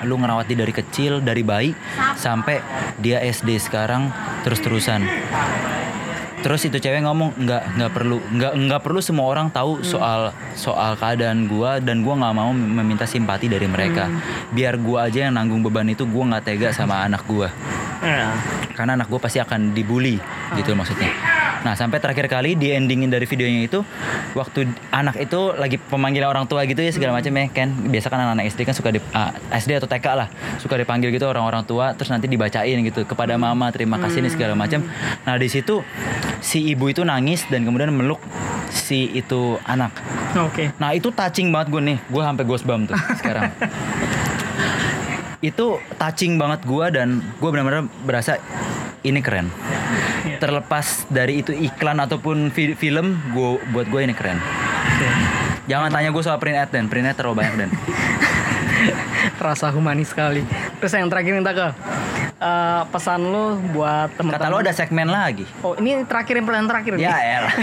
Lu 0.04 0.20
ngerawat 0.20 0.46
dia 0.46 0.58
dari 0.60 0.72
kecil 0.72 1.24
dari 1.24 1.42
bayi 1.42 1.70
sampai 2.14 2.60
dia 3.00 3.20
SD 3.24 3.56
sekarang 3.58 4.12
terus 4.44 4.60
terusan 4.60 5.04
terus 6.44 6.60
itu 6.68 6.76
cewek 6.76 7.00
ngomong 7.08 7.32
nggak 7.40 7.62
nggak 7.80 7.90
perlu 7.96 8.20
nggak 8.20 8.52
nggak 8.68 8.80
perlu 8.84 9.00
semua 9.00 9.32
orang 9.32 9.48
tahu 9.48 9.80
soal 9.80 10.28
soal 10.52 10.92
keadaan 11.00 11.48
gua 11.48 11.80
dan 11.80 12.04
gua 12.04 12.20
nggak 12.20 12.34
mau 12.36 12.52
meminta 12.52 13.08
simpati 13.08 13.48
dari 13.48 13.64
mereka. 13.64 14.12
Biar 14.52 14.76
gua 14.76 15.08
aja 15.08 15.24
yang 15.24 15.40
nanggung 15.40 15.64
beban 15.64 15.88
itu 15.88 16.04
gua 16.04 16.36
nggak 16.36 16.44
tega 16.44 16.68
sama 16.76 17.00
anak 17.00 17.24
gua. 17.24 17.48
Ya. 18.04 18.36
karena 18.76 19.00
anak 19.00 19.08
gue 19.08 19.16
pasti 19.16 19.40
akan 19.40 19.72
dibully 19.72 20.20
gitu 20.58 20.76
maksudnya. 20.76 21.08
Nah 21.64 21.72
sampai 21.72 21.98
terakhir 21.98 22.28
kali 22.28 22.54
di 22.54 22.70
endingin 22.76 23.08
dari 23.08 23.24
videonya 23.24 23.64
itu 23.64 23.80
waktu 24.36 24.68
anak 24.92 25.16
itu 25.16 25.56
lagi 25.56 25.80
pemanggilan 25.80 26.28
orang 26.28 26.44
tua 26.44 26.68
gitu 26.68 26.84
ya 26.84 26.92
segala 26.92 27.16
macam 27.16 27.32
ya 27.32 27.48
kan 27.48 27.72
biasa 27.88 28.06
kan 28.12 28.20
anak-anak 28.20 28.44
SD 28.52 28.60
kan 28.68 28.74
suka 28.76 28.92
di 28.92 29.00
ah, 29.16 29.32
SD 29.48 29.80
atau 29.80 29.88
TK 29.88 30.06
lah 30.12 30.28
suka 30.60 30.76
dipanggil 30.76 31.08
gitu 31.08 31.24
orang-orang 31.24 31.64
tua 31.64 31.96
terus 31.96 32.12
nanti 32.12 32.28
dibacain 32.28 32.76
gitu 32.84 33.08
kepada 33.08 33.40
mama 33.40 33.72
terima 33.72 33.96
kasih 33.96 34.20
nih 34.20 34.32
segala 34.36 34.52
macam. 34.52 34.84
Nah 35.24 35.34
di 35.40 35.48
situ 35.48 35.80
si 36.44 36.68
ibu 36.68 36.92
itu 36.92 37.00
nangis 37.02 37.48
dan 37.48 37.64
kemudian 37.64 37.88
meluk 37.90 38.20
si 38.68 39.08
itu 39.16 39.56
anak. 39.64 39.96
Oke. 40.36 40.76
Nah 40.76 40.92
itu 40.92 41.08
touching 41.08 41.48
banget 41.48 41.72
gue 41.72 41.82
nih, 41.82 41.98
gue 42.04 42.22
sampai 42.22 42.44
goosebump 42.44 42.92
tuh 42.92 42.98
sekarang. 43.16 43.48
itu 45.48 45.66
touching 46.00 46.40
banget 46.40 46.60
gue 46.64 46.86
dan 46.92 47.20
gue 47.20 47.48
benar-benar 47.52 47.88
berasa 48.04 48.40
ini 49.04 49.20
keren. 49.20 49.52
Iya. 50.34 50.42
Terlepas 50.42 50.86
dari 51.06 51.40
itu 51.40 51.54
iklan 51.54 52.02
ataupun 52.02 52.50
fi- 52.50 52.74
film, 52.74 53.22
gue 53.30 53.62
buat 53.70 53.86
gue 53.86 54.00
ini 54.02 54.14
keren. 54.14 54.38
Jangan 55.64 55.88
tanya 55.88 56.10
gue 56.10 56.22
soal 56.22 56.36
print 56.36 56.58
ad 56.58 56.68
dan 56.68 56.90
print 56.90 57.08
ad 57.08 57.16
terlalu 57.16 57.40
banyak 57.40 57.54
dan. 57.56 57.70
Terasa 59.40 59.72
humanis 59.72 60.12
sekali. 60.12 60.44
Terus 60.82 60.92
yang 60.92 61.08
terakhir 61.08 61.32
minta 61.32 61.54
ke 61.54 61.66
eh, 62.40 62.82
pesan 62.90 63.20
lu 63.22 63.58
buat 63.74 64.10
teman-teman. 64.18 64.42
Kata 64.42 64.52
lo 64.52 64.58
ada 64.62 64.72
segmen 64.74 65.08
lagi. 65.10 65.44
Oh 65.62 65.74
ini 65.78 66.02
terakhir 66.06 66.34
yang 66.38 66.46
pertanyaan 66.46 66.70
terakhir 66.70 66.92
nih. 66.98 67.04
Ya 67.06 67.16
elah. 67.40 67.54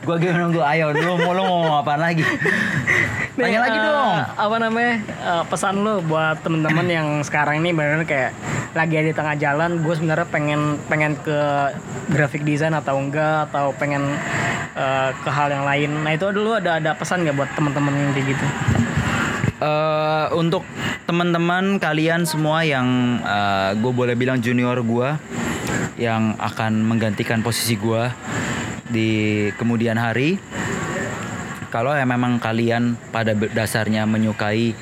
gue 0.00 0.16
gini 0.16 0.34
nunggu 0.36 0.62
ayo 0.64 0.86
lu 0.96 1.12
mau 1.20 1.32
lu 1.36 1.42
ngomong 1.44 1.74
apa 1.84 1.94
lagi? 2.00 2.24
Nih, 2.24 3.44
Tanya 3.46 3.60
lagi 3.62 3.78
eh, 3.78 3.84
dong. 3.84 4.16
Apa 4.36 4.56
namanya 4.60 4.94
eh, 5.04 5.42
pesan 5.48 5.74
lu 5.80 5.94
buat 6.04 6.36
temen-temen 6.40 6.86
yang 6.96 7.08
sekarang 7.24 7.60
ini 7.60 7.70
benar 7.72 8.02
kayak 8.04 8.32
lagi 8.74 8.94
di 9.00 9.12
tengah 9.14 9.34
jalan. 9.36 9.80
Gue 9.82 9.94
sebenarnya 9.96 10.26
pengen 10.28 10.80
pengen 10.88 11.14
ke 11.20 11.38
graphic 12.10 12.42
design 12.42 12.74
atau 12.74 12.98
enggak 12.98 13.48
atau 13.50 13.70
pengen 13.76 14.02
eh, 14.74 15.10
ke 15.14 15.30
hal 15.30 15.48
yang 15.52 15.64
lain. 15.64 15.90
Nah 16.02 16.12
itu 16.16 16.26
dulu 16.32 16.58
ada 16.58 16.82
ada 16.82 16.96
pesan 16.96 17.22
nggak 17.22 17.36
buat 17.36 17.50
temen-temen 17.54 17.92
yang 17.94 18.12
kayak 18.16 18.26
gitu? 18.34 18.46
Eh, 19.60 20.26
untuk 20.40 20.64
teman-teman 21.04 21.76
kalian 21.76 22.24
semua 22.24 22.64
yang 22.64 23.20
gue 23.76 23.92
boleh 23.92 24.16
bilang 24.16 24.40
junior 24.40 24.80
gue 24.80 25.08
yang 26.00 26.32
akan 26.40 26.80
menggantikan 26.80 27.44
posisi 27.44 27.76
gue 27.76 28.08
di 28.88 29.10
kemudian 29.60 30.00
hari 30.00 30.40
kalau 31.70 31.94
ya 31.94 32.02
memang 32.02 32.42
kalian 32.42 32.98
pada 33.14 33.36
dasarnya 33.36 34.08
menyukai 34.08 34.74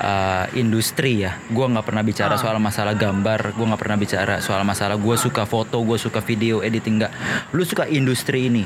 eh, 0.00 0.44
industri 0.58 1.22
ya 1.22 1.38
gue 1.52 1.66
nggak 1.68 1.86
pernah 1.86 2.02
bicara 2.02 2.34
soal 2.40 2.56
masalah 2.58 2.96
gambar 2.96 3.54
gue 3.54 3.66
nggak 3.68 3.80
pernah 3.80 3.98
bicara 4.00 4.40
soal 4.42 4.66
masalah 4.66 4.98
gue 4.98 5.16
suka 5.20 5.46
foto 5.46 5.84
gue 5.84 6.00
suka 6.00 6.24
video 6.24 6.64
editing 6.64 7.04
nggak. 7.04 7.12
Lu 7.52 7.62
suka 7.62 7.86
industri 7.86 8.50
ini 8.50 8.64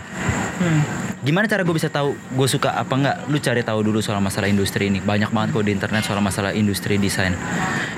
Gimana 1.18 1.50
cara 1.50 1.66
gue 1.66 1.74
bisa 1.74 1.90
tahu 1.90 2.14
gue 2.14 2.46
suka 2.46 2.78
apa 2.78 2.94
nggak? 2.94 3.16
Lu 3.26 3.42
cari 3.42 3.66
tahu 3.66 3.82
dulu 3.82 3.98
soal 3.98 4.22
masalah 4.22 4.46
industri 4.46 4.86
ini. 4.86 5.02
Banyak 5.02 5.34
banget 5.34 5.50
kok 5.50 5.66
di 5.66 5.74
internet 5.74 6.06
soal 6.06 6.22
masalah 6.22 6.54
industri 6.54 6.94
desain. 6.94 7.34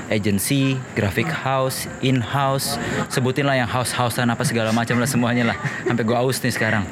Agency, 0.08 0.80
graphic 0.96 1.28
house, 1.28 1.84
in 2.00 2.24
house, 2.24 2.80
sebutin 3.12 3.44
lah 3.44 3.60
yang 3.60 3.68
house 3.68 3.92
housean 3.92 4.32
apa 4.32 4.40
segala 4.48 4.72
macam 4.72 4.96
lah 4.96 5.04
semuanya 5.04 5.52
lah. 5.52 5.56
Sampai 5.84 6.00
gue 6.00 6.16
aus 6.16 6.40
nih 6.40 6.48
sekarang. 6.48 6.88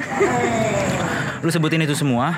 Lu 1.41 1.49
sebutin 1.49 1.81
itu 1.81 1.97
semua. 1.97 2.37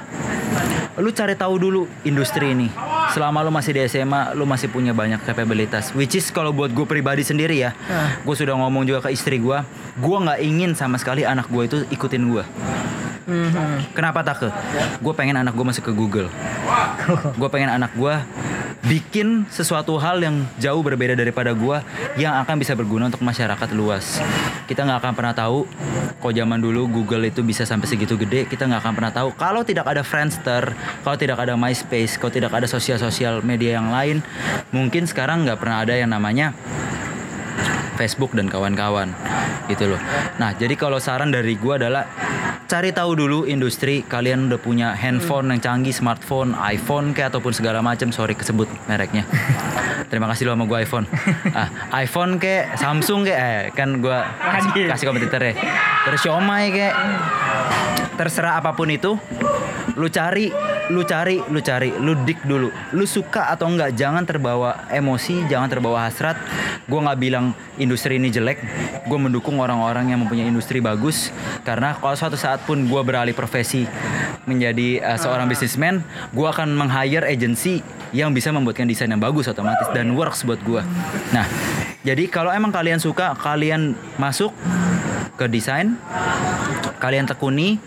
Lu 0.95 1.11
cari 1.11 1.35
tahu 1.35 1.59
dulu 1.59 1.83
industri 2.07 2.55
ini. 2.55 2.71
Selama 3.11 3.43
lu 3.43 3.51
masih 3.51 3.75
di 3.75 3.83
SMA, 3.91 4.31
lu 4.39 4.47
masih 4.47 4.71
punya 4.71 4.95
banyak 4.95 5.19
capabilitas. 5.27 5.91
Which 5.91 6.15
is 6.15 6.31
kalau 6.31 6.55
buat 6.55 6.71
gue 6.71 6.87
pribadi 6.87 7.27
sendiri 7.27 7.59
ya, 7.59 7.75
gue 8.23 8.35
sudah 8.39 8.55
ngomong 8.55 8.87
juga 8.87 9.03
ke 9.03 9.11
istri 9.11 9.35
gue, 9.35 9.59
gue 9.99 10.17
nggak 10.23 10.39
ingin 10.39 10.71
sama 10.79 10.95
sekali 10.95 11.27
anak 11.27 11.51
gue 11.51 11.63
itu 11.67 11.77
ikutin 11.91 12.23
gue. 12.31 12.45
Kenapa 13.95 14.19
tak 14.21 14.35
ke? 14.45 14.49
Gue 14.99 15.13
pengen 15.15 15.39
anak 15.39 15.53
gue 15.55 15.65
masuk 15.65 15.89
ke 15.89 15.93
Google. 15.93 16.29
Gue 17.39 17.49
pengen 17.51 17.71
anak 17.73 17.91
gue 17.97 18.15
bikin 18.81 19.45
sesuatu 19.53 19.93
hal 20.01 20.17
yang 20.25 20.41
jauh 20.57 20.81
berbeda 20.81 21.13
daripada 21.13 21.53
gue 21.53 21.77
yang 22.17 22.33
akan 22.41 22.57
bisa 22.57 22.73
berguna 22.73 23.13
untuk 23.13 23.21
masyarakat 23.21 23.69
luas. 23.77 24.17
Kita 24.65 24.81
nggak 24.81 24.99
akan 25.05 25.13
pernah 25.13 25.33
tahu 25.37 25.69
kalau 26.17 26.33
zaman 26.33 26.57
dulu 26.57 26.89
Google 26.89 27.29
itu 27.29 27.45
bisa 27.45 27.61
sampai 27.61 27.85
segitu 27.85 28.17
gede. 28.17 28.49
Kita 28.49 28.65
nggak 28.65 28.81
akan 28.81 28.93
pernah 28.97 29.13
tahu 29.13 29.29
kalau 29.37 29.61
tidak 29.61 29.85
ada 29.85 30.01
Friendster, 30.01 30.73
kalau 31.05 31.17
tidak 31.17 31.37
ada 31.37 31.53
MySpace, 31.53 32.17
kalau 32.17 32.33
tidak 32.33 32.51
ada 32.57 32.65
sosial-sosial 32.65 33.45
media 33.45 33.77
yang 33.77 33.93
lain, 33.93 34.25
mungkin 34.73 35.05
sekarang 35.05 35.45
nggak 35.45 35.61
pernah 35.61 35.85
ada 35.85 35.93
yang 35.93 36.09
namanya 36.09 36.57
Facebook 38.01 38.33
dan 38.33 38.49
kawan-kawan 38.49 39.13
gitu 39.69 39.93
loh. 39.93 40.01
Nah, 40.41 40.57
jadi 40.57 40.73
kalau 40.73 40.97
saran 40.97 41.29
dari 41.29 41.53
gua 41.53 41.77
adalah 41.77 42.09
cari 42.71 42.95
tahu 42.95 43.19
dulu 43.19 43.39
industri 43.43 43.99
kalian 44.07 44.47
udah 44.47 44.55
punya 44.55 44.95
handphone 44.95 45.51
yang 45.51 45.59
canggih, 45.59 45.91
smartphone, 45.91 46.55
iPhone 46.55 47.11
kayak 47.11 47.35
ataupun 47.35 47.51
segala 47.51 47.83
macam. 47.83 48.15
Sorry 48.15 48.31
kesebut 48.31 48.71
mereknya. 48.87 49.27
Terima 50.11 50.31
kasih 50.31 50.47
lo 50.47 50.55
sama 50.55 50.63
gua 50.71 50.79
iPhone. 50.79 51.03
Ah, 51.51 51.67
iPhone 51.99 52.39
kayak 52.39 52.79
Samsung 52.79 53.27
kayak 53.27 53.39
eh, 53.43 53.63
kan 53.75 53.99
gua 53.99 54.23
kasih, 54.39 54.87
kasih 54.87 55.05
kompetitor 55.11 55.43
ya. 55.43 55.53
Terus 56.07 56.19
Xiaomi 56.23 56.71
kayak 56.71 56.95
terserah 58.15 58.63
apa 58.63 58.71
pun 58.71 58.87
itu 58.87 59.19
lu 59.99 60.07
cari 60.07 60.47
lu 60.91 61.07
cari 61.07 61.39
lu 61.47 61.59
cari 61.63 61.89
lu 61.95 62.13
dik 62.27 62.43
dulu. 62.43 62.67
Lu 62.91 63.05
suka 63.07 63.47
atau 63.49 63.71
enggak 63.71 63.95
jangan 63.95 64.27
terbawa 64.27 64.91
emosi 64.91 65.47
jangan 65.47 65.71
terbawa 65.71 66.05
hasrat. 66.05 66.35
Gue 66.85 66.99
nggak 66.99 67.19
bilang 67.19 67.55
industri 67.79 68.19
ini 68.19 68.27
jelek. 68.27 68.59
Gue 69.07 69.17
mendukung 69.17 69.57
orang-orang 69.63 70.11
yang 70.11 70.19
mempunyai 70.21 70.51
industri 70.51 70.83
bagus. 70.83 71.31
Karena 71.63 71.95
kalau 71.95 72.13
suatu 72.19 72.35
saat 72.35 72.67
pun 72.67 72.83
gue 72.83 73.01
beralih 73.01 73.33
profesi 73.33 73.87
menjadi 74.49 75.01
uh, 75.01 75.17
seorang 75.17 75.45
bisnismen 75.45 76.01
gue 76.33 76.47
akan 76.47 76.73
meng-hire 76.73 77.29
agency 77.29 77.85
yang 78.11 78.33
bisa 78.33 78.49
membuatkan 78.49 78.89
desain 78.89 79.07
yang 79.07 79.21
bagus 79.21 79.47
otomatis 79.47 79.87
dan 79.93 80.17
works 80.17 80.43
buat 80.43 80.59
gue 80.65 80.81
nah 81.29 81.45
jadi 82.01 82.23
kalau 82.29 82.49
emang 82.49 82.73
kalian 82.73 82.97
suka 82.97 83.37
kalian 83.37 83.93
masuk 84.17 84.49
ke 85.37 85.45
desain 85.49 85.97
kalian 87.01 87.25
tekuni. 87.25 87.81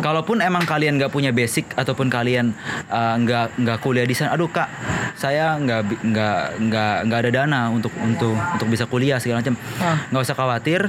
Kalaupun 0.00 0.40
emang 0.40 0.64
kalian 0.64 0.96
nggak 0.96 1.12
punya 1.12 1.28
basic 1.28 1.76
ataupun 1.76 2.08
kalian 2.08 2.56
uh, 2.88 3.20
nggak 3.20 3.52
nggak 3.60 3.78
kuliah 3.84 4.08
desain 4.08 4.32
aduh 4.32 4.48
kak 4.48 4.64
saya 5.12 5.60
nggak 5.60 5.92
nggak 6.00 6.40
nggak 6.56 6.94
nggak 7.04 7.18
ada 7.20 7.30
dana 7.44 7.60
untuk 7.68 7.92
untuk 8.00 8.32
untuk 8.32 8.68
bisa 8.72 8.88
kuliah 8.88 9.20
segala 9.20 9.44
macam. 9.44 9.60
Ah. 9.76 10.00
nggak 10.08 10.22
usah 10.24 10.36
khawatir 10.38 10.88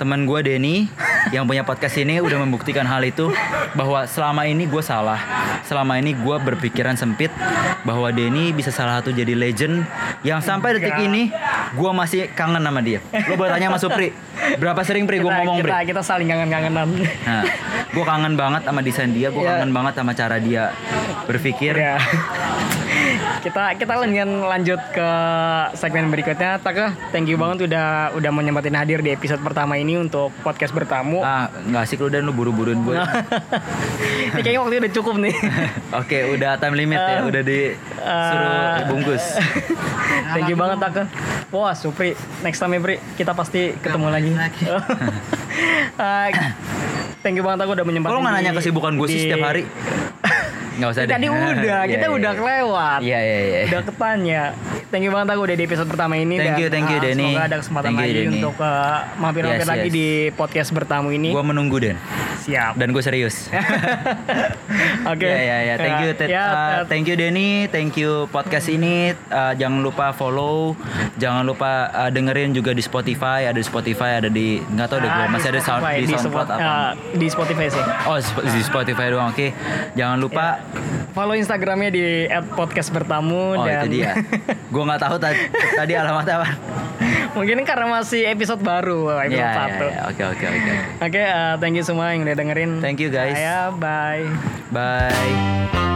teman 0.00 0.24
gue 0.24 0.40
Denny 0.40 0.88
yang 1.28 1.44
punya 1.44 1.60
podcast 1.60 2.00
ini 2.00 2.24
udah 2.24 2.40
membuktikan 2.40 2.88
hal 2.88 3.04
itu 3.04 3.28
bahwa 3.76 4.08
selama 4.08 4.48
ini 4.48 4.64
gue 4.64 4.80
salah. 4.80 5.20
Selama 5.68 6.00
ini 6.00 6.16
gue 6.16 6.36
berpikiran 6.40 6.96
sempit 6.96 7.28
bahwa 7.84 8.08
Denny 8.08 8.56
bisa 8.56 8.72
salah 8.72 9.04
satu 9.04 9.12
jadi 9.12 9.36
legend 9.36 9.84
yang 10.24 10.40
sampai 10.40 10.80
detik 10.80 10.96
ini 11.04 11.28
gue 11.76 11.90
masih 11.92 12.07
kangen 12.28 12.60
sama 12.60 12.80
dia 12.80 12.98
lo 13.26 13.34
boleh 13.34 13.50
tanya 13.50 13.68
sama 13.68 13.78
Supri 13.78 14.08
berapa 14.56 14.80
sering 14.82 15.04
Pri 15.04 15.18
gue 15.18 15.24
Kita- 15.24 15.38
ngomong 15.38 15.56
Pri 15.60 15.68
kita, 15.68 15.78
kita 15.84 16.00
saling 16.00 16.26
kangen-kangenan. 16.26 16.88
Nah, 17.20 17.42
gue 17.86 18.04
kangen 18.06 18.34
banget 18.34 18.62
sama 18.62 18.80
desain 18.80 19.10
dia, 19.10 19.28
gue 19.28 19.38
Iya. 19.38 19.50
kangen 19.56 19.70
banget 19.70 19.92
sama 19.94 20.12
cara 20.12 20.36
dia 20.38 20.72
berpikir. 21.24 21.74
Ya. 21.74 21.98
Kita 23.38 23.78
kita 23.78 23.92
lanjut 23.94 24.30
lanjut 24.44 24.80
ke 24.90 25.08
segmen 25.78 26.10
berikutnya. 26.10 26.58
Taka, 26.58 26.94
thank 27.14 27.30
you 27.30 27.38
banget 27.38 27.70
udah 27.70 28.12
udah 28.14 28.30
mau 28.34 28.42
nyempetin 28.42 28.74
hadir 28.74 28.98
di 29.00 29.14
episode 29.14 29.40
pertama 29.40 29.78
ini 29.78 29.96
untuk 29.96 30.34
podcast 30.42 30.74
bertamu. 30.74 31.22
Ah, 31.22 31.46
nggak 31.48 31.82
asik 31.86 32.02
lu 32.02 32.10
dan 32.10 32.26
lu 32.26 32.34
buru-buruin 32.34 32.82
gue. 32.82 32.94
Ini 34.28 34.40
kayaknya 34.44 34.60
waktu 34.60 34.76
udah 34.84 34.92
cukup 34.92 35.14
nih. 35.24 35.34
Oke, 36.04 36.18
udah 36.36 36.60
time 36.60 36.76
limit 36.76 37.00
ya, 37.00 37.24
udah 37.24 37.42
disuruh 37.42 38.52
Eh, 38.78 38.84
bungkus. 38.86 39.24
Thank 40.36 40.52
you 40.52 40.56
banget 40.58 40.78
Taka. 40.78 41.02
Wah, 41.48 41.72
Supri, 41.72 42.12
next 42.44 42.60
time 42.60 42.76
ya 42.76 42.80
Pri, 42.84 42.96
kita 43.16 43.32
pasti 43.32 43.72
ketemu 43.80 44.06
lagi. 44.12 44.32
Eh, 45.98 46.28
thank 47.24 47.34
you 47.34 47.42
banget 47.42 47.66
aku 47.66 47.72
udah 47.74 47.86
menyempatkan. 47.88 48.14
Kalau 48.14 48.22
nggak 48.22 48.34
nanya 48.38 48.52
kesibukan 48.54 48.92
gue 48.94 49.08
sih 49.10 49.20
setiap 49.26 49.42
hari, 49.42 49.66
nggak 50.78 50.88
usah 50.88 51.02
deh. 51.02 51.12
Tadi 51.12 51.26
udah, 51.26 51.54
Iya, 51.58 51.78
kita 51.88 52.06
iya, 52.06 52.14
udah 52.14 52.30
iya. 52.30 52.38
kelewat. 52.38 53.00
Iya 53.00 53.18
iya 53.20 53.38
iya. 53.40 53.58
Udah 53.66 53.82
ketanya. 53.82 54.42
thank 54.88 55.02
you 55.02 55.10
banget 55.10 55.28
aku 55.28 55.42
udah 55.42 55.56
di 55.58 55.64
episode 55.64 55.84
pertama 55.86 56.14
ini. 56.16 56.34
Thank 56.34 56.48
dan, 56.48 56.60
you, 56.60 56.68
thank 56.68 56.88
you, 56.88 56.96
ah, 56.96 57.04
Denny. 57.04 57.28
Semoga 57.28 57.44
ada 57.44 57.56
kesempatan 57.58 57.84
Thank 57.84 57.98
you, 57.98 58.06
lagi 58.06 58.16
Denny. 58.16 58.36
untuk 58.38 58.56
uh, 58.56 58.98
mampir-mampir 59.18 59.60
Yes, 59.60 59.68
lagi 59.68 59.84
yes. 59.84 59.92
di 59.92 60.06
podcast 60.32 60.70
bertamu 60.70 61.08
ini. 61.10 61.28
Gue 61.28 61.44
menunggu 61.44 61.76
Den. 61.76 61.98
Siap. 62.40 62.72
Dan 62.74 62.88
gue 62.90 63.02
serius. 63.02 63.50
Oke. 65.10 65.24
Ya 65.24 65.38
ya 65.38 65.58
ya, 65.62 65.74
thank 65.76 65.98
you, 66.00 66.10
Ted. 66.14 66.28
Ya, 66.28 66.44
Uh, 66.48 66.54
uh, 66.54 66.82
thank 66.86 67.04
you 67.04 67.14
Denny, 67.14 67.50
thank 67.66 67.92
you 67.94 68.24
podcast 68.28 68.68
ini. 68.68 69.12
Uh, 69.28 69.52
jangan 69.52 69.80
lupa 69.80 70.10
follow, 70.10 70.72
jangan 71.16 71.44
lupa 71.44 71.68
uh, 71.90 72.08
dengerin 72.08 72.52
juga 72.52 72.72
di 72.72 72.80
Spotify, 72.80 73.44
ada 73.44 73.56
di 73.56 73.66
Spotify, 73.66 74.16
ada 74.16 74.28
di 74.28 74.60
nggak 74.62 74.86
tahu 74.86 74.98
deh 74.98 75.10
gue 75.10 75.24
masih 75.28 75.48
ada 75.50 75.60
sound 75.60 75.82
di 75.84 76.04
di 76.04 76.14
SoundCloud 76.14 76.48
apa. 76.48 76.56
ah, 76.56 76.90
di 76.94 77.26
Spotify 77.26 77.66
sih. 77.68 77.84
Oh 78.06 78.16
di 78.46 78.62
Spotify 78.62 79.06
doang, 79.08 79.28
oke. 79.28 79.48
Jangan 79.94 80.16
lupa. 80.16 80.46
Follow 81.10 81.34
Instagramnya 81.34 81.90
di 81.90 82.04
@podcast 82.54 82.90
bertamu 82.90 83.58
Oh 83.58 83.64
dan 83.64 83.84
itu 83.84 83.98
dia. 83.98 84.14
gue 84.72 84.82
nggak 84.84 85.00
tahu 85.00 85.16
tadi, 85.18 85.40
tadi 85.74 85.92
alamat 85.92 86.26
apa. 86.30 86.48
mungkin 87.34 87.62
karena 87.62 87.86
masih 87.90 88.26
episode 88.26 88.58
baru 88.58 89.10
episode 89.16 89.34
Ya, 89.34 89.50
ya, 89.50 89.54
satu. 89.56 89.86
ya. 89.86 90.00
Oke 90.06 90.22
oke 90.26 90.44
oke. 90.46 90.72
Oke, 91.02 91.22
uh, 91.24 91.54
thank 91.58 91.74
you 91.74 91.82
semua 91.82 92.10
yang 92.10 92.22
udah 92.22 92.34
dengerin. 92.34 92.70
Thank 92.78 92.98
you, 92.98 93.10
guys. 93.10 93.34
Saya 93.34 93.74
bye. 93.74 94.26
Bye. 94.70 95.87